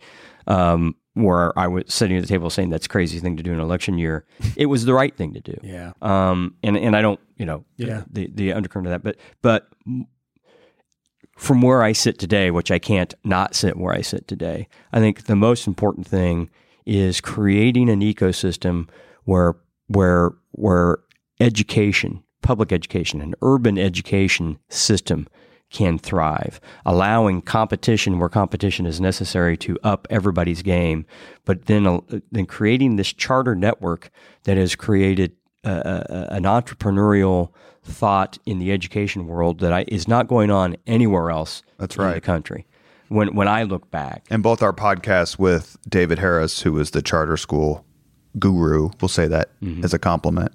um, 0.49 0.97
where 1.15 1.57
I 1.59 1.67
was 1.69 1.85
sitting 1.89 2.17
at 2.17 2.21
the 2.23 2.27
table 2.29 2.51
saying 2.51 2.71
that's 2.71 2.87
a 2.87 2.89
crazy 2.89 3.21
thing 3.21 3.37
to 3.37 3.43
do 3.43 3.53
in 3.53 3.59
an 3.59 3.65
election 3.65 3.99
year. 3.99 4.25
It 4.57 4.67
was 4.67 4.85
the 4.85 4.95
right 4.95 5.17
thing 5.17 5.33
to 5.35 5.41
do. 5.41 5.57
Yeah. 5.63 5.93
Um, 6.03 6.57
and 6.63 6.77
and 6.77 6.97
I 6.97 7.03
don't, 7.03 7.21
you 7.37 7.47
know, 7.47 7.65
Yeah. 7.77 8.03
the 8.11 8.29
the 8.35 8.53
undercurrent 8.53 8.89
of 8.89 8.91
that, 8.93 9.03
but 9.03 9.17
but 9.41 9.69
from 11.37 11.63
where 11.63 11.83
I 11.83 11.93
sit 11.93 12.19
today, 12.19 12.51
which 12.51 12.71
I 12.71 12.79
can't 12.79 13.13
not 13.25 13.55
sit 13.55 13.77
where 13.77 13.93
I 13.95 14.03
sit 14.03 14.29
today, 14.29 14.69
I 14.93 15.01
think 15.01 15.25
the 15.25 15.37
most 15.37 15.67
important 15.67 16.07
thing 16.07 16.51
is 16.87 17.21
creating 17.21 17.89
an 17.89 18.01
ecosystem 18.01 18.89
where 19.25 19.55
where 19.89 20.33
where 20.53 20.99
education, 21.41 22.23
public 22.43 22.73
education, 22.73 23.21
an 23.21 23.35
urban 23.43 23.79
education 23.79 24.59
system 24.69 25.27
can 25.71 25.99
thrive, 25.99 26.61
allowing 26.87 27.43
competition 27.43 28.19
where 28.19 28.29
competition 28.29 28.87
is 28.87 29.01
necessary 29.01 29.57
to 29.57 29.77
up 29.83 30.07
everybody's 30.11 30.63
game, 30.63 31.05
but 31.45 31.67
then 31.67 31.87
uh, 31.87 32.01
then 32.31 32.47
creating 32.47 32.97
this 32.97 33.13
charter 33.13 33.55
network 33.55 34.11
that 34.45 34.57
has 34.57 34.77
created 34.77 35.33
uh, 35.65 35.69
uh, 35.69 36.27
an 36.31 36.45
entrepreneurial 36.45 37.51
thought 37.83 38.39
in 38.47 38.59
the 38.59 38.73
education 38.73 39.27
world 39.27 39.61
that 39.61 39.73
I, 39.73 39.85
is 39.89 40.07
not 40.09 40.29
going 40.29 40.51
on 40.51 40.77
anywhere 40.87 41.31
else 41.31 41.63
That's 41.79 41.97
in 41.97 42.13
the 42.13 42.21
country. 42.21 42.67
When 43.09 43.35
when 43.35 43.49
I 43.49 43.65
look 43.65 43.91
back, 43.91 44.25
And 44.31 44.43
both 44.43 44.63
our 44.63 44.73
podcasts 44.73 45.39
with 45.39 45.77
David 45.89 46.19
Harris, 46.19 46.63
who 46.63 46.73
was 46.73 46.93
the 46.93 47.03
charter 47.03 47.37
school 47.37 47.85
guru, 48.39 48.91
we'll 49.01 49.09
say 49.09 49.27
that 49.29 49.51
as 49.83 49.93
a 49.93 49.99
compliment, 49.99 50.53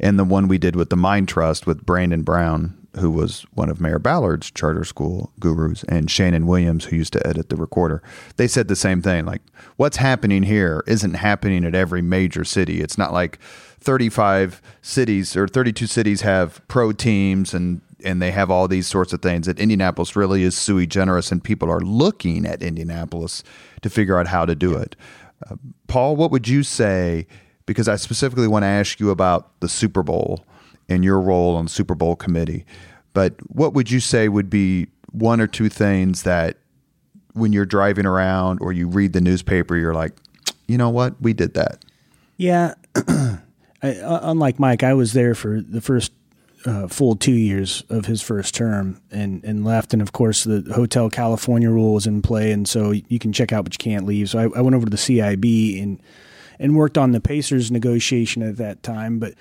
and 0.00 0.18
the 0.18 0.24
one 0.24 0.48
we 0.48 0.58
did 0.58 0.74
with 0.76 0.90
the 0.90 0.96
Mind 0.96 1.28
Trust 1.28 1.66
with 1.66 1.86
Brandon 1.86 2.22
Brown, 2.22 2.76
who 2.98 3.10
was 3.10 3.46
one 3.54 3.68
of 3.68 3.80
Mayor 3.80 3.98
Ballard's 3.98 4.50
charter 4.50 4.84
school 4.84 5.32
gurus, 5.40 5.84
and 5.84 6.10
Shannon 6.10 6.46
Williams, 6.46 6.86
who 6.86 6.96
used 6.96 7.12
to 7.14 7.26
edit 7.26 7.48
the 7.48 7.56
recorder. 7.56 8.02
They 8.36 8.48
said 8.48 8.68
the 8.68 8.76
same 8.76 9.02
thing 9.02 9.24
like, 9.24 9.42
what's 9.76 9.96
happening 9.96 10.42
here 10.42 10.82
isn't 10.86 11.14
happening 11.14 11.64
at 11.64 11.74
every 11.74 12.02
major 12.02 12.44
city. 12.44 12.80
It's 12.80 12.98
not 12.98 13.12
like 13.12 13.38
35 13.80 14.62
cities 14.82 15.36
or 15.36 15.46
32 15.46 15.86
cities 15.86 16.22
have 16.22 16.66
pro 16.68 16.92
teams 16.92 17.52
and 17.54 17.80
and 18.04 18.20
they 18.20 18.32
have 18.32 18.50
all 18.50 18.68
these 18.68 18.86
sorts 18.86 19.14
of 19.14 19.22
things 19.22 19.46
that 19.46 19.58
Indianapolis 19.58 20.14
really 20.14 20.42
is 20.42 20.56
sui 20.58 20.86
generis 20.86 21.32
and 21.32 21.42
people 21.42 21.70
are 21.70 21.80
looking 21.80 22.44
at 22.44 22.62
Indianapolis 22.62 23.42
to 23.80 23.88
figure 23.88 24.18
out 24.18 24.26
how 24.26 24.44
to 24.44 24.54
do 24.54 24.76
it. 24.76 24.94
Uh, 25.50 25.56
Paul, 25.86 26.14
what 26.14 26.30
would 26.30 26.46
you 26.46 26.62
say 26.62 27.26
because 27.66 27.88
I 27.88 27.96
specifically 27.96 28.48
want 28.48 28.62
to 28.62 28.68
ask 28.68 29.00
you 29.00 29.10
about 29.10 29.58
the 29.60 29.68
Super 29.68 30.02
Bowl 30.02 30.44
and 30.88 31.04
your 31.04 31.20
role 31.20 31.56
on 31.56 31.64
the 31.64 31.70
Super 31.70 31.94
Bowl 31.94 32.16
committee. 32.16 32.64
But 33.14 33.34
what 33.48 33.72
would 33.72 33.90
you 33.90 34.00
say 34.00 34.28
would 34.28 34.50
be 34.50 34.88
one 35.10 35.40
or 35.40 35.46
two 35.46 35.70
things 35.70 36.24
that 36.24 36.58
when 37.32 37.52
you're 37.52 37.66
driving 37.66 38.04
around 38.04 38.58
or 38.60 38.72
you 38.72 38.86
read 38.86 39.12
the 39.12 39.20
newspaper 39.20 39.76
you're 39.76 39.94
like, 39.94 40.12
"You 40.68 40.76
know 40.76 40.90
what? 40.90 41.20
We 41.22 41.32
did 41.32 41.54
that." 41.54 41.84
Yeah. 42.36 42.74
I, 42.96 43.40
uh, 43.82 44.20
unlike 44.22 44.58
Mike, 44.58 44.82
I 44.82 44.94
was 44.94 45.12
there 45.12 45.34
for 45.34 45.60
the 45.60 45.80
first 45.80 46.12
uh, 46.64 46.88
full 46.88 47.14
two 47.16 47.32
years 47.32 47.84
of 47.90 48.06
his 48.06 48.22
first 48.22 48.54
term 48.54 49.00
and, 49.10 49.44
and 49.44 49.64
left. 49.64 49.92
And 49.92 50.00
of 50.00 50.12
course, 50.12 50.44
the 50.44 50.64
Hotel 50.74 51.10
California 51.10 51.70
rule 51.70 51.94
was 51.94 52.06
in 52.06 52.22
play. 52.22 52.52
And 52.52 52.66
so 52.66 52.90
you 52.90 53.18
can 53.18 53.32
check 53.32 53.52
out, 53.52 53.64
but 53.64 53.74
you 53.74 53.78
can't 53.78 54.06
leave. 54.06 54.30
So 54.30 54.38
I, 54.38 54.58
I 54.58 54.62
went 54.62 54.74
over 54.74 54.86
to 54.86 54.90
the 54.90 54.96
CIB 54.96 55.82
and 55.82 56.00
and 56.60 56.76
worked 56.76 56.96
on 56.96 57.10
the 57.10 57.20
Pacers 57.20 57.70
negotiation 57.70 58.42
at 58.42 58.56
that 58.56 58.82
time. 58.82 59.18
But 59.18 59.34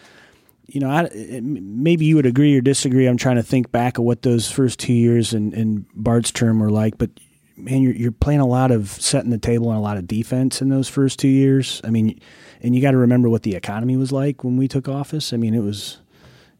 you 0.66 0.80
know, 0.80 0.89
I, 0.89 1.09
maybe 1.41 2.05
you 2.05 2.16
would 2.16 2.26
agree 2.26 2.57
or 2.57 2.61
disagree. 2.61 3.05
I'm 3.05 3.18
trying 3.18 3.36
to 3.36 3.43
think 3.43 3.72
back 3.72 3.97
of 3.97 4.05
what 4.05 4.22
those 4.22 4.49
first 4.49 4.80
two 4.80 4.93
years 4.93 5.34
in, 5.34 5.53
in 5.53 5.86
Bart's 5.93 6.32
term 6.32 6.59
were 6.59 6.72
like. 6.72 6.97
But 6.97 7.11
man, 7.57 7.82
you're, 7.82 7.93
you're 7.93 8.11
playing 8.11 8.39
a 8.39 8.47
lot 8.47 8.72
of 8.72 8.89
setting 8.89 9.30
the 9.30 9.38
table 9.38 9.70
and 9.70 9.78
a 9.78 9.82
lot 9.82 9.97
of 9.97 10.07
defense 10.07 10.61
in 10.61 10.70
those 10.70 10.88
first 10.88 11.20
two 11.20 11.28
years. 11.28 11.82
I 11.84 11.89
mean, 11.89 12.20
and 12.61 12.76
you 12.76 12.82
got 12.82 12.91
to 12.91 12.97
remember 12.97 13.30
what 13.30 13.43
the 13.43 13.55
economy 13.55 13.97
was 13.97 14.11
like 14.11 14.43
when 14.43 14.57
we 14.57 14.68
took 14.68 14.88
office. 14.88 15.34
I 15.34 15.38
mean, 15.38 15.53
it 15.53 15.61
was 15.61 15.99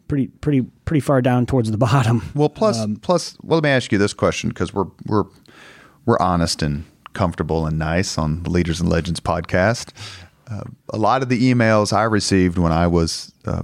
pretty 0.08 0.28
pretty 0.28 0.62
pretty 0.86 1.00
far 1.00 1.22
down 1.22 1.46
towards 1.46 1.72
the 1.72 1.78
bottom. 1.90 2.30
Well, 2.36 2.50
plus 2.50 2.80
um, 2.80 2.98
plus, 2.98 3.38
well, 3.42 3.58
let 3.58 3.64
me 3.64 3.70
ask 3.70 3.92
you 3.92 3.98
this 3.98 4.14
question 4.14 4.50
because 4.50 4.74
we're 4.74 4.88
we're 5.06 5.26
we're 6.06 6.20
honest 6.20 6.62
and 6.62 6.84
comfortable 7.14 7.66
and 7.66 7.80
nice 7.80 8.18
on 8.18 8.44
the 8.44 8.50
Leaders 8.50 8.82
and 8.82 8.90
Legends 8.90 9.20
podcast. 9.20 9.92
Uh, 10.50 10.64
a 10.90 10.98
lot 10.98 11.22
of 11.22 11.30
the 11.30 11.54
emails 11.54 11.94
I 11.94 12.04
received 12.04 12.58
when 12.58 12.72
I 12.72 12.88
was 12.88 13.32
uh, 13.46 13.62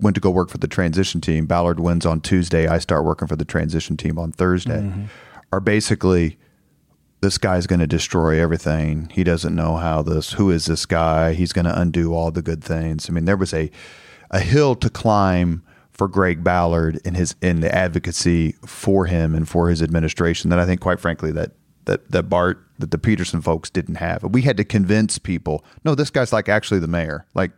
went 0.00 0.14
to 0.14 0.20
go 0.20 0.30
work 0.30 0.50
for 0.50 0.58
the 0.58 0.68
transition 0.68 1.20
team. 1.20 1.46
Ballard 1.46 1.80
wins 1.80 2.06
on 2.06 2.20
Tuesday. 2.20 2.66
I 2.66 2.78
start 2.78 3.04
working 3.04 3.28
for 3.28 3.36
the 3.36 3.44
transition 3.44 3.96
team 3.96 4.18
on 4.18 4.32
Thursday. 4.32 4.80
Mm-hmm. 4.80 5.04
Are 5.52 5.60
basically 5.60 6.38
this 7.20 7.38
guy's 7.38 7.66
going 7.66 7.80
to 7.80 7.86
destroy 7.86 8.40
everything. 8.40 9.10
He 9.12 9.24
doesn't 9.24 9.54
know 9.54 9.76
how 9.76 10.02
this. 10.02 10.32
Who 10.34 10.50
is 10.50 10.66
this 10.66 10.86
guy? 10.86 11.32
He's 11.32 11.52
going 11.52 11.64
to 11.64 11.80
undo 11.80 12.14
all 12.14 12.30
the 12.30 12.42
good 12.42 12.62
things. 12.62 13.08
I 13.08 13.12
mean, 13.12 13.24
there 13.24 13.36
was 13.36 13.54
a 13.54 13.70
a 14.30 14.40
hill 14.40 14.74
to 14.74 14.90
climb 14.90 15.62
for 15.92 16.08
Greg 16.08 16.44
Ballard 16.44 17.00
in 17.04 17.14
his 17.14 17.34
in 17.40 17.60
the 17.60 17.74
advocacy 17.74 18.52
for 18.66 19.06
him 19.06 19.34
and 19.34 19.48
for 19.48 19.70
his 19.70 19.82
administration 19.82 20.50
that 20.50 20.58
I 20.58 20.66
think, 20.66 20.80
quite 20.80 21.00
frankly, 21.00 21.32
that 21.32 21.52
that 21.86 22.10
that 22.10 22.24
Bart 22.24 22.62
that 22.78 22.90
the 22.90 22.98
Peterson 22.98 23.40
folks 23.40 23.70
didn't 23.70 23.96
have. 23.96 24.22
We 24.22 24.42
had 24.42 24.56
to 24.58 24.64
convince 24.64 25.18
people. 25.18 25.64
No, 25.84 25.94
this 25.94 26.10
guy's 26.10 26.32
like 26.32 26.48
actually 26.48 26.80
the 26.80 26.88
mayor. 26.88 27.26
Like 27.34 27.52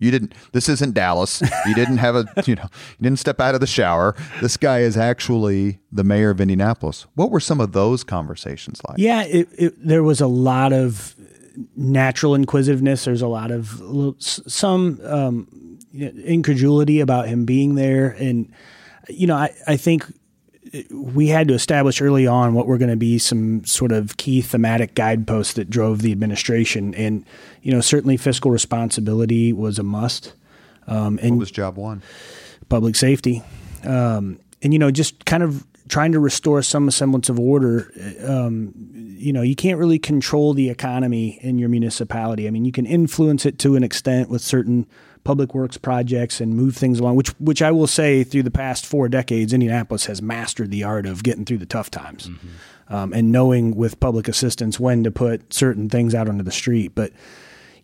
you 0.00 0.10
didn't. 0.10 0.34
This 0.52 0.68
isn't 0.68 0.94
Dallas. 0.94 1.42
You 1.66 1.74
didn't 1.74 1.98
have 1.98 2.16
a. 2.16 2.24
You 2.46 2.54
know. 2.56 2.68
You 2.98 3.02
didn't 3.02 3.18
step 3.18 3.38
out 3.38 3.54
of 3.54 3.60
the 3.60 3.66
shower. 3.66 4.16
This 4.40 4.56
guy 4.56 4.80
is 4.80 4.96
actually 4.96 5.78
the 5.92 6.02
mayor 6.02 6.30
of 6.30 6.40
Indianapolis. 6.40 7.06
What 7.14 7.30
were 7.30 7.38
some 7.38 7.60
of 7.60 7.72
those 7.72 8.02
conversations 8.02 8.80
like? 8.88 8.98
Yeah, 8.98 9.24
it, 9.24 9.48
it, 9.56 9.86
there 9.86 10.02
was 10.02 10.20
a 10.20 10.26
lot 10.26 10.72
of 10.72 11.14
natural 11.76 12.34
inquisitiveness. 12.34 13.04
There's 13.04 13.22
a 13.22 13.28
lot 13.28 13.50
of 13.50 13.82
some 14.18 15.00
um, 15.04 15.78
incredulity 15.92 17.00
about 17.00 17.28
him 17.28 17.44
being 17.44 17.74
there, 17.74 18.16
and 18.18 18.50
you 19.08 19.26
know, 19.26 19.36
I 19.36 19.54
I 19.66 19.76
think 19.76 20.06
we 20.90 21.28
had 21.28 21.48
to 21.48 21.54
establish 21.54 22.00
early 22.00 22.26
on 22.26 22.54
what 22.54 22.66
were 22.66 22.78
going 22.78 22.90
to 22.90 22.96
be 22.96 23.18
some 23.18 23.64
sort 23.64 23.92
of 23.92 24.16
key 24.16 24.40
thematic 24.40 24.94
guideposts 24.94 25.54
that 25.54 25.68
drove 25.68 26.02
the 26.02 26.12
administration. 26.12 26.94
And, 26.94 27.24
you 27.62 27.72
know, 27.72 27.80
certainly 27.80 28.16
fiscal 28.16 28.50
responsibility 28.50 29.52
was 29.52 29.78
a 29.78 29.82
must. 29.82 30.32
Um, 30.86 31.18
and 31.22 31.32
what 31.32 31.40
was 31.40 31.50
job 31.50 31.76
one? 31.76 32.02
Public 32.68 32.94
safety. 32.94 33.42
Um, 33.84 34.38
and, 34.62 34.72
you 34.72 34.78
know, 34.78 34.90
just 34.90 35.24
kind 35.24 35.42
of 35.42 35.66
trying 35.88 36.12
to 36.12 36.20
restore 36.20 36.62
some 36.62 36.88
semblance 36.90 37.28
of 37.28 37.40
order. 37.40 37.92
Um, 38.24 38.72
you 38.94 39.32
know, 39.32 39.42
you 39.42 39.56
can't 39.56 39.78
really 39.78 39.98
control 39.98 40.54
the 40.54 40.70
economy 40.70 41.38
in 41.42 41.58
your 41.58 41.68
municipality. 41.68 42.46
I 42.46 42.50
mean, 42.50 42.64
you 42.64 42.72
can 42.72 42.86
influence 42.86 43.44
it 43.44 43.58
to 43.60 43.74
an 43.74 43.82
extent 43.82 44.30
with 44.30 44.40
certain 44.40 44.86
public 45.24 45.54
works 45.54 45.76
projects 45.76 46.40
and 46.40 46.54
move 46.54 46.76
things 46.76 46.98
along, 46.98 47.16
which 47.16 47.28
which 47.38 47.62
I 47.62 47.70
will 47.70 47.86
say 47.86 48.24
through 48.24 48.44
the 48.44 48.50
past 48.50 48.86
four 48.86 49.08
decades, 49.08 49.52
Indianapolis 49.52 50.06
has 50.06 50.22
mastered 50.22 50.70
the 50.70 50.84
art 50.84 51.06
of 51.06 51.22
getting 51.22 51.44
through 51.44 51.58
the 51.58 51.66
tough 51.66 51.90
times 51.90 52.28
mm-hmm. 52.28 52.94
um, 52.94 53.12
and 53.12 53.30
knowing 53.30 53.76
with 53.76 54.00
public 54.00 54.28
assistance 54.28 54.80
when 54.80 55.04
to 55.04 55.10
put 55.10 55.52
certain 55.52 55.88
things 55.88 56.14
out 56.14 56.28
onto 56.28 56.44
the 56.44 56.52
street. 56.52 56.92
But 56.94 57.12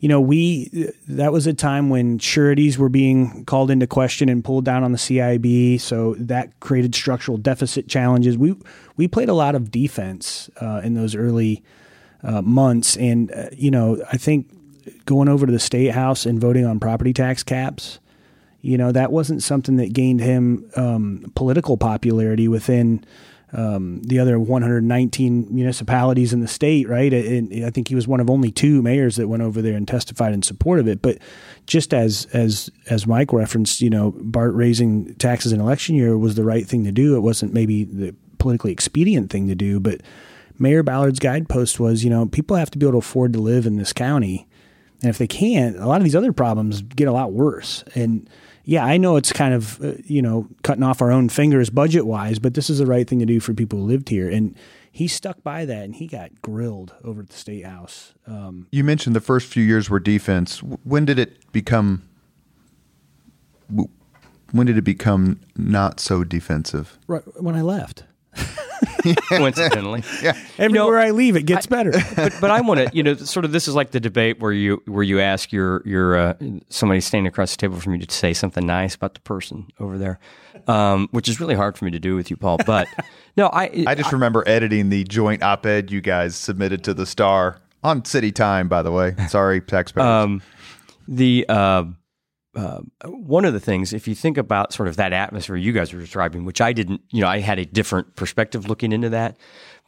you 0.00 0.08
know, 0.08 0.20
we 0.20 0.92
that 1.08 1.32
was 1.32 1.46
a 1.46 1.54
time 1.54 1.88
when 1.88 2.18
sureties 2.18 2.78
were 2.78 2.88
being 2.88 3.44
called 3.44 3.70
into 3.70 3.86
question 3.86 4.28
and 4.28 4.44
pulled 4.44 4.64
down 4.64 4.84
on 4.84 4.92
the 4.92 4.98
CIB, 4.98 5.80
so 5.80 6.14
that 6.18 6.58
created 6.60 6.94
structural 6.94 7.38
deficit 7.38 7.88
challenges. 7.88 8.36
We 8.36 8.56
we 8.96 9.08
played 9.08 9.28
a 9.28 9.34
lot 9.34 9.54
of 9.54 9.70
defense 9.70 10.50
uh, 10.60 10.80
in 10.84 10.94
those 10.94 11.14
early 11.14 11.62
uh, 12.22 12.42
months, 12.42 12.96
and 12.96 13.32
uh, 13.32 13.48
you 13.52 13.70
know, 13.70 14.02
I 14.12 14.16
think 14.16 14.50
going 15.04 15.28
over 15.28 15.46
to 15.46 15.52
the 15.52 15.58
state 15.58 15.92
house 15.92 16.26
and 16.26 16.40
voting 16.40 16.64
on 16.64 16.80
property 16.80 17.12
tax 17.12 17.42
caps, 17.42 17.98
you 18.60 18.76
know, 18.76 18.92
that 18.92 19.12
wasn't 19.12 19.42
something 19.42 19.76
that 19.76 19.92
gained 19.92 20.20
him 20.20 20.68
um, 20.76 21.30
political 21.34 21.76
popularity 21.76 22.48
within 22.48 23.04
um, 23.52 24.02
the 24.02 24.18
other 24.18 24.38
119 24.38 25.54
municipalities 25.54 26.32
in 26.32 26.40
the 26.40 26.48
state, 26.48 26.88
right? 26.88 27.12
And 27.12 27.64
I 27.64 27.70
think 27.70 27.88
he 27.88 27.94
was 27.94 28.08
one 28.08 28.20
of 28.20 28.28
only 28.28 28.50
two 28.50 28.82
mayors 28.82 29.16
that 29.16 29.28
went 29.28 29.42
over 29.42 29.62
there 29.62 29.74
and 29.74 29.86
testified 29.86 30.34
in 30.34 30.42
support 30.42 30.80
of 30.80 30.88
it. 30.88 31.00
But 31.00 31.18
just 31.66 31.94
as 31.94 32.26
as 32.32 32.70
as 32.90 33.06
Mike 33.06 33.32
referenced, 33.32 33.80
you 33.80 33.90
know, 33.90 34.14
Bart 34.16 34.54
raising 34.54 35.14
taxes 35.14 35.52
in 35.52 35.60
election 35.60 35.94
year 35.94 36.18
was 36.18 36.34
the 36.34 36.44
right 36.44 36.66
thing 36.66 36.84
to 36.84 36.92
do. 36.92 37.16
It 37.16 37.20
wasn't 37.20 37.54
maybe 37.54 37.84
the 37.84 38.14
politically 38.38 38.72
expedient 38.72 39.30
thing 39.30 39.46
to 39.48 39.54
do, 39.54 39.78
but 39.78 40.00
Mayor 40.58 40.82
Ballard's 40.82 41.18
guidepost 41.18 41.78
was, 41.78 42.02
you 42.02 42.10
know, 42.10 42.26
people 42.26 42.56
have 42.56 42.70
to 42.70 42.78
be 42.78 42.86
able 42.86 43.00
to 43.00 43.06
afford 43.06 43.32
to 43.34 43.38
live 43.38 43.66
in 43.66 43.76
this 43.76 43.92
county 43.92 44.48
and 45.02 45.10
if 45.10 45.18
they 45.18 45.26
can't, 45.26 45.76
a 45.76 45.86
lot 45.86 45.98
of 45.98 46.04
these 46.04 46.16
other 46.16 46.32
problems 46.32 46.82
get 46.82 47.08
a 47.08 47.12
lot 47.12 47.32
worse. 47.32 47.84
And 47.94 48.28
yeah, 48.64 48.84
I 48.84 48.96
know 48.96 49.16
it's 49.16 49.32
kind 49.32 49.54
of, 49.54 49.82
uh, 49.82 49.92
you 50.04 50.22
know, 50.22 50.48
cutting 50.62 50.82
off 50.82 51.00
our 51.00 51.12
own 51.12 51.28
fingers 51.28 51.70
budget 51.70 52.06
wise, 52.06 52.38
but 52.38 52.54
this 52.54 52.68
is 52.68 52.78
the 52.78 52.86
right 52.86 53.06
thing 53.06 53.18
to 53.20 53.26
do 53.26 53.38
for 53.38 53.54
people 53.54 53.78
who 53.78 53.84
lived 53.84 54.08
here. 54.08 54.28
And 54.28 54.56
he 54.90 55.06
stuck 55.06 55.42
by 55.42 55.64
that 55.66 55.84
and 55.84 55.94
he 55.94 56.06
got 56.06 56.40
grilled 56.40 56.94
over 57.04 57.20
at 57.20 57.28
the 57.28 57.36
state 57.36 57.64
house. 57.64 58.14
Um, 58.26 58.66
you 58.70 58.82
mentioned 58.82 59.14
the 59.14 59.20
first 59.20 59.46
few 59.46 59.62
years 59.62 59.90
were 59.90 60.00
defense. 60.00 60.60
When 60.60 61.04
did 61.04 61.18
it 61.18 61.52
become? 61.52 62.08
When 64.52 64.66
did 64.66 64.78
it 64.78 64.82
become 64.82 65.40
not 65.56 66.00
so 66.00 66.24
defensive? 66.24 66.98
Right 67.06 67.22
when 67.40 67.54
I 67.54 67.62
left. 67.62 68.04
coincidentally. 69.28 70.02
yeah. 70.22 70.36
Everywhere 70.58 71.00
you 71.00 71.06
know, 71.06 71.08
I 71.08 71.10
leave, 71.10 71.36
it 71.36 71.42
gets 71.42 71.66
I, 71.66 71.70
better. 71.70 71.92
but, 72.16 72.34
but 72.40 72.50
I 72.50 72.60
want 72.60 72.80
to, 72.80 72.90
you 72.96 73.02
know, 73.02 73.14
sort 73.14 73.44
of. 73.44 73.52
This 73.52 73.68
is 73.68 73.74
like 73.74 73.90
the 73.90 74.00
debate 74.00 74.40
where 74.40 74.52
you 74.52 74.82
where 74.86 75.02
you 75.02 75.20
ask 75.20 75.52
your 75.52 75.82
your 75.84 76.16
uh, 76.16 76.34
somebody 76.68 77.00
standing 77.00 77.26
across 77.26 77.52
the 77.52 77.58
table 77.58 77.80
from 77.80 77.94
you 77.94 78.06
to 78.06 78.14
say 78.14 78.32
something 78.32 78.66
nice 78.66 78.94
about 78.94 79.14
the 79.14 79.20
person 79.20 79.66
over 79.80 79.98
there, 79.98 80.18
um, 80.66 81.08
which 81.10 81.28
is 81.28 81.40
really 81.40 81.54
hard 81.54 81.76
for 81.76 81.84
me 81.84 81.90
to 81.90 82.00
do 82.00 82.16
with 82.16 82.30
you, 82.30 82.36
Paul. 82.36 82.58
But 82.66 82.88
no, 83.36 83.48
I 83.48 83.84
I 83.86 83.94
just 83.94 84.08
I, 84.08 84.12
remember 84.12 84.44
editing 84.46 84.90
the 84.90 85.04
joint 85.04 85.42
op-ed 85.42 85.90
you 85.90 86.00
guys 86.00 86.36
submitted 86.36 86.84
to 86.84 86.94
the 86.94 87.06
Star 87.06 87.60
on 87.82 88.04
City 88.04 88.32
Time. 88.32 88.68
By 88.68 88.82
the 88.82 88.92
way, 88.92 89.14
sorry, 89.28 89.60
taxpayers. 89.60 90.06
Um, 90.06 90.42
the 91.08 91.46
uh, 91.48 91.84
uh, 92.56 92.80
one 93.04 93.44
of 93.44 93.52
the 93.52 93.60
things, 93.60 93.92
if 93.92 94.08
you 94.08 94.14
think 94.14 94.38
about 94.38 94.72
sort 94.72 94.88
of 94.88 94.96
that 94.96 95.12
atmosphere 95.12 95.56
you 95.56 95.72
guys 95.72 95.92
were 95.92 96.00
describing, 96.00 96.44
which 96.46 96.60
I 96.60 96.72
didn't, 96.72 97.02
you 97.10 97.20
know, 97.20 97.28
I 97.28 97.38
had 97.38 97.58
a 97.58 97.66
different 97.66 98.16
perspective 98.16 98.66
looking 98.66 98.92
into 98.92 99.10
that. 99.10 99.36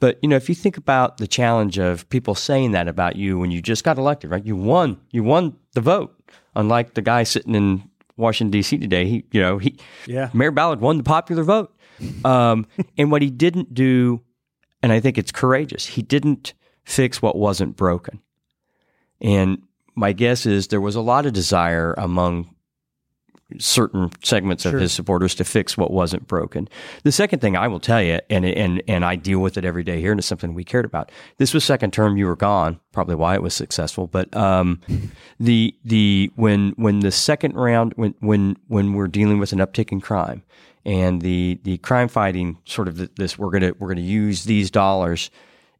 But, 0.01 0.19
you 0.23 0.29
know, 0.29 0.37
if 0.37 0.49
you 0.49 0.55
think 0.55 0.77
about 0.77 1.17
the 1.17 1.27
challenge 1.27 1.79
of 1.79 2.09
people 2.11 2.35
saying 2.35 2.73
that 2.73 2.87
about 2.87 3.17
you 3.17 3.39
when 3.39 3.51
you 3.51 3.63
just 3.63 3.85
got 3.85 3.97
elected, 3.97 4.31
right? 4.31 4.45
You 4.45 4.55
won, 4.55 5.01
you 5.11 5.25
won 5.25 5.57
the 5.73 5.81
vote. 5.81 6.15
Unlike 6.55 6.95
the 6.95 7.03
guy 7.03 7.23
sitting 7.23 7.55
in 7.55 7.89
Washington, 8.17 8.51
D.C. 8.51 8.79
today, 8.79 9.07
he, 9.07 9.25
you 9.33 9.41
know, 9.41 9.59
he, 9.59 9.79
yeah. 10.07 10.29
Mayor 10.35 10.51
Ballard 10.51 10.81
won 10.81 10.99
the 10.99 11.05
popular 11.05 11.45
vote. 11.45 11.75
Um, 12.25 12.67
and 12.99 13.11
what 13.11 13.23
he 13.23 13.31
didn't 13.31 13.73
do, 13.73 14.21
and 14.83 14.93
I 14.93 15.01
think 15.01 15.17
it's 15.17 15.33
courageous, 15.33 15.87
he 15.87 16.03
didn't 16.03 16.53
fix 16.85 17.23
what 17.23 17.37
wasn't 17.37 17.77
broken. 17.77 18.21
And 19.21 19.63
my 19.95 20.13
guess 20.13 20.47
is 20.47 20.69
there 20.69 20.81
was 20.81 20.95
a 20.95 21.01
lot 21.01 21.27
of 21.27 21.33
desire 21.33 21.95
among 21.97 22.55
certain 23.59 24.11
segments 24.23 24.65
sure. 24.65 24.75
of 24.75 24.81
his 24.81 24.93
supporters 24.93 25.35
to 25.37 25.45
fix 25.45 25.77
what 25.77 25.91
wasn't 25.91 26.27
broken. 26.27 26.69
The 27.03 27.13
second 27.13 27.41
thing 27.41 27.57
I 27.57 27.69
will 27.69 27.81
tell 27.81 28.03
you, 28.03 28.21
and 28.29 28.45
and 28.45 28.83
and 28.87 29.05
I 29.05 29.17
deal 29.17 29.41
with 29.41 29.57
it 29.57 29.65
every 29.65 29.83
day 29.83 30.01
here, 30.01 30.11
and 30.11 30.19
it's 30.19 30.27
something 30.27 30.55
we 30.55 30.65
cared 30.65 30.85
about. 30.85 31.11
This 31.39 31.55
was 31.55 31.65
second 31.65 31.93
term. 31.93 32.17
You 32.17 32.27
were 32.27 32.37
gone, 32.37 32.79
probably 32.93 33.15
why 33.15 33.35
it 33.35 33.43
was 33.43 33.55
successful. 33.55 34.07
But 34.07 34.35
um, 34.37 34.81
the 35.41 35.75
the 35.85 36.31
when 36.37 36.71
when 36.77 37.01
the 37.01 37.13
second 37.13 37.55
round 37.55 37.95
when 37.97 38.15
when 38.21 38.57
when 38.69 38.93
we're 38.93 39.09
dealing 39.09 39.39
with 39.39 39.53
an 39.53 39.61
uptick 39.61 39.93
in 39.93 40.01
crime 40.01 40.43
and 40.85 41.23
the 41.23 41.61
the 41.65 41.79
crime 41.79 42.09
fighting 42.09 42.59
sort 42.65 42.89
of 42.89 43.15
this 43.17 43.39
we're 43.39 43.51
gonna 43.51 43.73
we're 43.79 43.89
gonna 43.89 44.01
use 44.01 44.45
these 44.45 44.71
dollars 44.71 45.31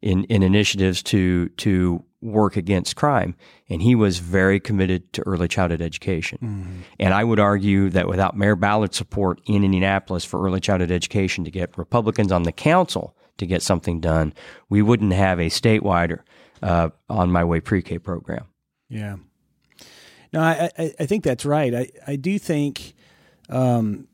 in 0.01 0.23
in 0.25 0.43
initiatives 0.43 1.01
to 1.03 1.49
to 1.49 2.03
work 2.21 2.57
against 2.57 2.95
crime. 2.95 3.35
And 3.69 3.81
he 3.81 3.95
was 3.95 4.19
very 4.19 4.59
committed 4.59 5.11
to 5.13 5.21
early 5.21 5.47
childhood 5.47 5.81
education. 5.81 6.37
Mm-hmm. 6.41 6.81
And 6.99 7.13
I 7.13 7.23
would 7.23 7.39
argue 7.39 7.89
that 7.91 8.07
without 8.07 8.35
Mayor 8.35 8.55
Ballard's 8.55 8.97
support 8.97 9.39
in 9.45 9.63
Indianapolis 9.63 10.25
for 10.25 10.43
early 10.45 10.59
childhood 10.59 10.91
education 10.91 11.43
to 11.45 11.51
get 11.51 11.77
Republicans 11.77 12.31
on 12.31 12.43
the 12.43 12.51
council 12.51 13.15
to 13.37 13.45
get 13.45 13.61
something 13.61 14.01
done, 14.01 14.33
we 14.69 14.81
wouldn't 14.81 15.13
have 15.13 15.39
a 15.39 15.49
statewide 15.49 16.19
uh, 16.61 16.89
on 17.09 17.31
my 17.31 17.43
way 17.43 17.61
pre-K 17.61 17.99
program. 17.99 18.45
Yeah. 18.89 19.17
No, 20.33 20.41
I, 20.41 20.69
I, 20.77 20.93
I 20.99 21.05
think 21.05 21.23
that's 21.23 21.45
right. 21.45 21.73
I, 21.73 21.89
I 22.05 22.15
do 22.15 22.37
think, 22.37 22.95
um, 23.49 24.07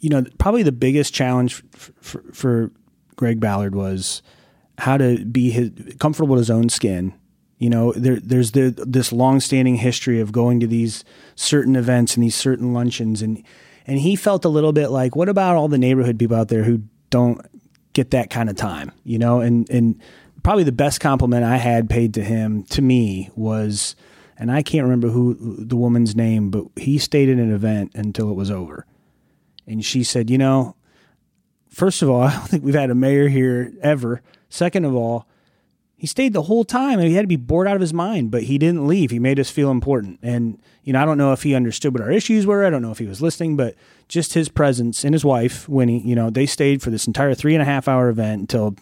you 0.00 0.10
know, 0.10 0.24
probably 0.38 0.62
the 0.62 0.72
biggest 0.72 1.14
challenge 1.14 1.64
for, 1.72 1.92
for, 2.00 2.24
for 2.32 2.72
Greg 3.16 3.40
Ballard 3.40 3.74
was 3.74 4.22
how 4.76 4.96
to 4.96 5.24
be 5.24 5.50
his, 5.50 5.70
comfortable 5.98 6.34
with 6.34 6.40
his 6.40 6.50
own 6.50 6.68
skin 6.68 7.14
You 7.58 7.70
know, 7.70 7.92
there, 7.92 8.20
there's 8.20 8.52
the, 8.52 8.70
this 8.86 9.12
long-standing 9.12 9.76
history 9.76 10.20
of 10.20 10.30
going 10.30 10.60
to 10.60 10.66
these 10.66 11.04
certain 11.34 11.74
events 11.74 12.14
and 12.14 12.22
these 12.22 12.36
certain 12.36 12.72
luncheons, 12.72 13.20
and 13.20 13.42
and 13.86 13.98
he 13.98 14.16
felt 14.16 14.44
a 14.44 14.48
little 14.48 14.72
bit 14.72 14.88
like, 14.88 15.16
what 15.16 15.28
about 15.28 15.56
all 15.56 15.66
the 15.66 15.78
neighborhood 15.78 16.18
people 16.18 16.36
out 16.36 16.48
there 16.48 16.62
who 16.62 16.82
don't 17.10 17.40
get 17.94 18.10
that 18.12 18.30
kind 18.30 18.48
of 18.48 18.56
time? 18.56 18.92
You 19.04 19.18
know, 19.18 19.40
and 19.40 19.68
and 19.70 20.00
probably 20.44 20.64
the 20.64 20.72
best 20.72 21.00
compliment 21.00 21.44
I 21.44 21.56
had 21.56 21.90
paid 21.90 22.14
to 22.14 22.22
him 22.22 22.62
to 22.64 22.80
me 22.80 23.30
was, 23.34 23.96
and 24.36 24.52
I 24.52 24.62
can't 24.62 24.84
remember 24.84 25.08
who 25.08 25.56
the 25.58 25.76
woman's 25.76 26.14
name, 26.14 26.50
but 26.50 26.66
he 26.76 26.98
stayed 26.98 27.28
at 27.28 27.38
an 27.38 27.52
event 27.52 27.92
until 27.94 28.30
it 28.30 28.34
was 28.34 28.52
over, 28.52 28.86
and 29.66 29.84
she 29.84 30.04
said, 30.04 30.30
you 30.30 30.38
know, 30.38 30.76
first 31.68 32.02
of 32.02 32.08
all, 32.08 32.22
I 32.22 32.32
don't 32.32 32.46
think 32.46 32.62
we've 32.62 32.74
had 32.74 32.90
a 32.90 32.94
mayor 32.94 33.26
here 33.26 33.72
ever. 33.82 34.22
Second 34.48 34.84
of 34.84 34.94
all 34.94 35.27
he 35.98 36.06
stayed 36.06 36.32
the 36.32 36.42
whole 36.42 36.64
time 36.64 37.00
and 37.00 37.08
he 37.08 37.14
had 37.14 37.22
to 37.22 37.28
be 37.28 37.34
bored 37.34 37.66
out 37.66 37.74
of 37.74 37.80
his 37.80 37.92
mind, 37.92 38.30
but 38.30 38.44
he 38.44 38.56
didn't 38.56 38.86
leave. 38.86 39.10
He 39.10 39.18
made 39.18 39.40
us 39.40 39.50
feel 39.50 39.68
important. 39.72 40.20
And, 40.22 40.56
you 40.84 40.92
know, 40.92 41.02
I 41.02 41.04
don't 41.04 41.18
know 41.18 41.32
if 41.32 41.42
he 41.42 41.56
understood 41.56 41.92
what 41.92 42.00
our 42.00 42.10
issues 42.12 42.46
were. 42.46 42.64
I 42.64 42.70
don't 42.70 42.82
know 42.82 42.92
if 42.92 42.98
he 42.98 43.06
was 43.06 43.20
listening, 43.20 43.56
but 43.56 43.74
just 44.06 44.32
his 44.32 44.48
presence 44.48 45.02
and 45.02 45.12
his 45.12 45.24
wife, 45.24 45.68
Winnie, 45.68 46.00
you 46.00 46.14
know, 46.14 46.30
they 46.30 46.46
stayed 46.46 46.82
for 46.82 46.90
this 46.90 47.08
entire 47.08 47.34
three 47.34 47.52
and 47.52 47.62
a 47.62 47.64
half 47.64 47.88
hour 47.88 48.08
event 48.08 48.42
until, 48.42 48.76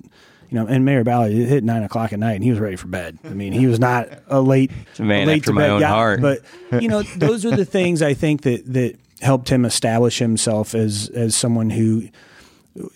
you 0.51 0.59
know, 0.59 0.67
and 0.67 0.85
Mayor 0.85 1.05
Ballard 1.05 1.33
it 1.33 1.47
hit 1.47 1.65
nine 1.65 1.83
o'clock 1.83 2.13
at 2.13 2.19
night 2.19 2.35
and 2.35 2.45
he 2.45 2.51
was 2.51 2.61
ready 2.61 2.77
for 2.77 2.89
bed. 2.89 3.19
I 3.25 3.31
mean, 3.31 3.55
he 3.55 3.67
was 3.67 3.81
not 3.81 4.09
a 4.27 4.43
late, 4.43 4.71
a 4.99 5.03
man 5.03 5.23
a 5.23 5.27
late 5.27 5.39
after 5.39 5.47
to 5.47 5.53
my 5.55 5.63
bed 5.63 5.71
own 5.71 5.81
guy, 5.81 5.89
heart. 5.89 6.21
But, 6.21 6.41
you 6.81 6.89
know, 6.89 7.03
those 7.03 7.47
are 7.47 7.57
the 7.57 7.65
things 7.65 8.03
I 8.03 8.13
think 8.13 8.43
that, 8.43 8.71
that 8.75 8.99
helped 9.23 9.49
him 9.49 9.65
establish 9.65 10.19
himself 10.19 10.75
as, 10.75 11.09
as 11.15 11.35
someone 11.35 11.71
who, 11.71 12.11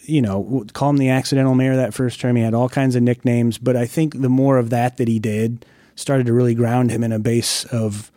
you 0.02 0.22
know, 0.22 0.64
call 0.72 0.90
him 0.90 0.98
the 0.98 1.10
accidental 1.10 1.54
mayor 1.54 1.76
that 1.76 1.94
first 1.94 2.20
term. 2.20 2.36
He 2.36 2.42
had 2.42 2.54
all 2.54 2.68
kinds 2.68 2.96
of 2.96 3.02
nicknames, 3.02 3.58
but 3.58 3.76
I 3.76 3.86
think 3.86 4.20
the 4.20 4.28
more 4.28 4.58
of 4.58 4.70
that 4.70 4.96
that 4.98 5.08
he 5.08 5.18
did 5.18 5.64
started 5.94 6.26
to 6.26 6.32
really 6.32 6.54
ground 6.54 6.90
him 6.90 7.04
in 7.04 7.12
a 7.12 7.18
base 7.18 7.64
of 7.66 8.10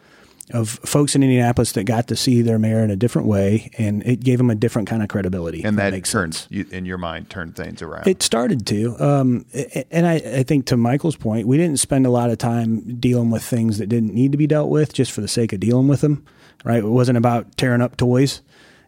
of 0.52 0.70
folks 0.70 1.16
in 1.16 1.24
Indianapolis 1.24 1.72
that 1.72 1.86
got 1.86 2.08
to 2.10 2.16
see 2.16 2.42
their 2.42 2.60
mayor 2.60 2.84
in 2.84 2.92
a 2.92 2.96
different 2.96 3.28
way, 3.28 3.72
and 3.78 4.06
it 4.06 4.20
gave 4.20 4.40
him 4.40 4.50
a 4.50 4.56
different 4.56 4.90
kind 4.90 5.02
of 5.02 5.08
credibility. 5.08 5.64
And 5.64 5.76
if 5.76 5.78
that 5.78 5.94
makes 5.94 6.10
sense. 6.10 6.48
you, 6.50 6.66
in 6.70 6.86
your 6.86 6.98
mind, 6.98 7.30
turned 7.30 7.56
things 7.56 7.82
around. 7.82 8.08
It 8.08 8.22
started 8.22 8.68
to, 8.68 8.96
um, 9.00 9.46
and 9.90 10.06
I, 10.06 10.16
I 10.16 10.44
think 10.44 10.66
to 10.68 10.78
Michael's 10.78 11.16
point, 11.16 11.48
we 11.48 11.58
didn't 11.58 11.80
spend 11.80 12.06
a 12.06 12.10
lot 12.10 12.30
of 12.30 12.38
time 12.38 13.00
dealing 13.00 13.32
with 13.32 13.44
things 13.44 13.78
that 13.78 13.88
didn't 13.88 14.14
need 14.14 14.34
to 14.34 14.38
be 14.38 14.48
dealt 14.48 14.70
with 14.70 14.94
just 14.94 15.12
for 15.12 15.22
the 15.22 15.28
sake 15.30 15.54
of 15.54 15.62
dealing 15.62 15.88
with 15.88 16.02
them. 16.02 16.26
Right? 16.66 16.84
It 16.84 16.88
wasn't 16.88 17.18
about 17.18 17.58
tearing 17.58 17.82
up 17.82 17.98
toys. 17.98 18.42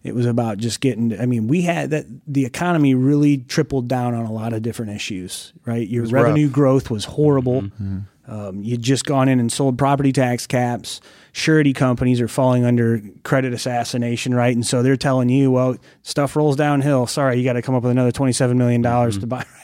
It 0.06 0.14
was 0.14 0.28
about 0.28 0.60
just 0.60 0.82
getting. 0.82 1.20
I 1.20 1.26
mean, 1.26 1.48
we 1.48 1.64
had 1.64 1.90
that. 1.90 2.06
The 2.28 2.46
economy 2.46 2.94
really 2.94 3.40
tripled 3.40 3.88
down 3.88 4.14
on 4.14 4.26
a 4.26 4.32
lot 4.32 4.54
of 4.54 4.62
different 4.62 4.92
issues. 4.92 5.52
Right? 5.66 5.88
Your 5.88 6.06
revenue 6.06 6.46
rough. 6.46 6.54
growth 6.54 6.90
was 6.92 7.06
horrible. 7.06 7.72
Um, 8.28 8.64
you'd 8.64 8.82
just 8.82 9.06
gone 9.06 9.28
in 9.30 9.40
and 9.40 9.52
sold 9.52 9.78
property 9.78 10.12
tax 10.12 10.46
caps. 10.46 11.02
Surety 11.32 11.74
companies 11.74 12.22
are 12.22 12.28
falling 12.28 12.66
under 12.66 13.02
credit 13.24 13.54
assassination, 13.54 14.34
right? 14.34 14.56
And 14.56 14.66
so 14.66 14.84
they're 14.84 14.96
telling 14.96 15.30
you, 15.30 15.52
well, 15.52 15.76
stuff 16.04 16.36
rolls 16.36 16.56
downhill. 16.56 17.08
Sorry, 17.08 17.38
you 17.38 17.44
got 17.44 17.54
to 17.54 17.62
come 17.62 17.76
up 17.76 17.84
with 17.84 17.92
another 17.92 18.12
$27 18.12 18.56
million 18.56 18.82
to 18.84 19.28
buy. 19.28 19.46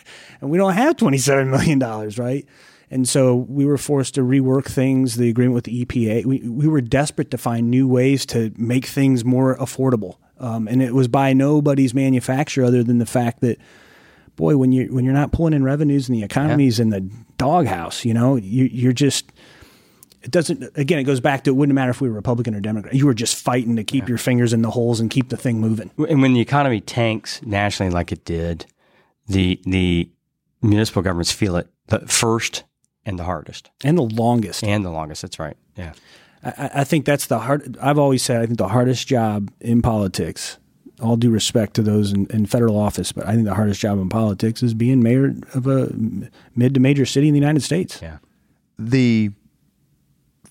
And 0.42 0.50
we 0.50 0.58
don't 0.58 0.74
have 0.74 0.96
$27 0.96 1.50
million, 1.50 1.80
right? 2.18 2.48
And 2.89 3.08
so 3.08 3.36
we 3.36 3.64
were 3.64 3.78
forced 3.78 4.16
to 4.16 4.22
rework 4.22 4.66
things, 4.66 5.16
the 5.16 5.30
agreement 5.30 5.54
with 5.54 5.66
the 5.66 5.86
EPA. 5.86 6.26
We, 6.26 6.39
we 6.39 6.68
were 6.68 6.82
desperate 6.82 7.30
to 7.30 7.38
find 7.38 7.70
new 7.70 7.88
ways 7.88 8.26
to 8.28 8.52
make 8.58 8.88
things 8.88 9.24
more 9.24 9.56
affordable. 9.58 10.18
Um, 10.42 10.68
and 10.68 10.82
it 10.82 10.94
was 10.94 11.08
by 11.08 11.34
nobody's 11.34 11.94
manufacture 11.94 12.64
other 12.66 12.84
than 12.84 12.98
the 12.98 13.06
fact 13.06 13.42
that 13.42 13.58
boy, 14.36 14.58
when 14.58 14.72
you 14.72 14.94
when 14.94 15.06
you're 15.06 15.14
not 15.14 15.32
pulling 15.32 15.54
in 15.54 15.64
revenues 15.64 16.10
and 16.10 16.18
the 16.18 16.24
economy's 16.24 16.80
in 16.80 16.89
the 16.89 17.02
doghouse, 17.38 18.04
you 18.04 18.14
know, 18.14 18.36
you, 18.36 18.66
you're 18.66 18.92
just 18.94 19.32
it 20.24 20.30
doesn't. 20.32 20.64
Again, 20.76 21.00
it 21.00 21.04
goes 21.04 21.20
back 21.20 21.44
to 21.46 21.50
it 21.52 21.54
wouldn't 21.54 21.74
matter 21.76 21.89
if 21.92 22.00
we 22.02 22.08
were 22.10 22.16
Republican 22.16 22.54
or 22.56 22.60
Democrat. 22.60 22.94
You 22.94 23.06
were 23.08 23.14
just 23.14 23.36
fighting 23.36 23.76
to 23.78 23.84
keep 23.84 24.08
your 24.08 24.18
fingers 24.20 24.54
in 24.54 24.62
the 24.62 24.70
holes 24.72 25.00
and 25.00 25.10
keep 25.10 25.30
the 25.30 25.38
thing 25.38 25.60
moving. 25.60 25.89
And 26.10 26.22
when 26.22 26.34
the 26.34 26.39
economy 26.42 26.80
tanks 26.82 27.42
nationally 27.44 27.92
like 27.92 28.12
it 28.12 28.24
did, 28.26 28.66
the 29.28 29.60
the 29.66 30.10
municipal 30.62 31.02
governments 31.02 31.32
feel 31.32 31.56
it 31.56 31.68
the 31.88 32.00
first 32.08 32.64
and 33.04 33.18
the 33.18 33.24
hardest 33.24 33.72
And 33.84 33.98
the 33.98 34.04
longest. 34.04 34.64
and 34.64 34.86
the 34.86 34.92
longest. 34.92 35.24
That's 35.24 35.39
right. 35.39 35.58
Yeah. 35.76 35.94
I, 36.44 36.70
I 36.76 36.84
think 36.84 37.06
that's 37.06 37.28
the 37.28 37.39
hard. 37.39 37.78
I've 37.82 38.00
always 38.00 38.24
said 38.24 38.42
I 38.42 38.46
think 38.46 38.58
the 38.58 38.68
hardest 38.70 39.08
job 39.08 39.52
in 39.60 39.82
politics. 39.82 40.58
All 41.02 41.18
due 41.18 41.32
respect 41.32 41.74
to 41.76 41.82
those 41.82 42.12
in, 42.12 42.28
in 42.28 42.46
federal 42.46 42.78
office, 42.78 43.12
but 43.12 43.26
I 43.28 43.34
think 43.34 43.46
the 43.46 43.56
hardest 43.56 43.80
job 43.80 43.98
in 43.98 44.08
politics 44.08 44.62
is 44.62 44.76
being 44.76 45.02
mayor 45.02 45.34
of 45.56 45.66
a 45.66 45.89
mid 46.56 46.76
to 46.76 46.80
major 46.80 47.08
city 47.08 47.28
in 47.28 47.34
the 47.34 47.39
United 47.39 47.62
States. 47.62 48.00
Yeah. 48.02 48.18
the 48.78 49.32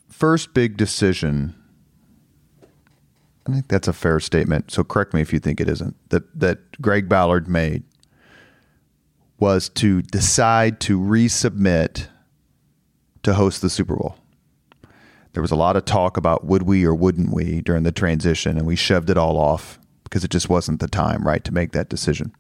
first 0.09 0.53
big 0.53 0.76
decision 0.76 1.55
I 3.47 3.53
think 3.53 3.68
that's 3.68 3.88
a 3.88 3.93
fair 3.93 4.20
statement. 4.20 4.70
So 4.70 4.84
correct 4.84 5.14
me 5.14 5.20
if 5.20 5.32
you 5.32 5.38
think 5.38 5.61
it 5.61 5.68
isn't. 5.68 5.97
That 6.11 6.38
that 6.38 6.80
Greg 6.80 7.09
Ballard 7.09 7.49
made 7.49 7.82
was 9.38 9.68
to 9.70 10.03
decide 10.03 10.80
to 10.80 11.01
resubmit 11.01 12.09
to 13.22 13.34
host 13.34 13.62
the 13.62 13.70
Super 13.70 13.97
Bowl. 13.97 14.16
There 15.32 15.42
was 15.42 15.50
a 15.50 15.56
lot 15.56 15.76
of 15.76 15.84
talk 15.84 16.16
about 16.16 16.44
would 16.44 16.62
we 16.62 16.84
or 16.84 16.94
wouldn't 16.94 17.32
we 17.32 17.60
during 17.60 17.84
the 17.84 17.92
transition, 17.92 18.56
and 18.56 18.66
we 18.66 18.76
shoved 18.76 19.10
it 19.10 19.16
all 19.16 19.36
off 19.36 19.78
because 20.04 20.24
it 20.24 20.30
just 20.30 20.48
wasn't 20.48 20.80
the 20.80 20.88
time, 20.88 21.26
right, 21.26 21.44
to 21.44 21.54
make 21.54 21.72
that 21.72 21.88
decision. 21.88 22.32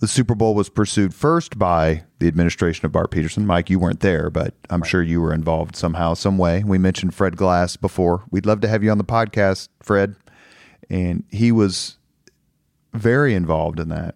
The 0.00 0.06
Super 0.06 0.36
Bowl 0.36 0.54
was 0.54 0.68
pursued 0.68 1.12
first 1.12 1.58
by 1.58 2.04
the 2.20 2.28
administration 2.28 2.86
of 2.86 2.92
Bart 2.92 3.10
Peterson. 3.10 3.46
Mike, 3.46 3.68
you 3.68 3.80
weren't 3.80 4.00
there, 4.00 4.30
but 4.30 4.54
I'm 4.70 4.84
sure 4.84 5.02
you 5.02 5.20
were 5.20 5.34
involved 5.34 5.74
somehow, 5.74 6.14
some 6.14 6.38
way. 6.38 6.62
We 6.62 6.78
mentioned 6.78 7.14
Fred 7.14 7.36
Glass 7.36 7.76
before. 7.76 8.22
We'd 8.30 8.46
love 8.46 8.60
to 8.60 8.68
have 8.68 8.84
you 8.84 8.90
on 8.92 8.98
the 8.98 9.04
podcast, 9.04 9.68
Fred. 9.82 10.14
And 10.88 11.24
he 11.30 11.50
was 11.50 11.96
very 12.92 13.34
involved 13.34 13.80
in 13.80 13.88
that. 13.88 14.14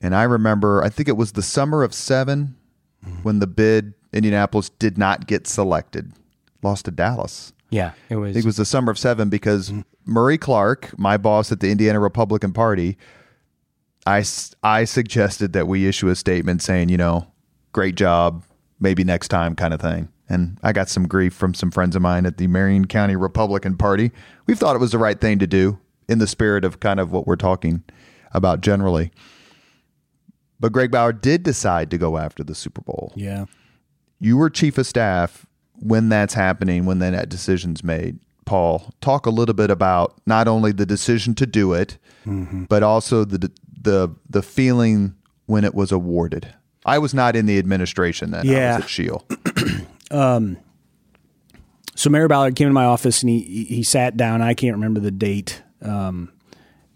And 0.00 0.14
I 0.14 0.22
remember, 0.22 0.82
I 0.82 0.88
think 0.88 1.08
it 1.08 1.16
was 1.16 1.32
the 1.32 1.42
summer 1.42 1.82
of 1.82 1.92
7 1.92 2.56
mm-hmm. 3.04 3.16
when 3.22 3.38
the 3.40 3.46
bid 3.46 3.92
Indianapolis 4.12 4.68
did 4.68 4.98
not 4.98 5.26
get 5.26 5.46
selected, 5.46 6.12
lost 6.62 6.84
to 6.86 6.90
Dallas. 6.90 7.52
Yeah. 7.70 7.92
It 8.08 8.16
was. 8.16 8.36
It 8.36 8.44
was 8.44 8.56
the 8.56 8.64
summer 8.64 8.90
of 8.90 8.98
seven 8.98 9.28
because 9.28 9.72
Murray 10.04 10.38
Clark, 10.38 10.98
my 10.98 11.16
boss 11.16 11.50
at 11.52 11.60
the 11.60 11.70
Indiana 11.70 12.00
Republican 12.00 12.52
Party, 12.52 12.98
I, 14.06 14.24
I 14.62 14.84
suggested 14.84 15.52
that 15.54 15.66
we 15.68 15.86
issue 15.86 16.08
a 16.08 16.16
statement 16.16 16.60
saying, 16.62 16.88
you 16.88 16.96
know, 16.96 17.28
great 17.72 17.94
job, 17.94 18.44
maybe 18.80 19.04
next 19.04 19.28
time 19.28 19.54
kind 19.54 19.72
of 19.72 19.80
thing. 19.80 20.08
And 20.28 20.58
I 20.62 20.72
got 20.72 20.88
some 20.88 21.06
grief 21.06 21.34
from 21.34 21.54
some 21.54 21.70
friends 21.70 21.94
of 21.94 22.02
mine 22.02 22.26
at 22.26 22.38
the 22.38 22.46
Marion 22.46 22.86
County 22.86 23.16
Republican 23.16 23.76
Party. 23.76 24.12
We 24.46 24.54
thought 24.54 24.74
it 24.76 24.80
was 24.80 24.92
the 24.92 24.98
right 24.98 25.20
thing 25.20 25.38
to 25.38 25.46
do 25.46 25.78
in 26.08 26.18
the 26.18 26.26
spirit 26.26 26.64
of 26.64 26.80
kind 26.80 27.00
of 27.00 27.12
what 27.12 27.26
we're 27.26 27.36
talking 27.36 27.84
about 28.32 28.60
generally. 28.60 29.10
But 30.58 30.72
Greg 30.72 30.90
Ballard 30.90 31.20
did 31.20 31.42
decide 31.42 31.90
to 31.90 31.98
go 31.98 32.18
after 32.18 32.42
the 32.44 32.54
Super 32.54 32.80
Bowl 32.82 33.12
Yeah. 33.14 33.46
You 34.22 34.36
were 34.36 34.48
chief 34.48 34.78
of 34.78 34.86
staff 34.86 35.44
when 35.80 36.08
that's 36.08 36.34
happening, 36.34 36.86
when 36.86 37.00
that 37.00 37.28
decision's 37.28 37.82
made. 37.82 38.18
Paul, 38.44 38.92
talk 39.00 39.26
a 39.26 39.30
little 39.30 39.54
bit 39.54 39.70
about 39.70 40.14
not 40.26 40.46
only 40.48 40.72
the 40.72 40.86
decision 40.86 41.34
to 41.36 41.46
do 41.46 41.72
it, 41.74 41.98
but 42.24 42.82
also 42.82 43.24
the 43.24 43.50
the 43.80 44.08
the 44.30 44.42
feeling 44.42 45.14
when 45.46 45.64
it 45.64 45.74
was 45.74 45.90
awarded. 45.92 46.54
I 46.86 46.98
was 46.98 47.12
not 47.14 47.34
in 47.36 47.46
the 47.46 47.58
administration 47.58 48.30
then. 48.30 48.48
I 48.48 48.50
Yeah. 48.52 48.76
was 48.76 48.84
at 48.84 48.90
Shield. 48.90 49.24
so 51.94 52.10
Mayor 52.10 52.28
Ballard 52.28 52.56
came 52.56 52.68
to 52.68 52.72
my 52.72 52.84
office 52.84 53.22
and 53.22 53.30
he 53.30 53.64
he 53.64 53.82
sat 53.82 54.16
down. 54.16 54.42
I 54.42 54.54
can't 54.54 54.74
remember 54.74 55.00
the 55.00 55.10
date, 55.10 55.62
um, 55.82 56.32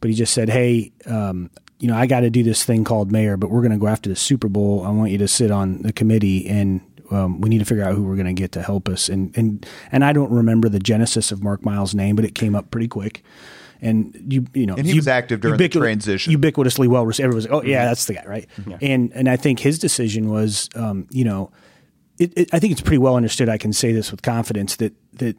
but 0.00 0.10
he 0.10 0.16
just 0.16 0.32
said, 0.32 0.48
"Hey, 0.48 0.92
um, 1.06 1.50
you 1.78 1.88
know, 1.88 1.96
I 1.96 2.06
got 2.06 2.20
to 2.20 2.30
do 2.30 2.42
this 2.42 2.64
thing 2.64 2.84
called 2.84 3.12
mayor, 3.12 3.36
but 3.36 3.50
we're 3.50 3.60
going 3.62 3.72
to 3.72 3.78
go 3.78 3.86
after 3.88 4.08
the 4.08 4.16
Super 4.16 4.48
Bowl. 4.48 4.84
I 4.86 4.90
want 4.90 5.10
you 5.10 5.18
to 5.18 5.28
sit 5.28 5.50
on 5.50 5.82
the 5.82 5.92
committee, 5.92 6.46
and 6.48 6.80
um, 7.10 7.40
we 7.40 7.48
need 7.48 7.58
to 7.58 7.64
figure 7.64 7.84
out 7.84 7.94
who 7.94 8.02
we're 8.02 8.16
going 8.16 8.26
to 8.26 8.32
get 8.32 8.52
to 8.52 8.62
help 8.62 8.88
us." 8.88 9.08
And 9.08 9.36
and 9.36 9.66
and 9.92 10.04
I 10.04 10.12
don't 10.12 10.30
remember 10.30 10.68
the 10.68 10.78
genesis 10.78 11.32
of 11.32 11.42
Mark 11.42 11.64
Miles' 11.64 11.94
name, 11.94 12.16
but 12.16 12.24
it 12.24 12.34
came 12.34 12.54
up 12.54 12.70
pretty 12.70 12.88
quick. 12.88 13.22
And 13.82 14.16
you 14.32 14.46
you 14.54 14.64
know, 14.66 14.74
And 14.74 14.86
he 14.86 14.94
was 14.94 15.06
active 15.06 15.40
during 15.42 15.58
the 15.58 15.68
transition. 15.68 16.32
ubiquitously 16.32 16.88
well 16.88 17.04
received. 17.04 17.24
Everyone 17.24 17.36
was 17.36 17.44
like, 17.44 17.52
"Oh 17.54 17.62
yeah, 17.62 17.84
that's 17.84 18.06
the 18.06 18.14
guy," 18.14 18.24
right? 18.26 18.48
And 18.80 19.12
and 19.12 19.28
I 19.28 19.36
think 19.36 19.60
his 19.60 19.78
decision 19.78 20.30
was, 20.30 20.70
um, 20.74 21.06
you 21.10 21.24
know, 21.24 21.50
it, 22.18 22.32
it, 22.36 22.54
I 22.54 22.58
think 22.58 22.72
it's 22.72 22.80
pretty 22.80 22.98
well 22.98 23.16
understood. 23.16 23.48
I 23.50 23.58
can 23.58 23.72
say 23.74 23.92
this 23.92 24.10
with 24.10 24.22
confidence 24.22 24.76
that 24.76 24.94
that 25.14 25.36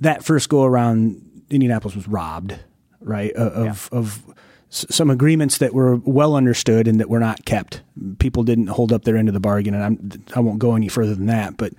that 0.00 0.24
first 0.24 0.48
go 0.48 0.64
around, 0.64 1.20
Indianapolis 1.50 1.94
was 1.94 2.08
robbed, 2.08 2.54
right? 3.00 3.32
Of 3.32 3.88
of 3.92 4.22
s- 4.70 4.86
some 4.90 5.10
agreements 5.10 5.58
that 5.58 5.74
were 5.74 5.96
well 5.96 6.34
understood 6.34 6.86
and 6.88 6.98
that 7.00 7.08
were 7.08 7.20
not 7.20 7.44
kept. 7.44 7.82
People 8.18 8.42
didn't 8.44 8.68
hold 8.68 8.92
up 8.92 9.04
their 9.04 9.16
end 9.16 9.28
of 9.28 9.34
the 9.34 9.40
bargain, 9.40 9.74
and 9.74 9.84
I'm, 9.84 10.10
I 10.36 10.40
won't 10.40 10.58
go 10.58 10.74
any 10.74 10.88
further 10.88 11.14
than 11.14 11.26
that. 11.26 11.56
But 11.56 11.72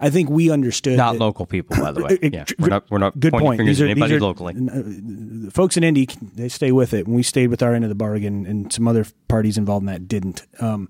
I 0.00 0.10
think 0.10 0.30
we 0.30 0.50
understood 0.50 0.96
not 0.96 1.14
that- 1.14 1.18
local 1.20 1.44
people, 1.46 1.76
by 1.76 1.92
the 1.92 2.02
way. 2.04 2.18
Yeah. 2.32 2.44
We're 2.58 2.68
not, 2.68 2.90
we're 2.90 2.98
not 2.98 3.18
good 3.18 3.32
point. 3.32 3.60
These 3.64 3.80
are, 3.80 3.86
anybody 3.86 4.12
these 4.12 4.18
are- 4.18 4.24
locally. 4.24 4.54
uh, 4.54 5.50
folks 5.50 5.76
in 5.76 5.84
Indy, 5.84 6.08
they 6.34 6.48
stay 6.48 6.70
with 6.72 6.94
it. 6.94 7.06
And 7.06 7.14
we 7.16 7.22
stayed 7.22 7.48
with 7.48 7.62
our 7.62 7.74
end 7.74 7.84
of 7.84 7.88
the 7.88 7.94
bargain, 7.96 8.46
and 8.46 8.72
some 8.72 8.86
other 8.88 9.04
parties 9.28 9.58
involved 9.58 9.82
in 9.82 9.86
that 9.86 10.06
didn't. 10.08 10.46
Um, 10.60 10.88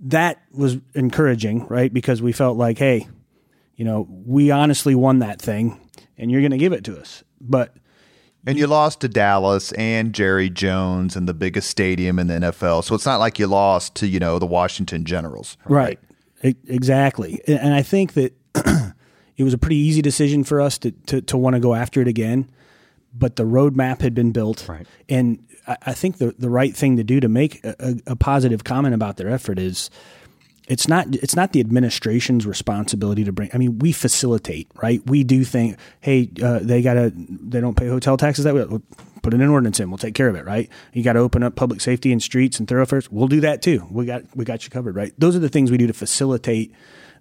that 0.00 0.42
was 0.52 0.78
encouraging, 0.94 1.66
right? 1.68 1.92
Because 1.92 2.20
we 2.20 2.32
felt 2.32 2.56
like, 2.56 2.78
hey, 2.78 3.06
you 3.76 3.84
know, 3.84 4.06
we 4.10 4.50
honestly 4.50 4.94
won 4.94 5.20
that 5.20 5.40
thing, 5.40 5.78
and 6.18 6.30
you're 6.30 6.40
going 6.40 6.50
to 6.50 6.58
give 6.58 6.72
it 6.72 6.84
to 6.84 6.98
us. 6.98 7.22
But 7.40 7.76
and 8.46 8.58
you 8.58 8.66
lost 8.66 9.00
to 9.00 9.08
Dallas 9.08 9.72
and 9.72 10.12
Jerry 10.12 10.50
Jones 10.50 11.16
and 11.16 11.28
the 11.28 11.34
biggest 11.34 11.70
stadium 11.70 12.18
in 12.18 12.26
the 12.26 12.34
NFL. 12.34 12.84
So 12.84 12.94
it's 12.94 13.06
not 13.06 13.20
like 13.20 13.38
you 13.38 13.46
lost 13.46 13.94
to, 13.96 14.06
you 14.06 14.18
know, 14.18 14.38
the 14.38 14.46
Washington 14.46 15.04
Generals. 15.04 15.56
Right. 15.64 15.98
right. 16.42 16.56
Exactly. 16.66 17.40
And 17.46 17.72
I 17.72 17.82
think 17.82 18.14
that 18.14 18.36
it 19.36 19.44
was 19.44 19.54
a 19.54 19.58
pretty 19.58 19.76
easy 19.76 20.02
decision 20.02 20.42
for 20.44 20.60
us 20.60 20.78
to, 20.78 20.90
to, 20.90 21.20
to 21.22 21.36
want 21.36 21.54
to 21.54 21.60
go 21.60 21.74
after 21.74 22.00
it 22.00 22.08
again. 22.08 22.50
But 23.14 23.36
the 23.36 23.44
roadmap 23.44 24.00
had 24.00 24.14
been 24.14 24.32
built. 24.32 24.66
Right. 24.68 24.86
And 25.08 25.46
I 25.66 25.92
think 25.92 26.18
the, 26.18 26.34
the 26.38 26.50
right 26.50 26.74
thing 26.74 26.96
to 26.96 27.04
do 27.04 27.20
to 27.20 27.28
make 27.28 27.64
a, 27.64 27.96
a 28.06 28.16
positive 28.16 28.64
comment 28.64 28.94
about 28.94 29.16
their 29.18 29.28
effort 29.28 29.58
is 29.58 29.90
it's 30.72 30.88
not 30.88 31.14
it's 31.16 31.36
not 31.36 31.52
the 31.52 31.60
administration's 31.60 32.46
responsibility 32.46 33.24
to 33.24 33.32
bring. 33.32 33.50
I 33.52 33.58
mean, 33.58 33.78
we 33.78 33.92
facilitate, 33.92 34.70
right? 34.82 35.02
We 35.06 35.22
do 35.22 35.44
think, 35.44 35.76
hey, 36.00 36.30
uh, 36.42 36.60
they 36.62 36.80
gotta 36.80 37.12
they 37.14 37.60
don't 37.60 37.76
pay 37.76 37.88
hotel 37.88 38.16
taxes 38.16 38.44
that 38.44 38.54
way. 38.54 38.64
We'll 38.64 38.82
put 39.20 39.34
an 39.34 39.42
ordinance 39.42 39.80
in. 39.80 39.90
We'll 39.90 39.98
take 39.98 40.14
care 40.14 40.30
of 40.30 40.34
it, 40.34 40.46
right? 40.46 40.70
You 40.94 41.02
got 41.02 41.12
to 41.12 41.18
open 41.18 41.42
up 41.42 41.56
public 41.56 41.82
safety 41.82 42.10
and 42.10 42.22
streets 42.22 42.58
and 42.58 42.66
thoroughfares. 42.66 43.10
We'll 43.10 43.28
do 43.28 43.40
that 43.42 43.60
too. 43.60 43.86
We 43.90 44.06
got 44.06 44.22
we 44.34 44.46
got 44.46 44.64
you 44.64 44.70
covered, 44.70 44.96
right? 44.96 45.12
Those 45.18 45.36
are 45.36 45.40
the 45.40 45.50
things 45.50 45.70
we 45.70 45.76
do 45.76 45.86
to 45.86 45.92
facilitate 45.92 46.72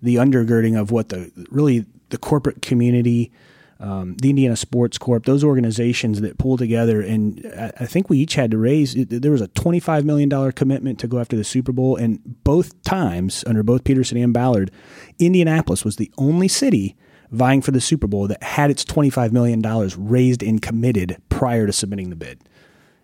the 0.02 0.16
undergirding 0.16 0.80
of 0.80 0.92
what 0.92 1.10
the 1.10 1.30
really 1.50 1.86
the 2.08 2.18
corporate 2.18 2.62
community 2.62 3.34
um, 3.82 4.16
the 4.18 4.30
Indiana 4.30 4.56
Sports 4.56 5.00
Corp, 5.00 5.26
those 5.26 5.44
organizations 5.44 6.22
that 6.22 6.38
pull 6.38 6.56
together. 6.56 7.02
And 7.02 7.52
I, 7.58 7.72
I 7.80 7.86
think 7.88 8.10
we 8.10 8.20
each 8.20 8.36
had 8.36 8.52
to 8.52 8.58
raise, 8.58 8.94
there 8.94 9.32
was 9.32 9.42
a 9.42 9.48
$25 9.50 10.04
million 10.04 10.52
commitment 10.52 11.00
to 11.00 11.08
go 11.08 11.20
after 11.20 11.36
the 11.36 11.44
Super 11.44 11.72
Bowl. 11.72 11.96
And 11.96 12.44
both 12.44 12.80
times, 12.84 13.44
under 13.48 13.64
both 13.64 13.84
Peterson 13.84 14.18
and 14.18 14.34
Ballard, 14.34 14.70
Indianapolis 15.18 15.84
was 15.84 15.96
the 15.96 16.12
only 16.20 16.48
city 16.48 16.96
vying 17.32 17.64
for 17.64 17.72
the 17.72 17.82
Super 17.82 18.06
Bowl 18.06 18.28
that 18.28 18.44
had 18.44 18.70
its 18.70 18.86
$25 18.86 19.32
million 19.32 19.62
raised 19.98 20.44
and 20.44 20.62
committed 20.62 21.18
prior 21.30 21.66
to 21.66 21.74
submitting 21.74 22.12
the 22.12 22.16
bid. 22.16 22.40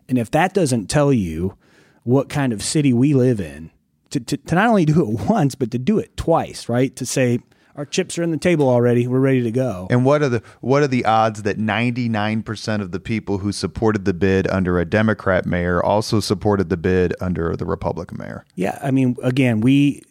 And 0.08 0.20
if 0.20 0.30
that 0.32 0.54
doesn't 0.54 0.88
tell 0.88 1.12
you 1.12 1.58
what 2.04 2.30
kind 2.30 2.54
of 2.54 2.62
city 2.62 2.94
we 2.94 3.16
live 3.16 3.42
in, 3.42 3.72
to, 4.12 4.20
to, 4.20 4.38
to 4.38 4.56
not 4.56 4.70
only 4.70 4.86
do 4.86 5.02
it 5.02 5.20
once, 5.30 5.56
but 5.56 5.72
to 5.72 5.80
do 5.80 5.98
it 5.98 6.16
twice, 6.16 6.70
right? 6.70 6.96
To 6.98 7.06
say, 7.06 7.40
our 7.78 7.86
chips 7.86 8.18
are 8.18 8.24
in 8.24 8.32
the 8.32 8.38
table 8.38 8.68
already. 8.68 9.08
We're 9.08 9.20
ready 9.20 9.44
to 9.44 9.52
go. 9.52 9.88
And 9.92 10.04
what 10.04 10.24
are 10.24 10.30
the 10.30 10.44
what 10.62 10.82
are 10.82 10.88
the 10.88 11.06
odds 11.06 11.44
that 11.44 11.58
99% 11.58 12.82
of 12.82 12.92
the 12.92 13.00
people 13.00 13.38
who 13.38 13.52
supported 13.52 14.04
the 14.06 14.14
bid 14.14 14.48
under 14.48 14.80
a 14.80 14.86
Democrat 14.86 15.46
mayor 15.46 15.82
also 15.82 16.20
supported 16.20 16.70
the 16.70 16.78
bid 16.78 17.14
under 17.22 17.56
the 17.56 17.66
Republican 17.66 18.18
mayor? 18.18 18.46
Yeah, 18.56 18.80
I 18.82 18.90
mean 18.90 19.16
again, 19.22 19.62
we 19.62 20.02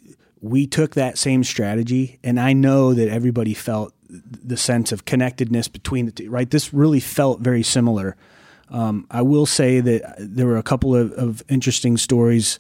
we 0.41 0.67
took 0.67 0.95
that 0.95 1.19
same 1.19 1.43
strategy 1.43 2.21
and 2.23 2.39
I 2.39 2.53
know 2.53 2.95
that 2.95 3.09
everybody 3.09 3.53
felt 3.53 3.93
the 4.09 4.57
sense 4.57 4.93
of 4.93 5.05
connectedness 5.05 5.67
between 5.67 6.07
the 6.07 6.12
two, 6.12 6.31
right? 6.31 6.49
This 6.49 6.73
really 6.73 7.01
felt 7.01 7.41
very 7.41 7.64
similar. 7.64 8.17
Um, 8.71 9.07
I 9.11 9.23
will 9.23 9.47
say 9.47 9.81
that 9.81 10.14
there 10.19 10.47
were 10.47 10.57
a 10.57 10.62
couple 10.62 10.95
of, 10.95 11.12
of, 11.12 11.43
interesting 11.49 11.97
stories. 11.97 12.59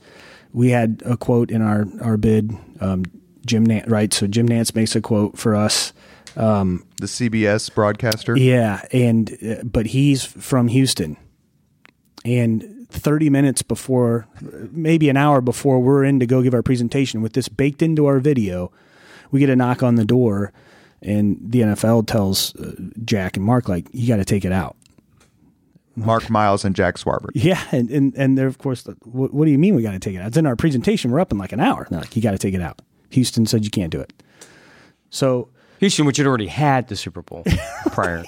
We 0.52 0.70
had 0.70 1.02
a 1.04 1.16
quote 1.16 1.50
in 1.50 1.62
our, 1.62 1.84
our 2.00 2.16
bid. 2.16 2.52
Um, 2.80 3.04
Jim 3.46 3.66
Nantz, 3.66 3.90
right? 3.90 4.12
So 4.12 4.26
Jim 4.26 4.48
Nantz 4.48 4.74
makes 4.74 4.94
a 4.96 5.00
quote 5.00 5.38
for 5.38 5.54
us. 5.54 5.92
Um, 6.36 6.86
the 6.98 7.06
CBS 7.06 7.74
broadcaster. 7.74 8.36
Yeah, 8.36 8.84
and 8.92 9.36
uh, 9.42 9.64
but 9.64 9.86
he's 9.86 10.24
from 10.24 10.68
Houston, 10.68 11.16
and 12.24 12.86
30 12.90 13.30
minutes 13.30 13.62
before, 13.62 14.26
maybe 14.70 15.08
an 15.08 15.16
hour 15.16 15.40
before 15.40 15.80
we're 15.80 16.04
in 16.04 16.20
to 16.20 16.26
go 16.26 16.42
give 16.42 16.54
our 16.54 16.62
presentation, 16.62 17.22
with 17.22 17.32
this 17.32 17.48
baked 17.48 17.82
into 17.82 18.06
our 18.06 18.20
video, 18.20 18.70
we 19.30 19.40
get 19.40 19.48
a 19.48 19.56
knock 19.56 19.82
on 19.82 19.94
the 19.94 20.04
door, 20.04 20.52
and 21.00 21.38
the 21.40 21.60
NFL 21.60 22.06
tells 22.06 22.54
uh, 22.56 22.74
Jack 23.04 23.36
and 23.36 23.46
Mark 23.46 23.68
like, 23.68 23.86
"You 23.92 24.06
got 24.08 24.16
to 24.16 24.24
take 24.24 24.44
it 24.44 24.52
out." 24.52 24.76
Mark 25.96 26.28
Miles 26.28 26.64
and 26.64 26.76
Jack 26.76 26.96
Swarbrick. 26.96 27.30
Yeah, 27.34 27.62
and 27.72 27.90
and, 27.90 28.14
and 28.16 28.36
they're 28.36 28.46
of 28.46 28.58
course, 28.58 28.86
what, 29.04 29.32
what 29.32 29.46
do 29.46 29.50
you 29.50 29.58
mean 29.58 29.74
we 29.74 29.82
got 29.82 29.92
to 29.92 29.98
take 29.98 30.14
it 30.14 30.18
out? 30.18 30.28
It's 30.28 30.36
in 30.36 30.46
our 30.46 30.56
presentation. 30.56 31.10
We're 31.10 31.20
up 31.20 31.32
in 31.32 31.38
like 31.38 31.52
an 31.52 31.60
hour. 31.60 31.86
they're 31.90 32.00
like, 32.00 32.14
you 32.14 32.22
got 32.22 32.32
to 32.32 32.38
take 32.38 32.54
it 32.54 32.60
out. 32.60 32.80
Houston 33.16 33.46
said 33.46 33.64
you 33.64 33.70
can't 33.70 33.90
do 33.90 34.00
it. 34.00 34.12
So 35.10 35.48
Houston, 35.80 36.04
which 36.04 36.18
had 36.18 36.26
already 36.26 36.46
had 36.46 36.88
the 36.88 36.96
Super 36.96 37.22
Bowl 37.22 37.44
prior. 37.92 38.24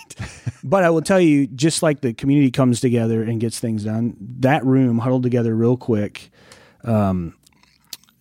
but 0.65 0.83
I 0.83 0.91
will 0.91 1.03
tell 1.03 1.21
you, 1.21 1.47
just 1.47 1.83
like 1.83 2.01
the 2.01 2.15
community 2.15 2.51
comes 2.51 2.81
together 2.81 3.23
and 3.23 3.39
gets 3.39 3.61
things 3.61 3.85
done, 3.85 4.17
that 4.41 4.65
room 4.65 4.99
huddled 4.99 5.23
together 5.23 5.55
real 5.55 5.77
quick. 5.77 6.31
Um, 6.85 7.35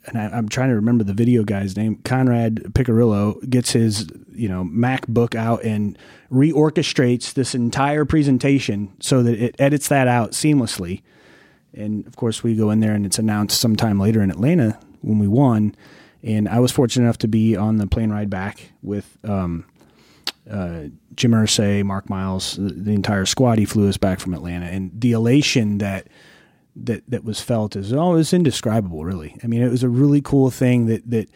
and 0.06 0.18
I, 0.18 0.38
am 0.38 0.50
trying 0.50 0.70
to 0.70 0.76
remember 0.76 1.04
the 1.04 1.14
video 1.14 1.44
guy's 1.44 1.76
name. 1.76 1.98
Conrad 2.04 2.64
Picarillo 2.74 3.48
gets 3.50 3.72
his, 3.72 4.08
you 4.34 4.48
know, 4.48 4.64
MacBook 4.64 5.36
out 5.36 5.64
and 5.64 5.98
reorchestrates 6.32 7.34
this 7.34 7.56
entire 7.56 8.06
presentation 8.06 8.94
so 9.00 9.24
that 9.24 9.42
it 9.42 9.56
edits 9.60 9.90
that 9.90 10.08
out 10.08 10.32
seamlessly. 10.32 11.02
And 11.74 12.08
of 12.08 12.16
course, 12.16 12.44
we 12.44 12.56
go 12.56 12.72
in 12.72 12.80
there 12.80 12.94
and 12.94 13.06
it's 13.06 13.20
announced 13.20 13.60
sometime 13.60 14.00
later 14.00 14.22
in 14.22 14.32
Atlanta 14.32 14.80
when 15.02 15.20
we 15.20 15.28
won 15.28 15.76
and 16.28 16.50
I 16.50 16.60
was 16.60 16.72
fortunate 16.72 17.06
enough 17.06 17.20
to 17.20 17.28
be 17.28 17.56
on 17.56 17.78
the 17.78 17.88
plane 17.88 18.12
ride 18.12 18.30
back 18.30 18.72
with 18.82 19.18
um, 19.24 19.66
uh, 20.50 20.84
Jim 21.16 21.32
Irsay, 21.32 21.84
Mark 21.84 22.10
Miles, 22.10 22.58
the, 22.58 22.74
the, 22.74 22.92
entire 22.92 23.26
squad. 23.26 23.58
He 23.58 23.66
flew 23.66 23.88
us 23.88 23.98
back 23.98 24.20
from 24.20 24.34
Atlanta, 24.34 24.66
and 24.66 24.92
the 24.94 25.14
elation 25.14 25.78
that 25.78 26.08
that 26.76 27.04
that 27.08 27.24
was 27.24 27.42
felt 27.42 27.76
is 27.76 27.94
oh, 27.94 28.14
it 28.14 28.18
was 28.18 28.34
indescribable. 28.34 29.06
Really, 29.06 29.38
I 29.44 29.48
mean, 29.48 29.62
it 29.62 29.70
was 29.70 29.84
a 29.84 29.90
really 29.90 30.22
cool 30.22 30.52
thing 30.52 30.88
that 30.88 31.10
that 31.10 31.30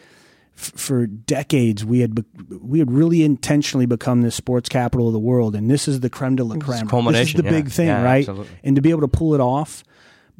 f- 0.56 0.72
for 0.76 1.06
decades 1.06 1.84
we 1.84 2.00
had 2.00 2.14
be- 2.14 2.58
we 2.60 2.78
had 2.78 2.92
really 2.92 3.22
intentionally 3.22 3.86
become 3.86 4.20
this 4.20 4.34
sports 4.34 4.68
capital 4.68 5.06
of 5.06 5.14
the 5.14 5.18
world, 5.18 5.56
and 5.56 5.70
this 5.70 5.88
is 5.88 6.00
the 6.00 6.10
creme 6.10 6.36
de 6.36 6.44
la 6.44 6.56
creme. 6.56 6.86
This 7.12 7.28
is 7.28 7.34
the 7.34 7.44
yeah. 7.44 7.50
big 7.50 7.70
thing, 7.70 7.88
yeah, 7.88 8.02
right? 8.02 8.28
Absolutely. 8.28 8.58
And 8.62 8.76
to 8.76 8.82
be 8.82 8.90
able 8.90 9.00
to 9.02 9.08
pull 9.08 9.34
it 9.34 9.40
off 9.40 9.84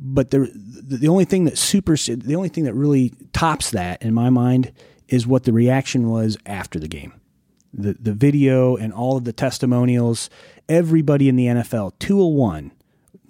but 0.04 0.30
the 0.30 0.50
the 0.54 1.08
only 1.08 1.24
thing 1.24 1.44
that 1.44 1.56
super 1.56 1.96
the 1.96 2.34
only 2.34 2.48
thing 2.48 2.64
that 2.64 2.74
really 2.74 3.12
tops 3.32 3.70
that 3.70 4.02
in 4.02 4.12
my 4.12 4.30
mind 4.30 4.72
is 5.08 5.26
what 5.26 5.44
the 5.44 5.52
reaction 5.52 6.10
was 6.10 6.36
after 6.44 6.78
the 6.78 6.88
game. 6.88 7.12
The 7.72 7.94
the 7.94 8.12
video 8.12 8.76
and 8.76 8.92
all 8.92 9.16
of 9.16 9.24
the 9.24 9.32
testimonials, 9.32 10.28
everybody 10.68 11.28
in 11.28 11.36
the 11.36 11.46
NFL, 11.46 11.92
201, 12.00 12.72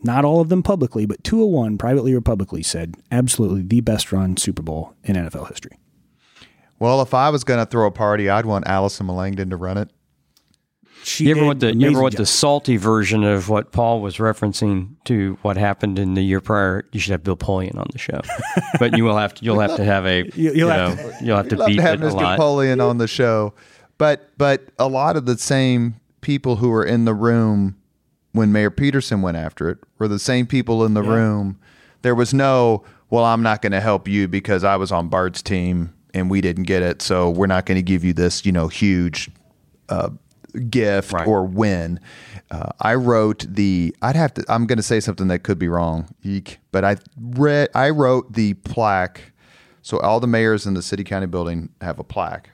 not 0.02 0.24
all 0.24 0.40
of 0.40 0.48
them 0.48 0.62
publicly, 0.62 1.04
but 1.04 1.22
201 1.22 1.76
privately 1.76 2.14
or 2.14 2.22
publicly 2.22 2.62
said 2.62 2.96
absolutely 3.10 3.62
the 3.62 3.82
best 3.82 4.10
run 4.10 4.36
Super 4.38 4.62
Bowl 4.62 4.94
in 5.04 5.14
NFL 5.14 5.48
history. 5.48 5.78
Well, 6.78 7.02
if 7.02 7.14
I 7.14 7.28
was 7.30 7.44
going 7.44 7.60
to 7.60 7.66
throw 7.66 7.86
a 7.86 7.92
party, 7.92 8.28
I'd 8.28 8.46
want 8.46 8.66
Allison 8.66 9.06
Melangton 9.06 9.50
to 9.50 9.56
run 9.56 9.78
it. 9.78 9.90
She 11.04 11.24
you 11.24 11.32
ever 11.36 11.44
want 11.44 11.60
the 11.60 11.74
you 11.74 11.88
ever 11.90 12.00
want 12.00 12.12
job. 12.12 12.18
the 12.18 12.26
salty 12.26 12.76
version 12.76 13.24
of 13.24 13.48
what 13.48 13.72
Paul 13.72 14.00
was 14.00 14.16
referencing 14.18 14.90
to 15.04 15.36
what 15.42 15.56
happened 15.56 15.98
in 15.98 16.14
the 16.14 16.22
year 16.22 16.40
prior? 16.40 16.84
You 16.92 17.00
should 17.00 17.10
have 17.12 17.24
Bill 17.24 17.36
Polian 17.36 17.76
on 17.76 17.86
the 17.92 17.98
show, 17.98 18.20
but 18.78 18.96
you 18.96 19.04
will 19.04 19.16
have 19.16 19.34
to 19.34 19.44
you'll 19.44 19.60
have 19.60 19.76
to 19.76 19.84
have 19.84 20.06
a 20.06 20.22
You- 20.34 20.52
you'll 20.52 20.54
you 20.54 20.66
have 20.68 20.96
know, 20.98 21.12
you'll 21.20 21.36
have 21.36 21.48
to 21.48 21.56
love 21.56 21.66
beat 21.68 21.76
to 21.76 21.82
have 21.82 22.02
it 22.02 22.06
a 22.12 22.14
lot. 22.14 22.32
Napoleon 22.32 22.80
on 22.80 22.98
the 22.98 23.08
show, 23.08 23.52
but 23.98 24.30
but 24.38 24.68
a 24.78 24.86
lot 24.88 25.16
of 25.16 25.26
the 25.26 25.36
same 25.38 25.96
people 26.20 26.56
who 26.56 26.68
were 26.70 26.84
in 26.84 27.04
the 27.04 27.14
room 27.14 27.76
when 28.32 28.52
Mayor 28.52 28.70
Peterson 28.70 29.22
went 29.22 29.36
after 29.36 29.68
it 29.68 29.78
were 29.98 30.08
the 30.08 30.18
same 30.20 30.46
people 30.46 30.84
in 30.84 30.94
the 30.94 31.02
room. 31.02 31.58
There 32.02 32.14
was 32.14 32.32
no, 32.32 32.82
well, 33.10 33.24
I'm 33.24 33.42
not 33.42 33.60
going 33.60 33.72
to 33.72 33.80
help 33.80 34.08
you 34.08 34.26
because 34.28 34.64
I 34.64 34.76
was 34.76 34.90
on 34.90 35.08
Bart's 35.08 35.42
team 35.42 35.92
and 36.14 36.30
we 36.30 36.40
didn't 36.40 36.62
get 36.64 36.82
it, 36.82 37.02
so 37.02 37.28
we're 37.30 37.46
not 37.46 37.66
going 37.66 37.76
to 37.76 37.82
give 37.82 38.04
you 38.04 38.12
this, 38.12 38.46
you 38.46 38.52
know, 38.52 38.68
huge 38.68 39.30
uh, 39.88 40.10
gift 40.70 41.12
Right. 41.12 41.26
or 41.26 41.44
win. 41.44 42.00
Uh, 42.50 42.70
I 42.80 42.94
wrote 42.94 43.46
the. 43.48 43.94
I'd 44.02 44.16
have 44.16 44.34
to. 44.34 44.44
I'm 44.48 44.66
going 44.66 44.76
to 44.78 44.82
say 44.82 45.00
something 45.00 45.28
that 45.28 45.40
could 45.40 45.58
be 45.58 45.68
wrong, 45.68 46.08
Eek, 46.22 46.58
but 46.70 46.84
I 46.84 46.96
read. 47.20 47.68
I 47.74 47.90
wrote 47.90 48.32
the 48.34 48.54
plaque. 48.54 49.32
So 49.82 49.98
all 49.98 50.20
the 50.20 50.26
mayors 50.28 50.66
in 50.66 50.74
the 50.74 50.82
city 50.82 51.02
county 51.04 51.26
building 51.26 51.70
have 51.80 51.98
a 51.98 52.04
plaque. 52.04 52.50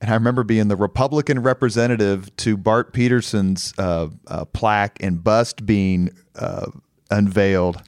And 0.00 0.10
I 0.10 0.14
remember 0.14 0.42
being 0.42 0.68
the 0.68 0.76
Republican 0.76 1.40
representative 1.42 2.34
to 2.38 2.56
Bart 2.56 2.92
Peterson's 2.92 3.72
uh, 3.78 4.08
uh, 4.26 4.44
plaque 4.46 4.96
and 5.00 5.22
bust 5.22 5.64
being 5.66 6.10
uh, 6.34 6.66
unveiled. 7.10 7.82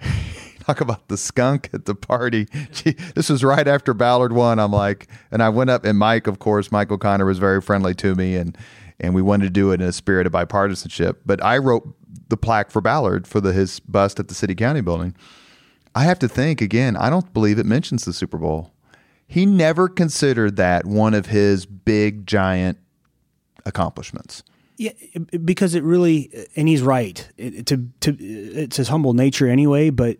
Talk 0.66 0.80
about 0.80 1.06
the 1.06 1.16
skunk 1.16 1.70
at 1.72 1.84
the 1.84 1.94
party. 1.94 2.46
Gee, 2.72 2.96
this 3.14 3.28
was 3.28 3.44
right 3.44 3.68
after 3.68 3.94
Ballard 3.94 4.32
won. 4.32 4.58
I'm 4.58 4.72
like, 4.72 5.06
and 5.30 5.40
I 5.40 5.48
went 5.48 5.70
up, 5.70 5.84
and 5.84 5.96
Mike, 5.96 6.26
of 6.26 6.40
course, 6.40 6.72
Mike 6.72 6.90
O'Connor 6.90 7.24
was 7.24 7.38
very 7.38 7.60
friendly 7.60 7.94
to 7.94 8.16
me, 8.16 8.34
and 8.34 8.58
and 8.98 9.14
we 9.14 9.22
wanted 9.22 9.44
to 9.44 9.50
do 9.50 9.70
it 9.70 9.80
in 9.80 9.86
a 9.86 9.92
spirit 9.92 10.26
of 10.26 10.32
bipartisanship. 10.32 11.18
But 11.24 11.44
I 11.44 11.58
wrote 11.58 11.94
the 12.28 12.36
plaque 12.36 12.72
for 12.72 12.80
Ballard 12.80 13.28
for 13.28 13.40
the 13.40 13.52
his 13.52 13.78
bust 13.78 14.18
at 14.18 14.26
the 14.26 14.34
city 14.34 14.56
county 14.56 14.80
building. 14.80 15.14
I 15.94 16.02
have 16.02 16.18
to 16.18 16.28
think 16.28 16.60
again. 16.60 16.96
I 16.96 17.10
don't 17.10 17.32
believe 17.32 17.60
it 17.60 17.66
mentions 17.66 18.04
the 18.04 18.12
Super 18.12 18.38
Bowl. 18.38 18.72
He 19.28 19.46
never 19.46 19.88
considered 19.88 20.56
that 20.56 20.84
one 20.84 21.14
of 21.14 21.26
his 21.26 21.64
big 21.64 22.26
giant 22.26 22.78
accomplishments. 23.64 24.42
Yeah, 24.78 24.92
because 25.44 25.74
it 25.74 25.84
really, 25.84 26.48
and 26.56 26.68
he's 26.68 26.82
right. 26.82 27.26
It, 27.38 27.66
to 27.66 27.88
to 28.00 28.16
it's 28.20 28.76
his 28.76 28.88
humble 28.88 29.14
nature 29.14 29.48
anyway, 29.48 29.90
but 29.90 30.18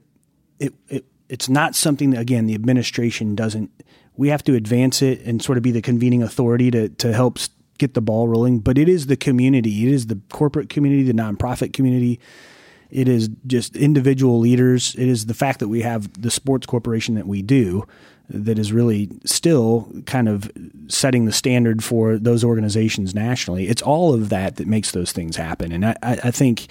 it 0.59 0.75
it 0.89 1.05
it's 1.29 1.49
not 1.49 1.75
something 1.75 2.11
that 2.11 2.21
again 2.21 2.47
the 2.47 2.55
administration 2.55 3.35
doesn't. 3.35 3.71
We 4.17 4.29
have 4.29 4.43
to 4.45 4.55
advance 4.55 5.03
it 5.03 5.21
and 5.23 5.43
sort 5.43 5.59
of 5.59 5.63
be 5.63 5.71
the 5.71 5.83
convening 5.83 6.23
authority 6.23 6.71
to 6.71 6.89
to 6.89 7.13
help 7.13 7.39
get 7.79 7.95
the 7.95 8.01
ball 8.01 8.29
rolling. 8.29 8.61
But 8.61 8.79
it 8.79 8.89
is 8.89 9.07
the 9.07 9.17
community, 9.17 9.87
it 9.87 9.93
is 9.93 10.07
the 10.07 10.21
corporate 10.31 10.69
community, 10.69 11.03
the 11.03 11.13
nonprofit 11.13 11.73
community. 11.73 12.21
It 12.89 13.09
is 13.09 13.29
just 13.47 13.77
individual 13.77 14.39
leaders. 14.39 14.95
It 14.95 15.09
is 15.09 15.27
the 15.27 15.35
fact 15.35 15.59
that 15.59 15.69
we 15.69 15.83
have 15.83 16.23
the 16.23 16.31
sports 16.31 16.67
corporation 16.67 17.17
that 17.17 17.27
we 17.27 17.43
do 17.43 17.85
that 18.29 18.59
is 18.59 18.73
really 18.73 19.11
still 19.25 19.91
kind 20.07 20.29
of 20.29 20.51
setting 20.89 21.25
the 21.25 21.33
standard 21.33 21.83
for 21.83 22.17
those 22.17 22.45
organizations 22.45 23.15
nationally. 23.15 23.69
It's 23.69 23.83
all 23.83 24.15
of 24.15 24.29
that 24.31 24.57
that 24.57 24.67
makes 24.67 24.93
those 24.93 25.13
things 25.13 25.37
happen. 25.37 25.73
And 25.73 25.87
I, 25.87 25.97
I 26.03 26.31
think 26.31 26.67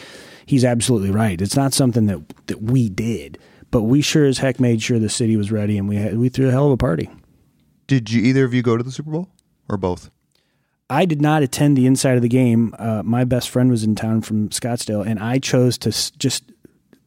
he's 0.45 0.65
absolutely 0.65 1.11
right. 1.11 1.39
It's 1.41 1.55
not 1.55 1.73
something 1.73 2.07
that, 2.07 2.21
that 2.47 2.61
we 2.61 2.89
did, 2.89 3.37
but 3.75 3.83
we 3.83 4.01
sure 4.01 4.25
as 4.25 4.37
heck 4.37 4.59
made 4.59 4.81
sure 4.81 4.99
the 4.99 5.09
city 5.09 5.35
was 5.35 5.51
ready 5.51 5.77
and 5.77 5.87
we, 5.89 5.97
had, 5.97 6.17
we 6.17 6.29
threw 6.29 6.47
a 6.47 6.51
hell 6.51 6.67
of 6.67 6.71
a 6.71 6.77
party. 6.77 7.09
Did 7.87 8.09
you 8.11 8.21
either 8.23 8.45
of 8.45 8.53
you 8.53 8.61
go 8.61 8.77
to 8.77 8.83
the 8.83 8.91
Super 8.91 9.11
Bowl 9.11 9.29
or 9.69 9.77
both? 9.77 10.09
I 10.89 11.05
did 11.05 11.21
not 11.21 11.43
attend 11.43 11.75
the 11.77 11.85
inside 11.85 12.15
of 12.15 12.21
the 12.21 12.29
game. 12.29 12.73
Uh, 12.79 13.01
my 13.03 13.23
best 13.23 13.49
friend 13.49 13.69
was 13.69 13.83
in 13.83 13.95
town 13.95 14.21
from 14.21 14.49
Scottsdale, 14.49 15.05
and 15.05 15.19
I 15.19 15.39
chose 15.39 15.77
to 15.79 15.89
s- 15.89 16.11
just 16.11 16.43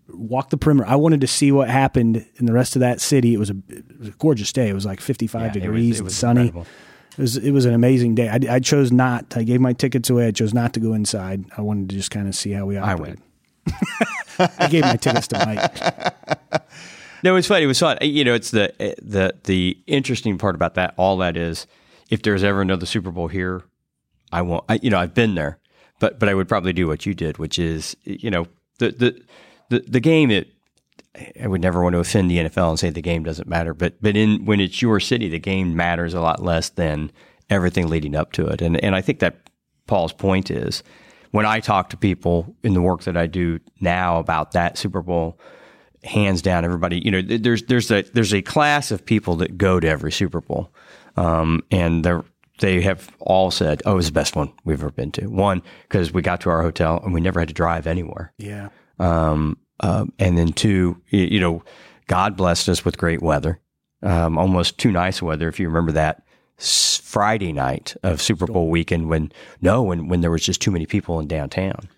walk 0.08 0.50
the 0.50 0.56
perimeter. 0.56 0.88
I 0.88 0.96
wanted 0.96 1.20
to 1.20 1.26
see 1.26 1.52
what 1.52 1.68
happened 1.70 2.26
in 2.36 2.46
the 2.46 2.52
rest 2.52 2.76
of 2.76 2.80
that 2.80 3.00
city. 3.00 3.34
It 3.34 3.38
was 3.38 3.50
a, 3.50 3.56
it 3.68 3.98
was 3.98 4.08
a 4.08 4.12
gorgeous 4.12 4.52
day. 4.52 4.68
It 4.68 4.74
was 4.74 4.84
like 4.84 5.00
55 5.00 5.40
Yeah, 5.40 5.46
it 5.46 5.54
was- 5.54 5.62
degrees 5.62 5.94
it 5.94 5.98
and 6.00 6.04
was 6.06 6.16
sunny. 6.16 6.40
incredible. 6.48 6.66
It 7.12 7.20
was 7.22 7.36
it 7.36 7.50
was 7.50 7.64
an 7.64 7.74
amazing 7.74 8.14
day. 8.14 8.28
I, 8.28 8.38
I 8.56 8.60
chose 8.60 8.92
not. 8.92 9.36
I 9.36 9.42
gave 9.42 9.60
my 9.60 9.72
tickets 9.72 10.10
away. 10.10 10.26
I 10.26 10.30
chose 10.32 10.52
not 10.54 10.72
to 10.74 10.80
go 10.80 10.92
inside. 10.94 11.44
I 11.56 11.62
wanted 11.62 11.88
to 11.90 11.96
just 11.96 12.10
kind 12.10 12.28
of 12.28 12.34
see 12.36 12.52
how 12.52 12.66
we 12.66 12.76
I 12.76 12.92
operated. 12.92 13.20
went. 13.66 14.52
I 14.58 14.68
gave 14.68 14.82
my 14.82 14.96
tickets 14.96 15.26
to 15.28 15.44
Mike. 15.44 16.37
No, 17.22 17.36
it's 17.36 17.48
funny. 17.48 17.64
It 17.64 17.68
was 17.68 17.78
fun. 17.78 17.98
Eh, 18.00 18.06
you 18.06 18.24
know, 18.24 18.34
it's 18.34 18.50
the 18.50 18.80
eh, 18.80 18.94
the 19.02 19.34
the 19.44 19.78
interesting 19.86 20.38
part 20.38 20.54
about 20.54 20.74
that. 20.74 20.94
All 20.96 21.16
that 21.18 21.36
is, 21.36 21.66
if 22.10 22.22
there's 22.22 22.44
ever 22.44 22.60
another 22.60 22.86
Super 22.86 23.10
Bowl 23.10 23.28
here, 23.28 23.62
I 24.32 24.42
won't. 24.42 24.64
I, 24.68 24.78
you 24.82 24.90
know, 24.90 24.98
I've 24.98 25.14
been 25.14 25.34
there, 25.34 25.58
but 26.00 26.18
but 26.18 26.28
I 26.28 26.34
would 26.34 26.48
probably 26.48 26.72
do 26.72 26.86
what 26.86 27.06
you 27.06 27.14
did, 27.14 27.38
which 27.38 27.58
is, 27.58 27.96
eh, 28.06 28.16
you 28.20 28.30
know, 28.30 28.46
the 28.78 28.90
the 28.90 29.22
the, 29.70 29.84
the 29.88 30.00
game. 30.00 30.30
It. 30.30 30.52
I 31.42 31.48
would 31.48 31.62
never 31.62 31.82
want 31.82 31.94
to 31.94 31.98
offend 31.98 32.30
the 32.30 32.36
NFL 32.36 32.68
and 32.68 32.78
say 32.78 32.90
the 32.90 33.02
game 33.02 33.24
doesn't 33.24 33.48
matter, 33.48 33.74
but 33.74 34.00
but 34.00 34.16
in 34.16 34.44
when 34.44 34.60
it's 34.60 34.80
your 34.80 35.00
city, 35.00 35.28
the 35.28 35.40
game 35.40 35.74
matters 35.74 36.14
a 36.14 36.20
lot 36.20 36.40
less 36.40 36.68
than 36.68 37.10
everything 37.50 37.88
leading 37.88 38.14
up 38.14 38.30
to 38.32 38.46
it. 38.46 38.62
And 38.62 38.82
and 38.84 38.94
I 38.94 39.00
think 39.00 39.18
that 39.18 39.50
Paul's 39.88 40.12
point 40.12 40.48
is 40.48 40.84
when 41.32 41.46
I 41.46 41.60
talk 41.60 41.90
to 41.90 41.96
people 41.96 42.54
in 42.62 42.74
the 42.74 42.82
work 42.82 43.02
that 43.02 43.16
I 43.16 43.26
do 43.26 43.58
now 43.80 44.18
about 44.18 44.52
that 44.52 44.78
Super 44.78 45.02
Bowl, 45.02 45.40
hands 46.08 46.42
down, 46.42 46.64
everybody, 46.64 46.98
you 47.04 47.10
know, 47.10 47.22
there's 47.22 47.62
there's 47.64 47.90
a 47.90 48.02
there's 48.14 48.34
a 48.34 48.42
class 48.42 48.90
of 48.90 49.04
people 49.04 49.36
that 49.36 49.56
go 49.58 49.78
to 49.78 49.86
every 49.88 50.10
Super 50.12 50.40
Bowl, 50.40 50.72
um, 51.16 51.62
and 51.70 52.04
they're 52.04 52.24
they 52.60 52.80
have 52.80 53.08
all 53.20 53.50
said, 53.52 53.82
"Oh, 53.86 53.92
it 53.92 53.96
was 53.96 54.06
the 54.06 54.12
best 54.12 54.34
one 54.34 54.52
we've 54.64 54.80
ever 54.80 54.90
been 54.90 55.12
to." 55.12 55.26
One 55.28 55.62
because 55.82 56.12
we 56.12 56.22
got 56.22 56.40
to 56.40 56.50
our 56.50 56.62
hotel 56.62 57.00
and 57.04 57.14
we 57.14 57.20
never 57.20 57.38
had 57.40 57.48
to 57.48 57.54
drive 57.54 57.86
anywhere, 57.86 58.32
Yeah. 58.38 58.70
um, 58.98 59.58
um, 59.80 60.12
and 60.18 60.36
then 60.36 60.52
two, 60.52 61.00
you 61.10 61.38
know, 61.38 61.62
God 62.08 62.36
blessed 62.36 62.68
us 62.68 62.84
with 62.84 62.98
great 62.98 63.22
weather, 63.22 63.60
um, 64.02 64.36
almost 64.38 64.78
too 64.78 64.90
nice 64.90 65.22
weather. 65.22 65.46
If 65.48 65.60
you 65.60 65.68
remember 65.68 65.92
that 65.92 66.22
Friday 66.56 67.52
night 67.52 67.94
of 68.02 68.20
Super 68.20 68.46
Bowl 68.46 68.68
weekend, 68.70 69.08
when 69.08 69.30
no, 69.60 69.82
when 69.82 70.08
when 70.08 70.20
there 70.20 70.30
was 70.30 70.44
just 70.44 70.60
too 70.60 70.70
many 70.72 70.86
people 70.86 71.20
in 71.20 71.28
downtown. 71.28 71.88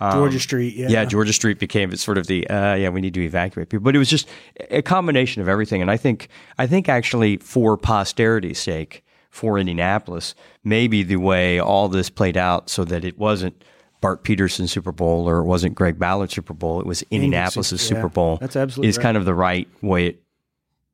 Georgia 0.00 0.40
Street. 0.40 0.74
Yeah. 0.74 0.88
Yeah, 0.88 1.04
Georgia 1.04 1.32
Street 1.32 1.58
became 1.58 1.94
sort 1.96 2.18
of 2.18 2.26
the 2.26 2.46
uh, 2.48 2.74
yeah 2.74 2.88
we 2.88 3.00
need 3.00 3.14
to 3.14 3.22
evacuate 3.22 3.68
people, 3.68 3.84
but 3.84 3.94
it 3.94 3.98
was 3.98 4.10
just 4.10 4.28
a 4.70 4.82
combination 4.82 5.40
of 5.40 5.48
everything. 5.48 5.82
And 5.82 5.90
I 5.90 5.96
think 5.96 6.28
I 6.58 6.66
think 6.66 6.88
actually 6.88 7.36
for 7.38 7.76
posterity's 7.76 8.58
sake, 8.58 9.04
for 9.30 9.58
Indianapolis, 9.58 10.34
maybe 10.62 11.02
the 11.02 11.16
way 11.16 11.58
all 11.58 11.88
this 11.88 12.10
played 12.10 12.36
out, 12.36 12.70
so 12.70 12.84
that 12.84 13.04
it 13.04 13.18
wasn't 13.18 13.62
Bart 14.00 14.22
Peterson 14.22 14.68
Super 14.68 14.92
Bowl 14.92 15.28
or 15.28 15.38
it 15.38 15.44
wasn't 15.44 15.74
Greg 15.74 15.98
Ballard 15.98 16.30
Super 16.30 16.52
Bowl, 16.52 16.78
it 16.78 16.86
was 16.86 17.02
Indianapolis' 17.10 17.72
yeah, 17.72 17.78
Super 17.78 18.08
Bowl. 18.10 18.36
that's 18.38 18.54
absolutely 18.54 18.90
is 18.90 18.98
right. 18.98 19.02
kind 19.02 19.16
of 19.16 19.24
the 19.24 19.34
right 19.34 19.66
way 19.80 20.08
it, 20.08 20.22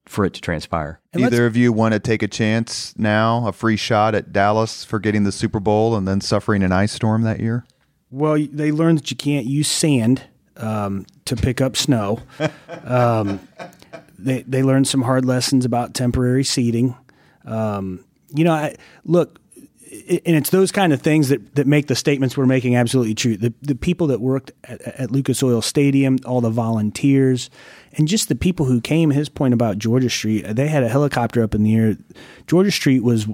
for 0.07 0.25
it 0.25 0.33
to 0.35 0.41
transpire. 0.41 1.01
And 1.13 1.25
Either 1.25 1.45
of 1.45 1.57
you 1.57 1.73
want 1.73 1.93
to 1.93 1.99
take 1.99 2.23
a 2.23 2.29
chance 2.29 2.95
now, 2.97 3.47
a 3.49 3.53
free 3.53 3.77
shot 3.77 4.15
at 4.15 4.33
Dallas 4.33 4.85
for 4.85 5.01
getting 5.01 5.25
the 5.25 5.33
Super 5.33 5.59
Bowl 5.59 5.97
and 5.97 6.07
then 6.07 6.21
suffering 6.21 6.63
an 6.63 6.71
ice 6.71 6.93
storm 6.93 7.23
that 7.23 7.41
year? 7.41 7.65
Well, 8.11 8.39
they 8.51 8.73
learned 8.73 8.99
that 8.99 9.11
you 9.11 9.17
can't 9.17 9.47
use 9.47 9.69
sand 9.69 10.23
um, 10.57 11.07
to 11.27 11.37
pick 11.37 11.61
up 11.61 11.77
snow. 11.77 12.21
Um, 12.85 13.41
they 14.19 14.43
they 14.43 14.63
learned 14.63 14.89
some 14.89 15.03
hard 15.03 15.25
lessons 15.25 15.65
about 15.65 15.95
temporary 15.95 16.45
seating. 16.45 16.97
Um, 17.45 18.05
you 18.35 18.45
know, 18.45 18.53
I, 18.53 18.77
look, 19.05 19.41
and 19.91 20.37
it's 20.37 20.51
those 20.51 20.71
kind 20.71 20.93
of 20.93 21.03
things 21.03 21.31
that, 21.31 21.57
that 21.57 21.67
make 21.67 21.89
the 21.89 21.97
statements 21.97 22.37
we're 22.37 22.47
making 22.47 22.77
absolutely 22.77 23.15
true. 23.15 23.37
The 23.37 23.53
the 23.61 23.75
people 23.75 24.07
that 24.09 24.21
worked 24.21 24.53
at, 24.65 24.81
at 24.83 25.11
Lucas 25.11 25.43
Oil 25.43 25.61
Stadium, 25.63 26.19
all 26.25 26.41
the 26.41 26.51
volunteers, 26.51 27.51
and 27.95 28.07
just 28.07 28.29
the 28.29 28.37
people 28.37 28.67
who 28.67 28.81
came. 28.81 29.11
His 29.11 29.29
point 29.29 29.53
about 29.53 29.79
Georgia 29.79 30.11
Street, 30.11 30.43
they 30.43 30.69
had 30.69 30.85
a 30.85 30.89
helicopter 30.89 31.43
up 31.43 31.55
in 31.55 31.65
the 31.65 31.75
air. 31.75 31.97
Georgia 32.47 32.71
Street 32.71 33.03
was 33.03 33.27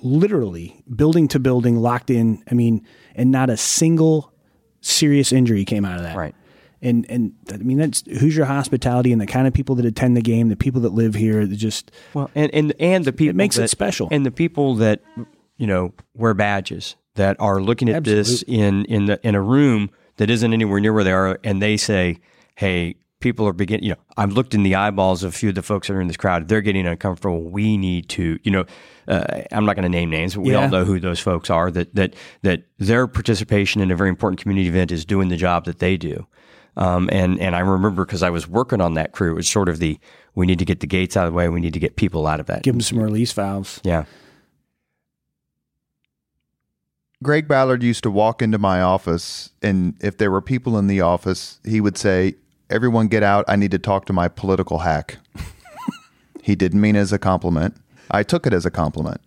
literally 0.00 0.80
building 0.94 1.26
to 1.28 1.38
building, 1.38 1.76
locked 1.76 2.10
in. 2.10 2.42
I 2.50 2.54
mean, 2.54 2.86
and 3.14 3.30
not 3.30 3.50
a 3.50 3.56
single 3.56 4.32
serious 4.80 5.32
injury 5.32 5.64
came 5.64 5.84
out 5.84 5.96
of 5.96 6.04
that. 6.04 6.16
Right. 6.16 6.34
And 6.82 7.04
and 7.08 7.32
I 7.52 7.56
mean 7.56 7.78
that's 7.78 8.04
Hoosier 8.06 8.44
hospitality 8.44 9.10
and 9.10 9.20
the 9.20 9.26
kind 9.26 9.48
of 9.48 9.54
people 9.54 9.74
that 9.76 9.84
attend 9.86 10.16
the 10.16 10.22
game, 10.22 10.50
the 10.50 10.56
people 10.56 10.82
that 10.82 10.92
live 10.92 11.14
here, 11.14 11.46
that 11.46 11.56
just 11.56 11.90
Well, 12.14 12.30
and 12.34 12.52
and 12.54 12.74
and 12.78 13.04
the 13.04 13.12
people 13.12 13.30
it 13.30 13.36
makes 13.36 13.58
it 13.58 13.68
special. 13.70 14.08
and 14.12 14.24
the 14.24 14.30
people 14.30 14.76
that 14.76 15.00
you 15.56 15.66
know 15.66 15.92
wear 16.14 16.34
badges 16.34 16.96
that 17.14 17.36
are 17.40 17.60
looking 17.60 17.88
at 17.88 18.04
this 18.04 18.42
in 18.46 18.84
in 18.86 19.06
the 19.06 19.20
in 19.26 19.34
a 19.34 19.40
room 19.42 19.90
that 20.16 20.30
isn't 20.30 20.52
anywhere 20.52 20.80
near 20.80 20.92
where 20.92 21.04
they 21.04 21.12
are, 21.12 21.38
and 21.44 21.60
they 21.62 21.76
say, 21.76 22.18
"Hey, 22.56 22.96
people 23.20 23.46
are 23.48 23.52
beginning." 23.52 23.84
You 23.84 23.90
know, 23.92 24.00
I've 24.16 24.32
looked 24.32 24.54
in 24.54 24.62
the 24.62 24.74
eyeballs 24.74 25.22
of 25.22 25.34
a 25.34 25.36
few 25.36 25.48
of 25.50 25.54
the 25.54 25.62
folks 25.62 25.88
that 25.88 25.94
are 25.94 26.00
in 26.00 26.08
this 26.08 26.16
crowd. 26.16 26.48
They're 26.48 26.60
getting 26.62 26.86
uncomfortable. 26.86 27.42
We 27.50 27.76
need 27.76 28.08
to, 28.10 28.38
you 28.42 28.50
know. 28.50 28.64
Uh, 29.08 29.42
I'm 29.52 29.64
not 29.64 29.76
going 29.76 29.84
to 29.84 29.88
name 29.88 30.10
names, 30.10 30.34
but 30.34 30.40
we 30.40 30.50
Yeah. 30.50 30.62
all 30.62 30.68
know 30.68 30.84
who 30.84 30.98
those 30.98 31.20
folks 31.20 31.48
are. 31.48 31.70
That 31.70 31.94
that 31.94 32.14
that 32.42 32.64
their 32.78 33.06
participation 33.06 33.80
in 33.80 33.90
a 33.92 33.96
very 33.96 34.08
important 34.08 34.40
community 34.40 34.66
event 34.68 34.90
is 34.90 35.04
doing 35.04 35.28
the 35.28 35.36
job 35.36 35.64
that 35.66 35.78
they 35.78 35.96
do. 35.96 36.26
Um, 36.76 37.08
and 37.12 37.40
and 37.40 37.54
I 37.54 37.60
remember 37.60 38.04
because 38.04 38.24
I 38.24 38.30
was 38.30 38.48
working 38.48 38.80
on 38.80 38.94
that 38.94 39.12
crew, 39.12 39.30
it 39.30 39.34
was 39.34 39.48
sort 39.48 39.68
of 39.68 39.78
the 39.78 39.98
we 40.34 40.44
need 40.44 40.58
to 40.58 40.64
get 40.64 40.80
the 40.80 40.86
gates 40.88 41.16
out 41.16 41.26
of 41.26 41.32
the 41.32 41.36
way. 41.36 41.48
We 41.48 41.60
need 41.60 41.72
to 41.74 41.78
get 41.78 41.94
people 41.96 42.26
out 42.26 42.40
of 42.40 42.46
that. 42.46 42.64
give 42.64 42.74
them 42.74 42.80
some 42.80 42.98
release 42.98 43.32
valves. 43.32 43.80
Yeah. 43.84 44.04
Greg 47.22 47.48
Ballard 47.48 47.82
used 47.82 48.02
to 48.02 48.10
walk 48.10 48.42
into 48.42 48.58
my 48.58 48.82
office, 48.82 49.50
and 49.62 49.94
if 50.00 50.18
there 50.18 50.30
were 50.30 50.42
people 50.42 50.76
in 50.78 50.86
the 50.86 51.00
office, 51.00 51.60
he 51.64 51.80
would 51.80 51.96
say, 51.96 52.34
Everyone 52.68 53.06
get 53.06 53.22
out. 53.22 53.44
I 53.46 53.54
need 53.54 53.70
to 53.70 53.78
talk 53.78 54.06
to 54.06 54.12
my 54.12 54.26
political 54.26 54.78
hack. 54.80 55.18
he 56.42 56.56
didn't 56.56 56.80
mean 56.80 56.96
it 56.96 57.00
as 57.00 57.12
a 57.12 57.18
compliment. 57.18 57.76
I 58.10 58.24
took 58.24 58.44
it 58.44 58.52
as 58.52 58.66
a 58.66 58.72
compliment. 58.72 59.20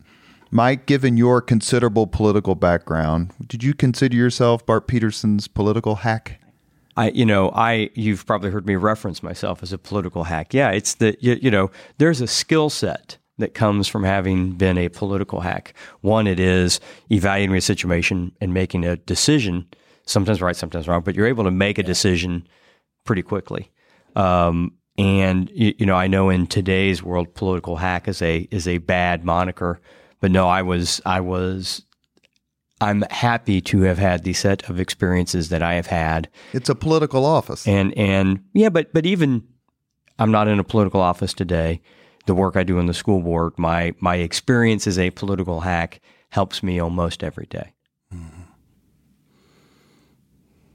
Mike, 0.51 0.85
given 0.85 1.15
your 1.15 1.41
considerable 1.41 2.05
political 2.05 2.55
background, 2.55 3.31
did 3.47 3.63
you 3.63 3.73
consider 3.73 4.17
yourself 4.17 4.65
Bart 4.65 4.87
Peterson's 4.87 5.47
political 5.47 5.95
hack? 5.95 6.41
I, 6.97 7.11
you 7.11 7.25
know, 7.25 7.49
I, 7.51 7.91
you've 7.93 8.25
probably 8.25 8.49
heard 8.49 8.65
me 8.65 8.75
reference 8.75 9.23
myself 9.23 9.63
as 9.63 9.71
a 9.71 9.77
political 9.77 10.25
hack. 10.25 10.53
Yeah, 10.53 10.71
it's 10.71 10.95
the, 10.95 11.15
you, 11.21 11.39
you 11.41 11.49
know, 11.49 11.71
there's 11.97 12.19
a 12.19 12.27
skill 12.27 12.69
set 12.69 13.18
that 13.39 13.53
comes 13.53 13.87
from 13.87 14.03
having 14.03 14.51
been 14.53 14.77
a 14.77 14.89
political 14.89 15.39
hack. 15.41 15.73
One, 16.01 16.27
it 16.27 16.39
is 16.39 16.79
evaluating 17.11 17.55
a 17.57 17.61
situation 17.61 18.31
and 18.39 18.53
making 18.53 18.85
a 18.85 18.95
decision, 18.97 19.67
sometimes 20.05 20.41
right, 20.41 20.55
sometimes 20.55 20.87
wrong, 20.87 21.01
but 21.01 21.15
you're 21.15 21.27
able 21.27 21.43
to 21.45 21.51
make 21.51 21.77
a 21.77 21.83
decision 21.83 22.47
pretty 23.05 23.21
quickly. 23.23 23.71
Um, 24.15 24.73
and 24.97 25.49
you, 25.53 25.73
you 25.79 25.85
know, 25.85 25.95
I 25.95 26.07
know 26.07 26.29
in 26.29 26.47
today's 26.47 27.01
world, 27.01 27.33
political 27.33 27.77
hack 27.77 28.07
is 28.07 28.21
a 28.21 28.47
is 28.51 28.67
a 28.67 28.77
bad 28.79 29.23
moniker. 29.25 29.79
But 30.19 30.31
no, 30.31 30.47
I 30.47 30.61
was 30.61 31.01
I 31.05 31.21
was 31.21 31.83
I'm 32.81 33.03
happy 33.09 33.61
to 33.61 33.81
have 33.81 33.97
had 33.97 34.23
the 34.23 34.33
set 34.33 34.69
of 34.69 34.79
experiences 34.79 35.49
that 35.49 35.61
I 35.61 35.75
have 35.75 35.87
had 35.87 36.29
It's 36.53 36.69
a 36.69 36.75
political 36.75 37.25
office. 37.25 37.65
and 37.67 37.97
and 37.97 38.41
yeah, 38.53 38.69
but 38.69 38.91
but 38.93 39.05
even 39.05 39.43
I'm 40.17 40.31
not 40.31 40.47
in 40.49 40.59
a 40.59 40.63
political 40.65 40.99
office 41.01 41.33
today. 41.33 41.81
The 42.29 42.35
work 42.35 42.55
I 42.55 42.61
do 42.61 42.77
in 42.77 42.85
the 42.85 42.93
school 42.93 43.21
board, 43.21 43.57
my 43.57 43.95
my 43.99 44.17
experience 44.17 44.85
as 44.85 44.99
a 44.99 45.09
political 45.09 45.61
hack 45.61 45.99
helps 46.29 46.61
me 46.61 46.79
almost 46.79 47.23
every 47.23 47.47
day. 47.47 47.73
Mm-hmm. 48.13 48.41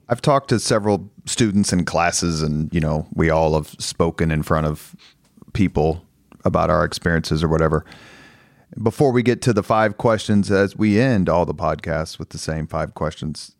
I've 0.09 0.21
talked 0.21 0.49
to 0.49 0.59
several 0.59 1.09
students 1.27 1.73
in 1.73 1.85
classes, 1.85 2.43
and 2.43 2.75
you 2.75 2.81
know, 2.81 3.07
we 3.15 3.31
all 3.31 3.55
have 3.55 3.69
spoken 3.79 4.33
in 4.33 4.43
front 4.43 4.67
of 4.67 4.97
people 5.53 6.05
about 6.45 6.71
our 6.71 6.85
experiences 6.85 7.45
or 7.45 7.47
whatever. 7.47 7.85
Before 8.83 9.13
we 9.13 9.23
get 9.23 9.41
to 9.43 9.53
the 9.53 9.63
five 9.63 9.97
questions, 9.97 10.51
as 10.51 10.75
we 10.75 10.99
end 10.99 11.29
all 11.29 11.47
the 11.47 11.55
podcasts 11.55 12.19
with 12.19 12.31
the 12.31 12.39
same 12.39 12.67
five 12.67 12.95
questions, 12.95 13.55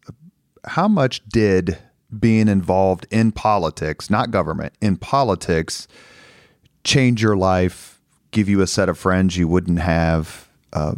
how 0.65 0.89
much 0.89 1.25
did 1.29 1.79
being 2.19 2.49
involved 2.49 3.07
in 3.13 3.31
politics, 3.31 4.11
not 4.11 4.33
government, 4.33 4.75
in 4.81 4.97
politics, 4.97 5.87
change 6.85 7.22
your 7.22 7.37
life, 7.37 8.01
give 8.30 8.49
you 8.49 8.61
a 8.61 8.66
set 8.66 8.89
of 8.89 8.99
friends 8.99 9.37
you 9.37 9.49
wouldn't 9.49 9.80
have, 9.80 10.49
uh, 10.72 10.95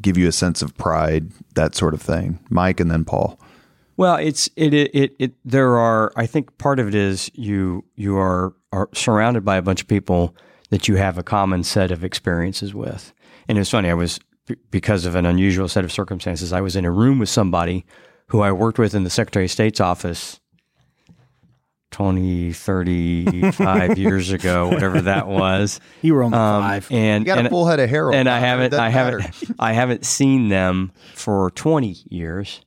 give 0.00 0.16
you 0.16 0.28
a 0.28 0.32
sense 0.32 0.62
of 0.62 0.76
pride, 0.76 1.30
that 1.54 1.74
sort 1.74 1.94
of 1.94 2.00
thing? 2.00 2.38
Mike 2.50 2.80
and 2.80 2.90
then 2.90 3.04
Paul. 3.04 3.38
Well, 3.96 4.16
it's 4.16 4.48
it, 4.56 4.74
it 4.74 4.90
it 4.94 5.16
it 5.18 5.32
there 5.44 5.76
are 5.76 6.12
I 6.16 6.26
think 6.26 6.56
part 6.58 6.80
of 6.80 6.88
it 6.88 6.94
is 6.94 7.30
you 7.34 7.84
you 7.94 8.18
are 8.18 8.52
are 8.72 8.88
surrounded 8.92 9.44
by 9.44 9.56
a 9.56 9.62
bunch 9.62 9.82
of 9.82 9.88
people 9.88 10.34
that 10.70 10.88
you 10.88 10.96
have 10.96 11.16
a 11.16 11.22
common 11.22 11.62
set 11.62 11.92
of 11.92 12.02
experiences 12.02 12.74
with. 12.74 13.12
And 13.48 13.58
it's 13.58 13.70
funny, 13.70 13.90
I 13.90 13.94
was 13.94 14.18
because 14.70 15.06
of 15.06 15.14
an 15.14 15.26
unusual 15.26 15.68
set 15.68 15.84
of 15.84 15.92
circumstances, 15.92 16.52
I 16.52 16.60
was 16.60 16.76
in 16.76 16.84
a 16.84 16.90
room 16.90 17.18
with 17.18 17.28
somebody 17.28 17.86
who 18.28 18.40
I 18.40 18.52
worked 18.52 18.78
with 18.78 18.94
in 18.94 19.04
the 19.04 19.10
Secretary 19.10 19.44
of 19.44 19.50
State's 19.50 19.80
office 19.80 20.40
20, 21.94 22.52
35 22.52 23.98
years 23.98 24.30
ago, 24.30 24.68
whatever 24.68 25.00
that 25.02 25.26
was. 25.28 25.80
You 26.02 26.14
were 26.14 26.22
only 26.22 26.36
um, 26.36 26.62
five. 26.62 26.88
And 26.90 27.24
you 27.24 27.26
got 27.26 27.38
and, 27.38 27.46
a 27.46 27.50
full 27.50 27.66
head 27.66 27.80
of 27.80 27.88
hair. 27.88 28.12
And 28.12 28.28
I 28.28 28.38
haven't, 28.38 28.74
I 28.74 28.90
haven't, 28.90 29.34
I 29.58 29.72
haven't 29.72 30.04
seen 30.04 30.48
them 30.48 30.92
for 31.14 31.50
20 31.52 31.96
years 32.10 32.60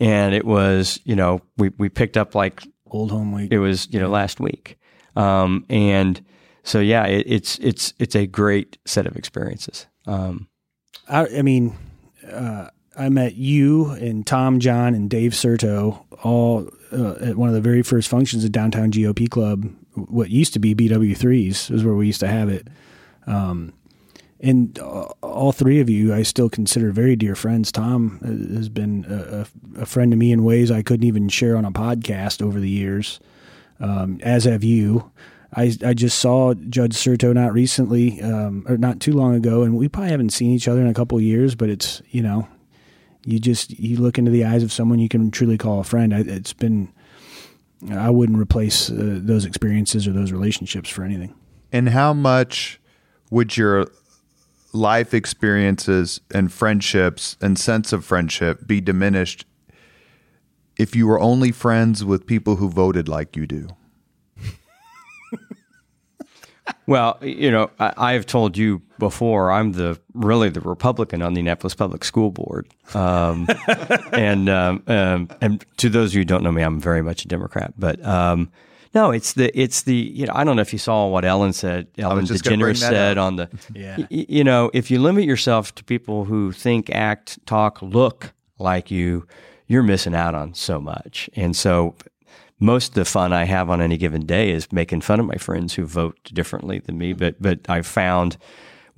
and 0.00 0.34
it 0.34 0.44
was 0.44 1.00
you 1.04 1.16
know 1.16 1.40
we 1.56 1.70
we 1.78 1.88
picked 1.88 2.16
up 2.16 2.34
like 2.34 2.62
old 2.90 3.10
home 3.10 3.32
week. 3.32 3.52
It 3.52 3.58
was 3.58 3.88
you 3.92 4.00
know 4.00 4.08
last 4.08 4.40
week, 4.40 4.78
um, 5.16 5.64
and 5.68 6.24
so 6.62 6.80
yeah, 6.80 7.06
it, 7.06 7.24
it's 7.26 7.58
it's 7.58 7.94
it's 7.98 8.14
a 8.14 8.26
great 8.26 8.78
set 8.84 9.06
of 9.06 9.16
experiences. 9.16 9.86
Um, 10.06 10.48
I, 11.08 11.26
I 11.38 11.42
mean, 11.42 11.76
uh, 12.30 12.68
I 12.96 13.08
met 13.08 13.34
you 13.34 13.90
and 13.92 14.26
Tom, 14.26 14.60
John, 14.60 14.94
and 14.94 15.10
Dave 15.10 15.34
Certo 15.34 16.06
all 16.22 16.70
uh, 16.92 17.14
at 17.20 17.36
one 17.36 17.48
of 17.48 17.54
the 17.54 17.60
very 17.60 17.82
first 17.82 18.08
functions 18.08 18.44
of 18.44 18.52
Downtown 18.52 18.90
GOP 18.90 19.28
Club. 19.28 19.68
What 19.94 20.30
used 20.30 20.52
to 20.54 20.58
be 20.58 20.74
BW 20.74 21.16
threes 21.16 21.70
is 21.70 21.84
where 21.84 21.94
we 21.94 22.06
used 22.06 22.20
to 22.20 22.28
have 22.28 22.48
it. 22.48 22.68
Um, 23.26 23.72
and 24.40 24.78
all 24.78 25.50
three 25.52 25.80
of 25.80 25.90
you, 25.90 26.14
I 26.14 26.22
still 26.22 26.48
consider 26.48 26.92
very 26.92 27.16
dear 27.16 27.34
friends. 27.34 27.72
Tom 27.72 28.20
has 28.56 28.68
been 28.68 29.04
a, 29.08 29.46
a, 29.80 29.86
friend 29.86 30.12
to 30.12 30.16
me 30.16 30.30
in 30.30 30.44
ways 30.44 30.70
I 30.70 30.82
couldn't 30.82 31.06
even 31.06 31.28
share 31.28 31.56
on 31.56 31.64
a 31.64 31.72
podcast 31.72 32.40
over 32.40 32.60
the 32.60 32.68
years, 32.70 33.18
um, 33.80 34.20
as 34.22 34.44
have 34.44 34.62
you. 34.62 35.10
I, 35.54 35.74
I 35.84 35.94
just 35.94 36.18
saw 36.18 36.54
Judge 36.54 36.94
Certo 36.94 37.32
not 37.32 37.52
recently, 37.52 38.20
um, 38.20 38.64
or 38.68 38.76
not 38.76 39.00
too 39.00 39.12
long 39.12 39.34
ago, 39.34 39.62
and 39.62 39.76
we 39.76 39.88
probably 39.88 40.10
haven't 40.10 40.30
seen 40.30 40.52
each 40.52 40.68
other 40.68 40.80
in 40.80 40.86
a 40.86 40.94
couple 40.94 41.20
years. 41.20 41.54
But 41.56 41.70
it's 41.70 42.00
you 42.10 42.22
know, 42.22 42.46
you 43.24 43.38
just 43.38 43.78
you 43.78 43.96
look 43.96 44.18
into 44.18 44.30
the 44.30 44.44
eyes 44.44 44.62
of 44.62 44.72
someone 44.72 44.98
you 44.98 45.08
can 45.08 45.30
truly 45.30 45.58
call 45.58 45.80
a 45.80 45.84
friend. 45.84 46.12
It's 46.12 46.52
been 46.52 46.92
I 47.90 48.10
wouldn't 48.10 48.38
replace 48.38 48.90
uh, 48.90 49.18
those 49.22 49.44
experiences 49.44 50.08
or 50.08 50.12
those 50.12 50.32
relationships 50.32 50.88
for 50.88 51.04
anything. 51.04 51.34
And 51.72 51.90
how 51.90 52.12
much 52.12 52.80
would 53.30 53.56
your 53.56 53.88
life 54.72 55.14
experiences 55.14 56.20
and 56.32 56.52
friendships 56.52 57.36
and 57.40 57.58
sense 57.58 57.92
of 57.92 58.04
friendship 58.04 58.66
be 58.66 58.80
diminished 58.80 59.44
if 60.76 60.94
you 60.94 61.06
were 61.06 61.20
only 61.20 61.52
friends 61.52 62.04
with 62.04 62.26
people 62.26 62.56
who 62.56 62.68
voted 62.68 63.08
like 63.08 63.36
you 63.36 63.46
do? 63.46 63.68
well, 66.86 67.18
you 67.22 67.50
know, 67.50 67.70
I, 67.78 68.14
have 68.14 68.26
told 68.26 68.56
you 68.56 68.82
before. 68.98 69.50
I'm 69.50 69.72
the 69.72 69.98
really 70.14 70.48
the 70.48 70.60
Republican 70.60 71.22
on 71.22 71.34
the 71.34 71.40
Indianapolis 71.40 71.74
Public 71.74 72.04
School 72.04 72.30
Board, 72.30 72.68
um, 72.94 73.46
and 74.12 74.48
um, 74.48 74.82
um, 74.86 75.28
and 75.40 75.64
to 75.78 75.88
those 75.88 76.10
of 76.10 76.14
you 76.14 76.20
who 76.20 76.24
don't 76.24 76.42
know 76.42 76.52
me, 76.52 76.62
I'm 76.62 76.80
very 76.80 77.02
much 77.02 77.24
a 77.24 77.28
Democrat. 77.28 77.74
But 77.78 78.04
um, 78.04 78.50
no, 78.94 79.10
it's 79.10 79.34
the 79.34 79.56
it's 79.58 79.82
the 79.82 79.94
you 79.94 80.26
know 80.26 80.32
I 80.34 80.44
don't 80.44 80.56
know 80.56 80.62
if 80.62 80.72
you 80.72 80.78
saw 80.78 81.06
what 81.08 81.24
Ellen 81.24 81.52
said. 81.52 81.88
Ellen 81.98 82.24
DeGeneres 82.24 82.78
said 82.78 83.18
on 83.18 83.36
the 83.36 83.48
yeah. 83.74 83.96
Y- 83.98 84.26
you 84.28 84.44
know 84.44 84.70
if 84.72 84.90
you 84.90 85.00
limit 85.00 85.24
yourself 85.24 85.74
to 85.76 85.84
people 85.84 86.24
who 86.24 86.52
think, 86.52 86.90
act, 86.90 87.44
talk, 87.46 87.80
look 87.82 88.32
like 88.58 88.90
you, 88.90 89.26
you're 89.66 89.82
missing 89.82 90.14
out 90.14 90.34
on 90.34 90.54
so 90.54 90.80
much. 90.80 91.30
And 91.36 91.54
so 91.54 91.94
most 92.60 92.88
of 92.88 92.94
the 92.94 93.04
fun 93.04 93.32
I 93.32 93.44
have 93.44 93.70
on 93.70 93.80
any 93.80 93.96
given 93.96 94.26
day 94.26 94.50
is 94.50 94.72
making 94.72 95.02
fun 95.02 95.20
of 95.20 95.26
my 95.26 95.36
friends 95.36 95.74
who 95.74 95.84
vote 95.84 96.18
differently 96.32 96.78
than 96.78 96.98
me. 96.98 97.12
But 97.12 97.40
but 97.40 97.60
I've 97.68 97.86
found 97.86 98.36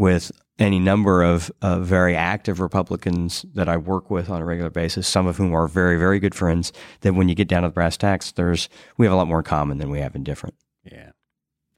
with 0.01 0.33
any 0.59 0.79
number 0.79 1.23
of 1.23 1.53
uh, 1.61 1.79
very 1.79 2.17
active 2.17 2.59
Republicans 2.59 3.45
that 3.53 3.69
I 3.69 3.77
work 3.77 4.11
with 4.11 4.31
on 4.31 4.41
a 4.41 4.47
regular 4.47 4.71
basis, 4.71 5.07
some 5.07 5.27
of 5.27 5.37
whom 5.37 5.55
are 5.55 5.69
very, 5.69 5.99
very 5.99 6.19
good 6.19 6.35
friends, 6.35 6.73
that 7.03 7.13
when 7.13 7.29
you 7.29 7.35
get 7.35 7.49
down 7.49 7.65
to 7.65 7.69
the 7.69 7.75
brass 7.75 7.99
tacks, 7.99 8.33
there's 8.33 8.71
we 8.97 9.05
have 9.05 9.13
a 9.13 9.17
lot 9.17 9.29
more 9.29 9.41
in 9.41 9.45
common 9.45 9.77
than 9.77 9.91
we 9.91 10.01
have 10.01 10.17
in 10.17 10.25
different. 10.25 10.55
Yeah. 10.91 11.11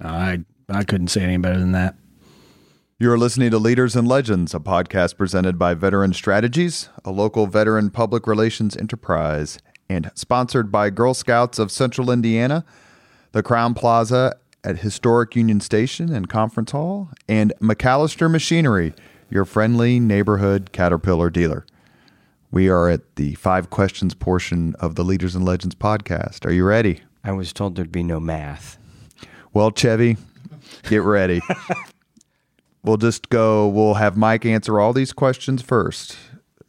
I 0.01 0.45
I 0.69 0.85
couldn't 0.85 1.09
say 1.09 1.23
any 1.23 1.37
better 1.37 1.59
than 1.59 1.73
that. 1.73 1.97
You're 2.97 3.19
listening 3.19 3.51
to 3.51 3.59
Leaders 3.59 3.97
and 3.97 4.07
Legends, 4.07 4.55
a 4.55 4.61
podcast 4.61 5.17
presented 5.17 5.59
by 5.59 5.75
Veteran 5.75 6.13
Strategies, 6.13 6.91
a 7.05 7.11
local 7.11 7.49
veteran 7.49 7.91
public 7.91 8.29
relations 8.29 8.77
enterprise, 8.77 9.59
and 9.89 10.13
sponsored 10.15 10.71
by 10.71 10.91
Girl 10.91 11.13
Scouts 11.13 11.59
of 11.59 11.73
Central 11.73 12.09
Indiana, 12.09 12.65
the 13.33 13.43
Crowne 13.43 13.75
Plaza 13.75 14.37
at 14.65 14.79
Historic 14.79 15.35
Union 15.35 15.61
Station 15.61 16.13
and 16.13 16.29
Conference 16.29 16.71
Hall, 16.71 17.11
and 17.29 17.53
MacAllister 17.61 18.31
Machinery, 18.31 18.95
your 19.31 19.45
friendly 19.45 19.99
neighborhood 19.99 20.73
Caterpillar 20.73 21.31
dealer. 21.31 21.67
We 22.51 22.69
are 22.69 22.89
at 22.89 23.17
the 23.17 23.35
five 23.35 23.71
questions 23.71 24.15
portion 24.15 24.75
of 24.79 24.95
the 24.95 25.05
Leaders 25.05 25.35
and 25.35 25.45
Legends 25.45 25.75
podcast. 25.75 26.45
Are 26.45 26.53
you 26.53 26.65
ready? 26.65 27.01
I 27.25 27.33
was 27.33 27.53
told 27.53 27.77
there'd 27.77 27.91
be 27.91 28.03
no 28.03 28.21
math. 28.21 28.79
Well, 29.53 29.71
Chevy, 29.71 30.17
get 30.89 31.03
ready. 31.03 31.41
we'll 32.83 32.99
just 32.99 33.31
go, 33.31 33.69
we'll 33.69 33.95
have 33.95 34.17
Mike 34.17 34.45
answer 34.45 34.79
all 34.79 34.93
these 34.93 35.13
questions 35.13 35.63
first. 35.63 36.17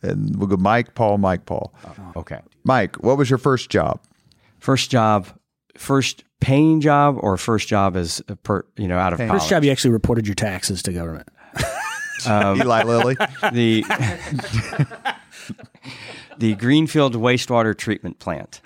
And 0.01 0.37
we'll 0.37 0.47
go 0.47 0.57
Mike, 0.57 0.95
Paul, 0.95 1.17
Mike, 1.17 1.45
Paul. 1.45 1.73
Okay. 2.15 2.39
Mike, 2.63 3.01
what 3.03 3.17
was 3.17 3.29
your 3.29 3.39
first 3.39 3.69
job? 3.69 4.01
First 4.59 4.89
job, 4.89 5.27
first 5.77 6.23
paying 6.43 6.81
job 6.81 7.17
or 7.19 7.37
first 7.37 7.67
job 7.67 7.95
as 7.95 8.21
per, 8.43 8.65
you 8.75 8.87
know 8.87 8.97
out 8.97 9.13
of 9.13 9.19
college? 9.19 9.31
First 9.31 9.49
job 9.49 9.63
you 9.63 9.71
actually 9.71 9.91
reported 9.91 10.27
your 10.27 10.35
taxes 10.35 10.83
to 10.83 10.93
government. 10.93 11.29
um, 12.27 12.57
Eli 12.61 12.83
Lilly. 12.83 13.15
The 13.51 13.83
the 16.37 16.55
Greenfield 16.55 17.15
wastewater 17.15 17.77
treatment 17.77 18.19
plant. 18.19 18.59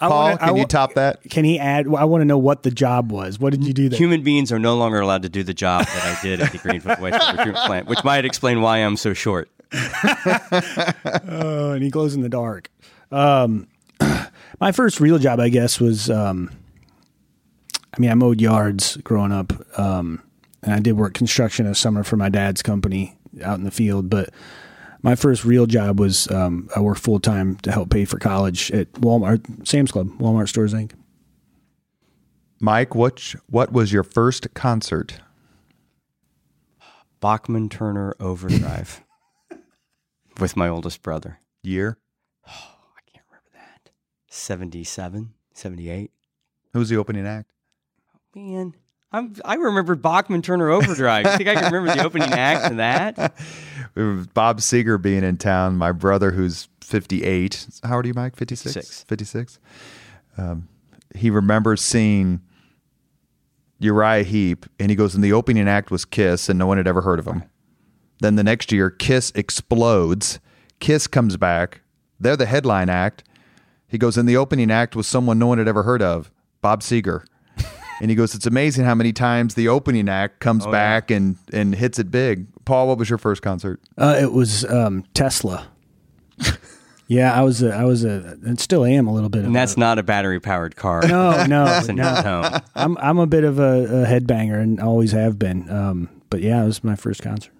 Paul, 0.00 0.10
wanna, 0.10 0.38
can 0.38 0.56
you 0.56 0.64
top 0.64 0.94
that? 0.94 1.22
Can 1.28 1.44
he 1.44 1.58
add? 1.58 1.86
I 1.86 2.04
want 2.04 2.20
to 2.20 2.24
know 2.24 2.38
what 2.38 2.62
the 2.62 2.70
job 2.70 3.10
was. 3.10 3.38
What 3.38 3.50
did 3.50 3.64
you 3.64 3.72
do 3.72 3.88
there? 3.88 3.98
Human 3.98 4.22
beings 4.22 4.52
are 4.52 4.58
no 4.58 4.76
longer 4.76 5.00
allowed 5.00 5.22
to 5.22 5.28
do 5.28 5.42
the 5.42 5.54
job 5.54 5.86
that 5.86 6.16
I 6.18 6.22
did 6.22 6.40
at 6.40 6.52
the 6.52 6.58
Greenfield 6.58 6.98
wastewater 6.98 7.42
treatment 7.42 7.66
plant, 7.66 7.86
which 7.88 8.04
might 8.04 8.24
explain 8.24 8.60
why 8.60 8.78
I'm 8.78 8.96
so 8.96 9.12
short. 9.14 9.50
Oh, 9.72 11.72
and 11.72 11.82
he 11.82 11.90
glows 11.90 12.14
in 12.14 12.22
the 12.22 12.28
dark. 12.28 12.70
Um, 13.10 13.68
my 14.60 14.72
first 14.72 15.00
real 15.00 15.18
job, 15.18 15.40
I 15.40 15.48
guess, 15.48 15.80
was 15.80 16.10
um, 16.10 16.50
I 17.98 18.00
mean, 18.00 18.10
I 18.10 18.14
mowed 18.14 18.40
yards 18.40 18.96
growing 18.98 19.32
up, 19.32 19.52
um, 19.78 20.22
and 20.62 20.72
I 20.72 20.78
did 20.78 20.92
work 20.92 21.14
construction 21.14 21.66
a 21.66 21.74
summer 21.74 22.04
for 22.04 22.16
my 22.16 22.28
dad's 22.28 22.62
company 22.62 23.18
out 23.42 23.58
in 23.58 23.64
the 23.64 23.70
field. 23.70 24.08
But 24.08 24.30
my 25.02 25.14
first 25.14 25.44
real 25.44 25.66
job 25.66 25.98
was 25.98 26.30
um, 26.30 26.68
I 26.74 26.80
worked 26.80 27.00
full 27.00 27.20
time 27.20 27.56
to 27.56 27.72
help 27.72 27.90
pay 27.90 28.04
for 28.04 28.18
college 28.18 28.70
at 28.70 28.92
Walmart, 28.92 29.66
Sam's 29.66 29.92
Club, 29.92 30.08
Walmart 30.18 30.48
Stores 30.48 30.74
Inc. 30.74 30.92
Mike, 32.60 32.94
what 32.94 33.34
what 33.48 33.72
was 33.72 33.92
your 33.92 34.02
first 34.02 34.52
concert? 34.54 35.20
Bachman 37.20 37.68
Turner 37.68 38.14
Overdrive 38.20 39.02
with 40.38 40.56
my 40.56 40.68
oldest 40.68 41.02
brother. 41.02 41.40
Year? 41.62 41.98
Oh, 42.46 42.50
I 42.96 43.10
can't 43.10 43.24
remember 43.28 43.50
that. 43.54 43.90
77, 44.30 45.34
78. 45.54 46.10
Who 46.72 46.78
was 46.78 46.88
the 46.88 46.96
opening 46.96 47.26
act? 47.26 47.52
Oh, 48.14 48.20
man, 48.34 48.74
I'm, 49.10 49.34
I 49.44 49.54
remember 49.54 49.94
Bachman 49.94 50.42
Turner 50.42 50.68
Overdrive. 50.68 51.24
you 51.24 51.36
think 51.36 51.48
I 51.48 51.54
can 51.54 51.72
remember 51.72 51.94
the 51.94 52.04
opening 52.04 52.30
act 52.30 52.70
of 52.70 52.76
that? 52.76 53.16
Bob 54.34 54.58
Seger 54.58 55.00
being 55.00 55.24
in 55.24 55.38
town. 55.38 55.76
My 55.76 55.92
brother, 55.92 56.30
who's 56.30 56.68
58. 56.82 57.66
How 57.84 57.96
old 57.96 58.04
are 58.04 58.08
you, 58.08 58.14
Mike? 58.14 58.36
56? 58.36 58.74
56. 58.74 59.04
56. 59.04 59.58
Um, 60.36 60.68
he 61.14 61.30
remembers 61.30 61.80
seeing 61.80 62.42
Uriah 63.78 64.24
Heep, 64.24 64.66
and 64.78 64.90
he 64.90 64.96
goes, 64.96 65.14
and 65.14 65.24
the 65.24 65.32
opening 65.32 65.68
act 65.68 65.90
was 65.90 66.04
Kiss, 66.04 66.48
and 66.50 66.58
no 66.58 66.66
one 66.66 66.76
had 66.76 66.86
ever 66.86 67.00
heard 67.00 67.18
of 67.18 67.26
him. 67.26 67.44
Then 68.20 68.36
the 68.36 68.44
next 68.44 68.72
year, 68.72 68.90
Kiss 68.90 69.30
explodes. 69.34 70.40
Kiss 70.80 71.06
comes 71.06 71.36
back. 71.36 71.82
They're 72.20 72.36
the 72.36 72.46
headline 72.46 72.88
act. 72.88 73.24
He 73.86 73.98
goes, 73.98 74.18
and 74.18 74.28
the 74.28 74.36
opening 74.36 74.70
act 74.70 74.96
was 74.96 75.06
someone 75.06 75.38
no 75.38 75.46
one 75.46 75.58
had 75.58 75.68
ever 75.68 75.82
heard 75.82 76.02
of, 76.02 76.30
Bob 76.60 76.82
Seger. 76.82 77.24
and 78.00 78.10
he 78.10 78.16
goes, 78.16 78.34
it's 78.34 78.46
amazing 78.46 78.84
how 78.84 78.94
many 78.94 79.12
times 79.12 79.54
the 79.54 79.68
opening 79.68 80.08
act 80.08 80.40
comes 80.40 80.66
oh, 80.66 80.70
back 80.70 81.10
yeah. 81.10 81.18
and, 81.18 81.36
and 81.52 81.74
hits 81.74 81.98
it 81.98 82.10
big. 82.10 82.46
Paul, 82.64 82.88
what 82.88 82.98
was 82.98 83.08
your 83.08 83.18
first 83.18 83.40
concert? 83.40 83.80
Uh, 83.96 84.18
it 84.20 84.32
was 84.32 84.64
um, 84.66 85.04
Tesla. 85.14 85.68
Yeah, 87.08 87.32
I 87.32 87.40
was 87.40 87.62
a, 87.62 87.74
I 87.74 87.84
was 87.84 88.04
a, 88.04 88.36
and 88.44 88.60
still 88.60 88.84
am 88.84 89.06
a 89.06 89.12
little 89.14 89.30
bit. 89.30 89.38
And 89.38 89.48
of 89.48 89.52
that's 89.54 89.76
a, 89.76 89.80
not 89.80 89.98
a 89.98 90.02
battery 90.02 90.40
powered 90.40 90.76
car. 90.76 91.00
no, 91.08 91.46
no, 91.46 91.80
no. 91.90 92.60
I'm 92.74 92.98
I'm 92.98 93.18
a 93.18 93.26
bit 93.26 93.44
of 93.44 93.58
a, 93.58 94.02
a 94.02 94.06
headbanger 94.06 94.60
and 94.60 94.78
always 94.78 95.12
have 95.12 95.38
been. 95.38 95.70
Um, 95.70 96.10
but 96.28 96.42
yeah, 96.42 96.62
it 96.62 96.66
was 96.66 96.84
my 96.84 96.96
first 96.96 97.22
concert. 97.22 97.50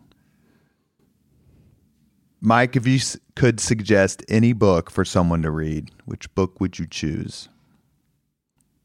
Mike, 2.40 2.76
if 2.76 2.86
you 2.86 3.00
could 3.34 3.60
suggest 3.60 4.24
any 4.28 4.52
book 4.52 4.90
for 4.90 5.04
someone 5.04 5.42
to 5.42 5.50
read, 5.50 5.90
which 6.04 6.32
book 6.34 6.60
would 6.60 6.78
you 6.78 6.86
choose? 6.86 7.48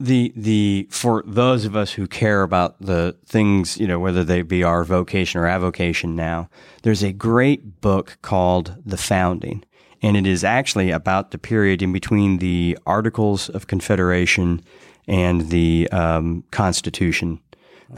the 0.03 0.33
the 0.35 0.87
for 0.89 1.23
those 1.25 1.63
of 1.63 1.75
us 1.75 1.93
who 1.93 2.07
care 2.07 2.41
about 2.41 2.79
the 2.81 3.15
things 3.25 3.77
you 3.77 3.87
know 3.87 3.99
whether 3.99 4.23
they 4.23 4.41
be 4.41 4.63
our 4.63 4.83
vocation 4.83 5.39
or 5.39 5.47
avocation 5.47 6.15
now 6.15 6.49
there's 6.81 7.03
a 7.03 7.13
great 7.13 7.79
book 7.79 8.17
called 8.21 8.75
the 8.85 8.97
founding 8.97 9.63
and 10.01 10.17
it 10.17 10.27
is 10.27 10.43
actually 10.43 10.91
about 10.91 11.31
the 11.31 11.37
period 11.37 11.81
in 11.81 11.93
between 11.93 12.39
the 12.39 12.77
articles 12.85 13.47
of 13.49 13.67
confederation 13.67 14.61
and 15.07 15.49
the 15.49 15.87
um, 15.91 16.43
constitution 16.51 17.39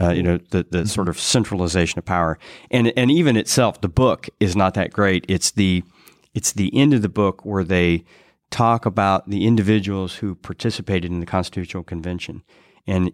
uh, 0.00 0.10
you 0.10 0.22
know 0.22 0.38
the 0.50 0.66
the 0.70 0.86
sort 0.86 1.08
of 1.08 1.18
centralization 1.18 1.98
of 1.98 2.04
power 2.04 2.38
and 2.70 2.92
and 2.96 3.10
even 3.10 3.36
itself 3.36 3.80
the 3.80 3.88
book 3.88 4.28
is 4.40 4.54
not 4.56 4.74
that 4.74 4.92
great 4.92 5.24
it's 5.28 5.50
the 5.52 5.82
it's 6.34 6.52
the 6.52 6.70
end 6.76 6.92
of 6.92 7.02
the 7.02 7.08
book 7.08 7.44
where 7.44 7.64
they 7.64 8.04
talk 8.50 8.86
about 8.86 9.28
the 9.28 9.46
individuals 9.46 10.16
who 10.16 10.34
participated 10.34 11.10
in 11.10 11.20
the 11.20 11.26
Constitutional 11.26 11.82
Convention. 11.82 12.42
And 12.86 13.12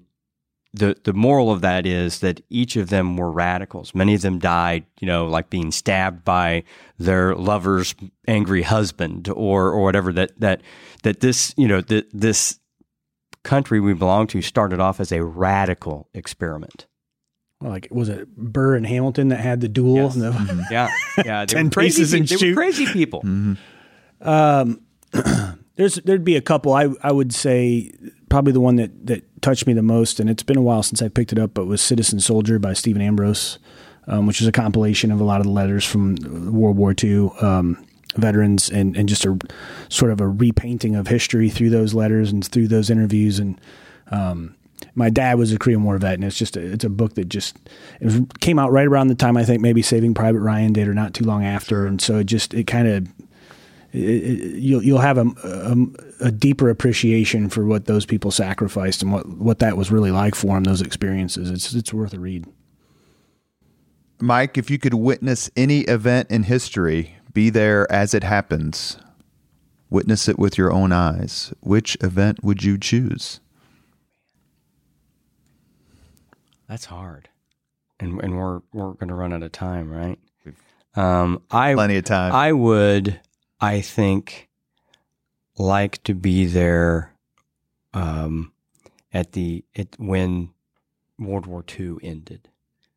the 0.75 0.97
the 1.05 1.13
moral 1.13 1.51
of 1.51 1.61
that 1.61 1.87
is 1.87 2.21
that 2.21 2.41
each 2.49 2.77
of 2.77 2.89
them 2.89 3.17
were 3.17 3.31
radicals. 3.31 3.95
Many 3.95 4.15
of 4.15 4.23
them 4.23 4.39
died, 4.39 4.87
you 5.01 5.07
know, 5.07 5.27
like 5.27 5.51
being 5.51 5.71
stabbed 5.71 6.25
by 6.25 6.65
their 6.99 7.35
lover's 7.35 7.95
angry 8.27 8.63
husband 8.63 9.29
or 9.29 9.71
or 9.71 9.83
whatever 9.83 10.13
that 10.15 10.33
that 10.41 10.63
that 11.03 11.21
this, 11.21 11.55
you 11.59 11.69
know, 11.69 11.83
that 11.83 12.07
this 12.13 12.59
country 13.43 13.81
we 13.81 13.95
belong 13.95 14.27
to 14.29 14.43
started 14.43 14.81
off 14.81 15.01
as 15.01 15.13
a 15.13 15.25
radical 15.25 16.09
experiment. 16.15 16.87
Like 17.61 17.89
was 17.91 18.09
it 18.09 18.35
Burr 18.37 18.75
and 18.75 18.87
Hamilton 18.87 19.29
that 19.29 19.41
had 19.41 19.61
the 19.61 19.69
duel? 19.69 19.97
Yes. 19.97 20.17
No. 20.17 20.31
Yeah. 20.71 20.89
Yeah. 21.25 21.45
They 21.45 21.55
Ten 21.55 21.67
were 21.67 21.71
crazy, 21.71 22.03
paces 22.03 22.13
and 22.15 22.27
they 22.29 22.35
were 22.35 22.39
shoot. 22.41 22.55
crazy 22.57 22.87
people. 22.87 23.23
There's 25.77 25.95
there'd 26.05 26.25
be 26.25 26.37
a 26.37 26.43
couple. 26.43 26.75
I 26.75 26.89
I 27.03 27.13
would 27.13 27.33
say 27.33 27.93
probably 28.29 28.53
the 28.53 28.61
one 28.61 28.77
that 28.77 29.07
that 29.07 29.43
touched 29.43 29.67
me 29.67 29.73
the 29.73 29.83
most, 29.83 30.21
and 30.21 30.29
it's 30.29 30.43
been 30.43 30.59
a 30.59 30.63
while 30.63 30.83
since 30.83 31.01
I 31.01 31.09
picked 31.09 31.33
it 31.33 31.39
up, 31.39 31.55
but 31.55 31.67
was 31.67 31.81
Citizen 31.81 32.21
Soldier 32.21 32.59
by 32.59 32.75
Stephen 32.75 33.01
Ambrose, 33.01 33.59
um, 34.07 34.27
which 34.27 34.41
is 34.43 34.47
a 34.47 34.53
compilation 34.53 35.11
of 35.11 35.19
a 35.21 35.25
lot 35.25 35.41
of 35.41 35.47
the 35.47 35.53
letters 35.53 35.85
from 35.85 36.17
World 36.53 36.77
War 36.77 36.95
II 37.03 37.31
um, 37.41 37.83
veterans, 38.17 38.71
and 38.71 38.97
and 38.97 39.09
just 39.09 39.25
a 39.25 39.39
sort 39.89 40.11
of 40.11 40.21
a 40.21 40.29
repainting 40.29 40.97
of 40.97 41.09
history 41.09 41.51
through 41.51 41.71
those 41.71 41.95
letters 41.95 42.33
and 42.33 42.45
through 42.45 42.69
those 42.69 42.91
interviews 42.91 43.39
and. 43.39 43.61
Um, 44.11 44.57
my 44.95 45.11
dad 45.11 45.39
was 45.39 45.53
a 45.53 45.59
Korean 45.59 45.85
War 45.85 45.97
vet, 45.97 46.15
and 46.15 46.25
it's 46.25 46.37
just 46.37 46.57
a, 46.57 46.61
it's 46.61 46.85
a 46.85 46.91
book 46.91 47.15
that 47.15 47.29
just 47.29 47.57
was, 48.01 48.21
came 48.41 48.59
out 48.59 48.73
right 48.73 48.87
around 48.87 49.07
the 49.09 49.15
time 49.15 49.37
I 49.37 49.45
think 49.45 49.63
maybe 49.63 49.81
Saving 49.81 50.13
Private 50.13 50.41
Ryan 50.41 50.73
did, 50.73 50.89
or 50.89 50.93
not 50.93 51.15
too 51.15 51.25
long 51.25 51.45
after, 51.45 51.87
and 51.87 52.01
so 52.01 52.19
it 52.19 52.25
just 52.25 52.53
it 52.53 52.67
kind 52.67 52.89
of 52.89 53.09
you'll 53.93 54.83
you'll 54.83 54.99
have 54.99 55.19
a, 55.19 55.27
a, 55.45 55.77
a 56.27 56.33
deeper 56.33 56.71
appreciation 56.71 57.49
for 57.49 57.65
what 57.65 57.85
those 57.85 58.07
people 58.07 58.31
sacrificed 58.31 59.03
and 59.03 59.13
what, 59.13 59.29
what 59.29 59.59
that 59.59 59.77
was 59.77 59.91
really 59.91 60.11
like 60.11 60.35
for 60.35 60.55
them. 60.55 60.65
Those 60.65 60.81
experiences, 60.81 61.51
it's 61.51 61.75
it's 61.75 61.93
worth 61.93 62.15
a 62.15 62.19
read. 62.19 62.47
Mike, 64.21 64.57
if 64.57 64.71
you 64.71 64.79
could 64.79 64.95
witness 64.95 65.51
any 65.57 65.81
event 65.81 66.31
in 66.31 66.45
history, 66.45 67.17
be 67.33 67.51
there 67.51 67.91
as 67.91 68.15
it 68.15 68.23
happens, 68.25 68.99
witness 69.91 70.29
it 70.29 70.39
with 70.39 70.57
your 70.59 70.73
own 70.73 70.93
eyes, 70.93 71.53
which 71.61 71.97
event 72.01 72.43
would 72.43 72.63
you 72.65 72.79
choose? 72.79 73.41
That's 76.69 76.87
hard, 76.87 77.29
and 78.01 78.21
and 78.23 78.37
we're 78.37 78.61
we're 78.73 78.93
going 78.95 79.09
to 79.09 79.15
run 79.15 79.33
out 79.33 79.43
of 79.43 79.53
time, 79.53 79.91
right? 79.91 80.19
Um, 80.95 81.43
I 81.51 81.75
Plenty 81.75 81.97
of 81.97 82.05
time. 82.05 82.33
I 82.35 82.53
would, 82.53 83.19
I 83.61 83.81
think, 83.81 84.49
like 85.59 86.03
to 86.05 86.15
be 86.15 86.45
there, 86.47 87.13
um, 87.95 88.53
at 89.13 89.33
the 89.33 89.65
at 89.77 89.89
when 89.99 90.51
World 91.19 91.47
War 91.47 91.65
II 91.79 91.97
ended. 92.03 92.49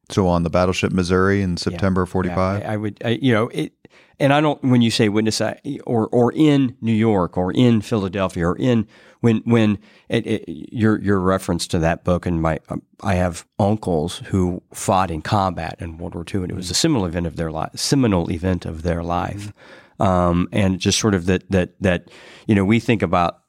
so 0.09 0.27
on 0.27 0.43
the 0.43 0.49
battleship 0.49 0.91
Missouri 0.91 1.41
in 1.41 1.57
September 1.57 2.01
Yeah, 2.01 2.05
45? 2.11 2.61
I, 2.61 2.65
I 2.65 2.77
would, 2.77 3.01
I, 3.03 3.09
you 3.21 3.33
know, 3.33 3.47
it, 3.49 3.73
and 4.19 4.33
I 4.33 4.41
don't. 4.41 4.61
When 4.63 4.81
you 4.81 4.91
say 4.91 5.09
witness, 5.09 5.41
or 5.85 6.07
or 6.07 6.31
in 6.33 6.77
New 6.81 6.93
York, 6.93 7.37
or 7.37 7.51
in 7.51 7.81
Philadelphia, 7.81 8.47
or 8.47 8.57
in 8.57 8.87
when 9.21 9.37
when 9.45 9.79
it, 10.09 10.25
it, 10.25 10.43
your 10.47 11.01
your 11.01 11.19
reference 11.19 11.67
to 11.67 11.79
that 11.79 12.03
book 12.03 12.25
and 12.25 12.41
my, 12.41 12.59
um, 12.69 12.81
I 13.01 13.15
have 13.15 13.45
uncles 13.59 14.19
who 14.27 14.61
fought 14.73 15.11
in 15.11 15.21
combat 15.21 15.77
in 15.79 15.97
World 15.97 16.15
War 16.15 16.25
II, 16.33 16.43
and 16.43 16.51
it 16.51 16.55
was 16.55 16.71
a 16.71 16.75
seminal 16.75 17.05
event 17.05 17.27
of 17.27 17.35
their 17.35 17.51
life, 17.51 17.71
seminal 17.75 18.31
event 18.31 18.65
of 18.65 18.83
their 18.83 19.03
life, 19.03 19.51
um, 19.99 20.47
and 20.51 20.79
just 20.79 20.99
sort 20.99 21.15
of 21.15 21.25
that 21.25 21.49
that 21.51 21.81
that 21.81 22.09
you 22.47 22.55
know 22.55 22.65
we 22.65 22.79
think 22.79 23.01
about 23.01 23.41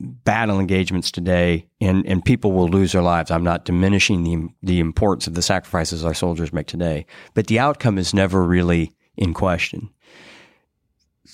battle 0.00 0.60
engagements 0.60 1.10
today, 1.10 1.66
and, 1.80 2.06
and 2.06 2.24
people 2.24 2.52
will 2.52 2.68
lose 2.68 2.92
their 2.92 3.02
lives. 3.02 3.30
I'm 3.30 3.44
not 3.44 3.64
diminishing 3.64 4.24
the 4.24 4.48
the 4.62 4.80
importance 4.80 5.26
of 5.26 5.34
the 5.34 5.42
sacrifices 5.42 6.04
our 6.04 6.14
soldiers 6.14 6.52
make 6.52 6.66
today, 6.66 7.06
but 7.34 7.46
the 7.46 7.58
outcome 7.58 7.98
is 7.98 8.14
never 8.14 8.44
really 8.44 8.92
in 9.16 9.34
question. 9.34 9.90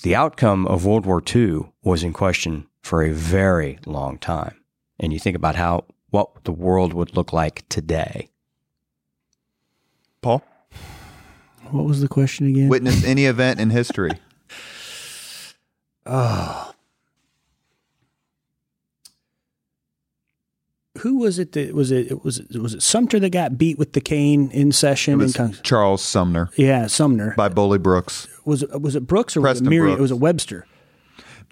The 0.03 0.15
outcome 0.15 0.65
of 0.67 0.85
World 0.85 1.05
War 1.05 1.21
II 1.23 1.71
was 1.83 2.03
in 2.03 2.13
question 2.13 2.67
for 2.81 3.03
a 3.03 3.11
very 3.11 3.77
long 3.85 4.17
time, 4.17 4.55
and 4.99 5.13
you 5.13 5.19
think 5.19 5.35
about 5.35 5.55
how 5.55 5.85
what 6.09 6.43
the 6.43 6.51
world 6.51 6.93
would 6.93 7.15
look 7.15 7.31
like 7.33 7.67
today. 7.69 8.29
Paul? 10.21 10.43
What 11.69 11.85
was 11.85 12.01
the 12.01 12.07
question 12.07 12.47
again? 12.47 12.67
Witness 12.67 13.03
any 13.03 13.25
event 13.25 13.59
in 13.59 13.69
history. 13.69 14.11
Oh. 16.03 16.70
Who 21.01 21.17
was 21.19 21.39
it 21.39 21.51
that 21.53 21.73
was 21.73 21.91
it? 21.91 22.11
it 22.11 22.23
was 22.23 22.39
it 22.39 22.57
was 22.61 22.73
it 22.73 22.81
Sumter 22.81 23.19
that 23.19 23.29
got 23.31 23.57
beat 23.57 23.77
with 23.77 23.93
the 23.93 24.01
cane 24.01 24.49
in 24.51 24.69
It 24.69 24.73
session? 24.73 25.17
was 25.17 25.35
in 25.35 25.51
Con- 25.53 25.57
Charles 25.63 26.01
Sumner 26.01 26.49
yeah, 26.55 26.87
Sumner. 26.87 27.33
by 27.37 27.49
Bully 27.49 27.77
Brooks. 27.79 28.27
was 28.45 28.63
it 28.63 28.81
was 28.81 28.95
it 28.95 29.07
Brooks 29.07 29.35
or 29.37 29.41
Preston 29.41 29.65
was 29.65 29.67
it 29.67 29.69
Miriam? 29.69 29.97
Brooks. 29.97 29.99
It 29.99 30.01
was 30.01 30.11
it 30.11 30.19
Webster. 30.19 30.65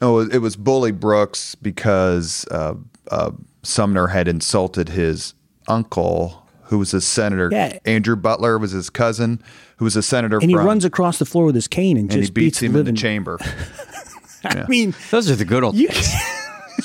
No, 0.01 0.19
it 0.19 0.37
was 0.41 0.55
Bully 0.55 0.91
Brooks 0.93 1.55
because 1.55 2.45
uh, 2.51 2.75
uh, 3.11 3.31
Sumner 3.63 4.07
had 4.07 4.27
insulted 4.29 4.87
his 4.89 5.33
uncle, 5.67 6.47
who 6.63 6.77
was 6.79 6.93
a 6.93 7.01
senator. 7.01 7.49
Yeah. 7.51 7.77
Andrew 7.85 8.15
Butler 8.15 8.57
was 8.57 8.71
his 8.71 8.89
cousin, 8.89 9.41
who 9.77 9.83
was 9.85 9.97
a 9.97 10.01
senator 10.01 10.37
And 10.39 10.49
he 10.49 10.55
from, 10.55 10.65
runs 10.65 10.85
across 10.85 11.19
the 11.19 11.25
floor 11.25 11.45
with 11.45 11.55
his 11.55 11.67
cane 11.67 11.97
and, 11.97 12.09
and 12.09 12.21
just 12.21 12.29
he 12.29 12.33
beats 12.33 12.59
the 12.61 12.67
him 12.67 12.75
in 12.77 12.85
the 12.85 12.93
chamber. 12.93 13.39
I 14.45 14.65
mean, 14.69 14.95
Those 15.11 15.29
are 15.29 15.35
the 15.35 15.43
good 15.43 15.65
old 15.65 15.75
you, 15.75 15.89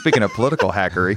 Speaking 0.04 0.22
of 0.22 0.34
political 0.34 0.70
hackery, 0.70 1.16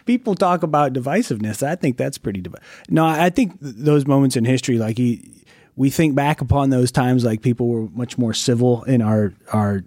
people 0.04 0.34
talk 0.34 0.64
about 0.64 0.92
divisiveness. 0.92 1.62
I 1.62 1.76
think 1.76 1.96
that's 1.96 2.18
pretty. 2.18 2.40
Div- 2.40 2.56
no, 2.88 3.06
I 3.06 3.30
think 3.30 3.56
those 3.60 4.04
moments 4.04 4.34
in 4.34 4.44
history, 4.44 4.78
like 4.78 4.98
he, 4.98 5.30
we 5.76 5.90
think 5.90 6.16
back 6.16 6.40
upon 6.40 6.70
those 6.70 6.90
times, 6.90 7.24
like 7.24 7.40
people 7.40 7.68
were 7.68 7.86
much 7.90 8.18
more 8.18 8.34
civil 8.34 8.82
in 8.82 9.00
our 9.00 9.32
our 9.52 9.84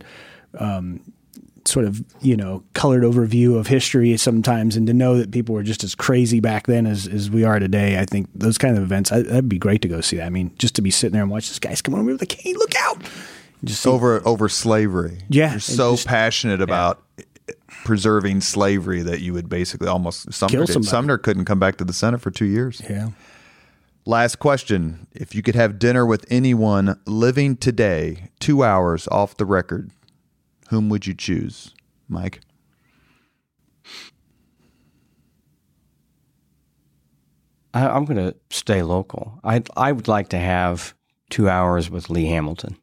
um, 0.57 1.01
sort 1.65 1.85
of 1.85 2.01
you 2.21 2.37
know 2.37 2.63
colored 2.73 3.03
overview 3.03 3.57
of 3.57 3.67
history 3.67 4.15
sometimes, 4.15 4.77
and 4.77 4.87
to 4.87 4.93
know 4.93 5.17
that 5.17 5.31
people 5.31 5.53
were 5.53 5.61
just 5.61 5.83
as 5.83 5.93
crazy 5.93 6.39
back 6.39 6.65
then 6.67 6.85
as 6.85 7.05
as 7.05 7.29
we 7.29 7.43
are 7.43 7.59
today. 7.59 7.99
I 7.99 8.05
think 8.05 8.29
those 8.33 8.57
kind 8.57 8.77
of 8.77 8.83
events, 8.83 9.11
I, 9.11 9.23
that'd 9.23 9.49
be 9.49 9.59
great 9.59 9.81
to 9.81 9.89
go 9.89 9.99
see. 9.99 10.15
That. 10.15 10.27
I 10.27 10.29
mean, 10.29 10.53
just 10.57 10.75
to 10.75 10.81
be 10.81 10.91
sitting 10.91 11.11
there 11.11 11.23
and 11.23 11.29
watch 11.29 11.49
this 11.49 11.59
guy's 11.59 11.81
coming 11.81 11.99
over 11.99 12.13
with 12.13 12.21
a 12.21 12.25
cane. 12.25 12.55
Look 12.55 12.73
out! 12.77 13.03
Just 13.65 13.85
over 13.85 14.25
over 14.25 14.47
slavery. 14.47 15.17
Yeah, 15.27 15.51
you're 15.51 15.59
so 15.59 15.91
just- 15.91 16.07
passionate 16.07 16.61
about 16.61 17.02
preserving 17.83 18.41
slavery 18.41 19.01
that 19.01 19.21
you 19.21 19.33
would 19.33 19.49
basically 19.49 19.87
almost 19.87 20.31
Sumner, 20.33 20.51
Kill 20.51 20.65
did. 20.65 20.73
somebody. 20.73 20.89
Sumner 20.89 21.17
couldn't 21.17 21.45
come 21.45 21.59
back 21.59 21.77
to 21.77 21.83
the 21.83 21.93
Senate 21.93 22.21
for 22.21 22.31
two 22.31 22.45
years. 22.45 22.81
yeah. 22.89 23.09
Last 24.05 24.37
question: 24.39 25.07
If 25.13 25.33
you 25.33 25.41
could 25.41 25.55
have 25.55 25.79
dinner 25.79 26.05
with 26.05 26.25
anyone 26.29 26.99
living 27.05 27.55
today, 27.55 28.29
two 28.39 28.63
hours 28.63 29.07
off 29.09 29.37
the 29.37 29.45
record, 29.45 29.91
whom 30.69 30.89
would 30.89 31.07
you 31.07 31.13
choose, 31.13 31.73
Mike? 32.09 32.41
I, 37.73 37.87
I'm 37.87 38.05
going 38.05 38.17
to 38.17 38.35
stay 38.49 38.81
local. 38.83 39.39
I 39.43 39.63
I 39.75 39.91
would 39.91 40.07
like 40.07 40.29
to 40.29 40.37
have 40.37 40.93
two 41.29 41.49
hours 41.49 41.89
with 41.89 42.09
Lee 42.09 42.25
Hamilton. 42.25 42.77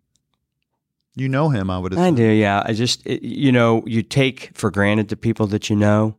You 1.20 1.28
know 1.28 1.50
him, 1.50 1.68
I 1.68 1.78
would 1.78 1.98
I 1.98 2.10
do, 2.12 2.24
yeah. 2.24 2.62
I 2.64 2.72
just, 2.72 3.06
it, 3.06 3.22
you 3.22 3.52
know, 3.52 3.82
you 3.84 4.02
take 4.02 4.52
for 4.54 4.70
granted 4.70 5.08
the 5.08 5.18
people 5.18 5.46
that 5.48 5.68
you 5.68 5.76
know, 5.76 6.16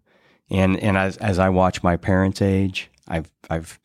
and 0.52 0.78
and 0.80 0.96
as 0.96 1.18
as 1.18 1.40
I 1.40 1.50
watch 1.50 1.82
my 1.82 1.98
parents 1.98 2.40
age, 2.40 2.92
I've 3.08 3.32
I've 3.50 3.80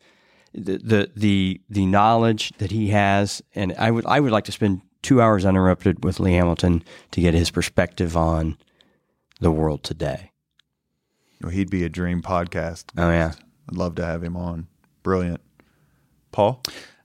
the 0.53 0.77
the 0.77 1.11
the, 1.15 1.61
the 1.71 1.85
knowledge 1.87 2.53
that 2.59 2.69
he 2.69 2.89
has, 2.89 3.41
and 3.55 3.73
I 3.79 3.89
would 3.89 4.05
I 4.05 4.19
would 4.19 4.31
like 4.31 4.43
to 4.43 4.51
spend 4.51 4.81
two 5.01 5.19
hours 5.19 5.43
uninterrupted 5.43 6.03
with 6.03 6.19
Lee 6.19 6.33
Hamilton 6.33 6.83
to 7.09 7.19
get 7.19 7.33
his 7.33 7.49
perspective 7.49 8.15
on 8.15 8.55
the 9.39 9.49
world 9.49 9.83
today. 9.83 10.29
Well, 11.41 11.51
he'd 11.51 11.71
be 11.71 11.83
a 11.83 11.89
dream 11.89 12.21
podcast. 12.21 12.85
Oh, 12.95 13.09
yeah. 13.09 13.31
I'd 13.67 13.75
love 13.75 13.95
to 13.95 14.05
have 14.05 14.23
him 14.23 14.37
on. 14.37 14.67
Brilliant. 15.01 15.41
Paul? 16.31 16.61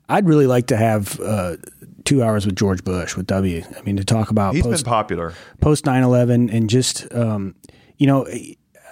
I'd 0.06 0.26
really 0.26 0.46
like 0.46 0.66
to 0.66 0.76
have 0.76 1.18
uh, 1.20 1.56
two 2.04 2.22
hours 2.22 2.46
with 2.46 2.56
George 2.56 2.84
Bush 2.84 3.16
with 3.16 3.26
W. 3.26 3.62
I 3.78 3.82
mean, 3.82 3.96
to 3.96 4.04
talk 4.04 4.30
about 4.30 4.54
He's 4.54 4.62
post 4.64 4.84
been 4.84 4.90
popular. 4.90 5.34
post 5.60 5.84
9-11 5.84 6.52
and 6.52 6.68
just 6.70 7.12
um, 7.14 7.54
you 7.98 8.06
know 8.06 8.26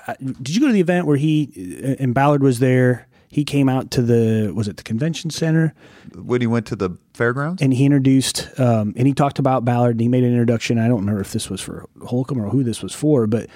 uh, 0.07 0.15
did 0.21 0.51
you 0.55 0.61
go 0.61 0.67
to 0.67 0.73
the 0.73 0.81
event 0.81 1.07
where 1.07 1.17
he 1.17 1.97
and 1.99 2.15
Ballard 2.15 2.43
was 2.43 2.59
there 2.59 3.07
he 3.33 3.45
came 3.45 3.69
out 3.69 3.91
to 3.93 4.03
the 4.03 4.53
was 4.55 4.67
it 4.69 4.77
the 4.77 4.83
convention 4.83 5.31
center 5.31 5.73
When 6.15 6.41
he 6.41 6.47
went 6.47 6.67
to 6.67 6.77
the 6.77 6.91
fairgrounds? 7.15 7.63
and 7.63 7.73
he 7.73 7.85
introduced 7.85 8.49
um, 8.59 8.93
and 8.97 9.07
he 9.07 9.15
talked 9.15 9.39
about 9.39 9.65
Ballard 9.65 9.93
and 9.93 10.01
he 10.01 10.09
made 10.09 10.25
an 10.25 10.31
introduction 10.31 10.79
I 10.79 10.89
don't 10.89 11.01
remember 11.01 11.21
if 11.21 11.33
this 11.33 11.49
was 11.51 11.61
for 11.61 11.87
Holcomb 12.07 12.41
or 12.41 12.49
who 12.49 12.63
this 12.65 12.83
was 12.83 12.95
for 12.95 13.27
but 13.27 13.49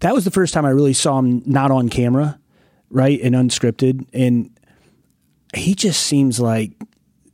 that 0.00 0.14
was 0.14 0.24
the 0.24 0.30
first 0.30 0.54
time 0.54 0.64
I 0.64 0.70
really 0.70 0.92
saw 0.92 1.18
him 1.18 1.42
not 1.46 1.70
on 1.70 1.88
camera 1.88 2.38
right 2.90 3.20
and 3.22 3.34
unscripted 3.34 4.06
and 4.12 4.50
he 5.54 5.74
just 5.74 6.02
seems 6.02 6.38
like 6.38 6.72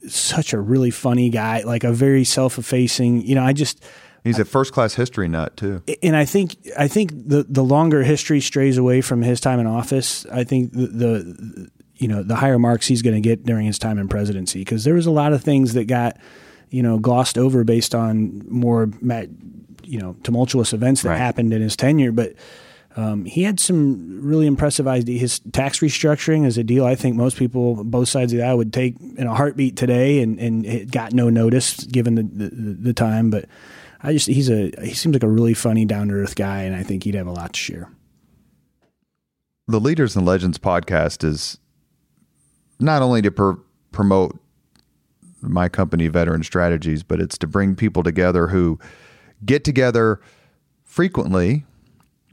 such 0.09 0.53
a 0.53 0.61
really 0.61 0.91
funny 0.91 1.31
guy 1.31 1.63
like 1.63 1.85
a 1.85 1.93
very 1.93 2.25
self-effacing 2.25 3.23
you 3.23 3.35
know 3.35 3.43
I 3.45 3.53
just 3.53 3.83
He's 4.25 4.39
a 4.39 4.45
first 4.47 4.73
class 4.73 4.95
history 4.95 5.29
nut, 5.29 5.55
too. 5.55 5.83
and 6.03 6.17
I 6.17 6.25
think 6.25 6.57
I 6.79 6.89
think 6.89 7.11
the 7.29 7.45
the 7.47 7.63
longer 7.63 8.03
history 8.05 8.41
strays 8.41 8.79
away 8.79 9.03
from 9.03 9.21
his 9.21 9.39
time 9.39 9.61
in 9.61 9.67
office, 9.67 10.25
I 10.33 10.45
think 10.45 10.73
the, 10.73 10.87
the 10.87 11.69
you 11.97 12.09
know 12.09 12.23
the 12.23 12.37
higher 12.37 12.59
marks 12.59 12.87
he's 12.87 13.03
going 13.03 13.15
to 13.17 13.21
get 13.21 13.45
during 13.45 13.67
his 13.67 13.79
time 13.79 13.99
in 13.99 14.09
presidency 14.09 14.61
because 14.61 14.85
there 14.85 14.95
was 14.95 15.05
a 15.05 15.11
lot 15.11 15.35
of 15.35 15.45
things 15.45 15.75
that 15.75 15.85
got 15.89 16.17
you 16.71 16.83
know 16.83 16.99
glossed 16.99 17.37
over 17.37 17.65
based 17.65 17.95
on 17.95 18.43
more 18.49 18.89
you 19.83 19.99
know 19.99 20.17
tumultuous 20.23 20.73
events 20.73 21.03
that 21.03 21.11
Right. 21.11 21.19
happened 21.19 21.53
in 21.53 21.61
his 21.61 21.77
tenure, 21.77 22.11
but. 22.13 22.33
Um, 22.97 23.25
he 23.25 23.43
had 23.43 23.59
some 23.59 24.21
really 24.23 24.47
impressive 24.47 24.87
ideas. 24.87 25.21
His 25.21 25.39
tax 25.53 25.81
restructuring 25.81 26.47
is 26.47 26.57
a 26.57 26.63
deal 26.63 26.85
I 26.85 26.95
think 26.95 27.17
most 27.17 27.37
people, 27.37 27.83
both 27.83 28.09
sides 28.09 28.33
of 28.33 28.39
the 28.39 28.45
aisle, 28.45 28.59
would 28.59 28.73
take 28.73 28.95
in 29.01 29.27
a 29.27 29.35
heartbeat 29.35 29.77
today, 29.77 30.23
and, 30.23 30.39
and 30.39 30.65
it 30.65 30.93
got 30.93 31.13
no 31.13 31.29
notice 31.29 31.77
given 31.85 32.15
the, 32.15 32.23
the, 32.23 32.49
the 32.75 32.93
time. 32.93 33.31
But 33.31 33.47
I 34.01 34.13
just 34.13 34.29
he's 34.29 34.49
a 34.49 34.71
he 34.81 34.95
seems 34.95 35.15
like 35.15 35.25
a 35.25 35.29
really 35.29 35.55
funny, 35.55 35.85
down 35.85 36.09
to 36.09 36.15
earth 36.15 36.37
guy, 36.37 36.63
and 36.63 36.77
I 36.77 36.85
think 36.85 37.03
he'd 37.03 37.17
have 37.17 37.27
a 37.27 37.33
lot 37.33 37.55
to 37.55 37.59
share. 37.59 37.91
The 39.67 39.81
Leaders 39.81 40.15
and 40.15 40.25
Legends 40.25 40.59
podcast 40.59 41.25
is 41.25 41.59
not 42.79 43.03
only 43.03 43.23
to 43.23 43.31
pr- 43.31 43.53
promote 43.93 44.39
my 45.41 45.69
company, 45.69 46.07
Veteran 46.09 46.43
Strategies, 46.43 47.03
but 47.03 47.21
it's 47.21 47.39
to 47.39 47.47
bring 47.47 47.75
people 47.75 48.03
together 48.03 48.49
who 48.49 48.79
get 49.45 49.65
together 49.65 50.21
frequently 50.85 51.65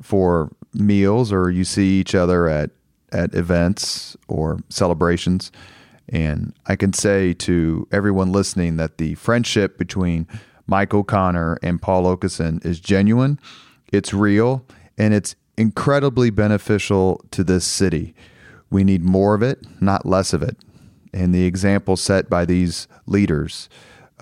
for 0.02 0.52
meals 0.74 1.32
or 1.32 1.50
you 1.50 1.64
see 1.64 2.00
each 2.00 2.16
other 2.16 2.48
at, 2.48 2.72
at 3.12 3.34
events 3.36 4.16
or 4.28 4.60
celebrations. 4.70 5.52
And 6.10 6.54
I 6.66 6.76
can 6.76 6.94
say 6.94 7.34
to 7.34 7.88
everyone 7.92 8.32
listening 8.32 8.78
that 8.78 8.98
the 8.98 9.16
friendship 9.16 9.78
between 9.78 10.28
Mike 10.68 10.94
O'Connor 10.94 11.58
and 11.62 11.82
Paul 11.82 12.06
Okeson 12.06 12.64
is 12.66 12.80
genuine, 12.80 13.40
it's 13.92 14.14
real, 14.14 14.66
and 14.98 15.14
it's 15.14 15.36
incredibly 15.58 16.30
beneficial 16.30 17.24
to 17.32 17.44
this 17.44 17.66
city. 17.66 18.14
We 18.70 18.84
need 18.84 19.04
more 19.04 19.36
of 19.36 19.42
it, 19.42 19.66
not 19.82 20.06
less 20.06 20.34
of 20.34 20.42
it. 20.42 20.58
And 21.14 21.36
the 21.36 21.46
example 21.46 21.98
set 21.98 22.30
by 22.30 22.46
these 22.46 22.88
leaders 23.06 23.68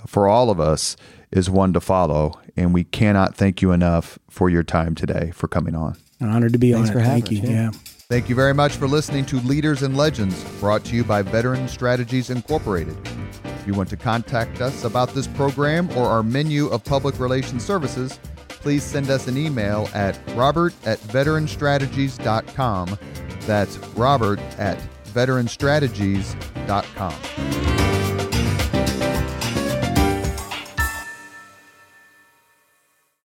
for 0.08 0.28
all 0.28 0.50
of 0.50 0.60
us 0.60 0.96
is 1.32 1.50
one 1.50 1.74
to 1.74 1.80
follow. 1.80 2.40
And 2.56 2.74
we 2.74 2.84
cannot 2.84 3.36
thank 3.36 3.62
you 3.62 3.72
enough 3.72 4.18
for 4.30 4.50
your 4.50 4.64
time 4.64 4.96
today 4.96 5.32
for 5.34 5.48
coming 5.48 5.76
on. 5.76 5.96
An 6.20 6.30
honor 6.30 6.50
to 6.50 6.58
be 6.58 6.74
Thanks 6.74 6.90
on 6.90 6.94
for 6.94 7.00
it. 7.00 7.04
having 7.04 7.22
Thank 7.24 7.32
you. 7.32 7.44
us, 7.44 7.50
yeah. 7.50 7.70
yeah. 7.72 7.80
Thank 8.10 8.28
you 8.28 8.34
very 8.36 8.56
much 8.56 8.76
for 8.76 8.88
listening 8.88 9.24
to 9.28 9.40
Leaders 9.42 9.84
and 9.84 9.96
Legends, 9.96 10.44
brought 10.60 10.84
to 10.86 10.96
you 10.96 11.04
by 11.04 11.22
Veteran 11.22 11.68
Strategies 11.68 12.32
Incorporated. 12.32 12.98
If 13.44 13.68
you 13.68 13.76
want 13.76 13.90
to 13.90 13.98
contact 13.98 14.62
us 14.62 14.84
about 14.84 15.10
this 15.10 15.28
program 15.28 15.92
or 15.92 16.08
our 16.08 16.24
menu 16.24 16.70
of 16.70 16.84
public 16.84 17.20
relations 17.20 17.64
services, 17.64 18.20
please 18.48 18.84
send 18.84 19.12
us 19.12 19.28
an 19.28 19.38
email 19.38 19.88
at 19.94 20.20
robert 20.36 20.74
at 20.88 20.98
veteranstrategies.com. 21.00 22.98
That's 23.42 23.78
robert 23.78 24.40
at 24.58 24.80
veteranstrategies.com. 25.14 27.79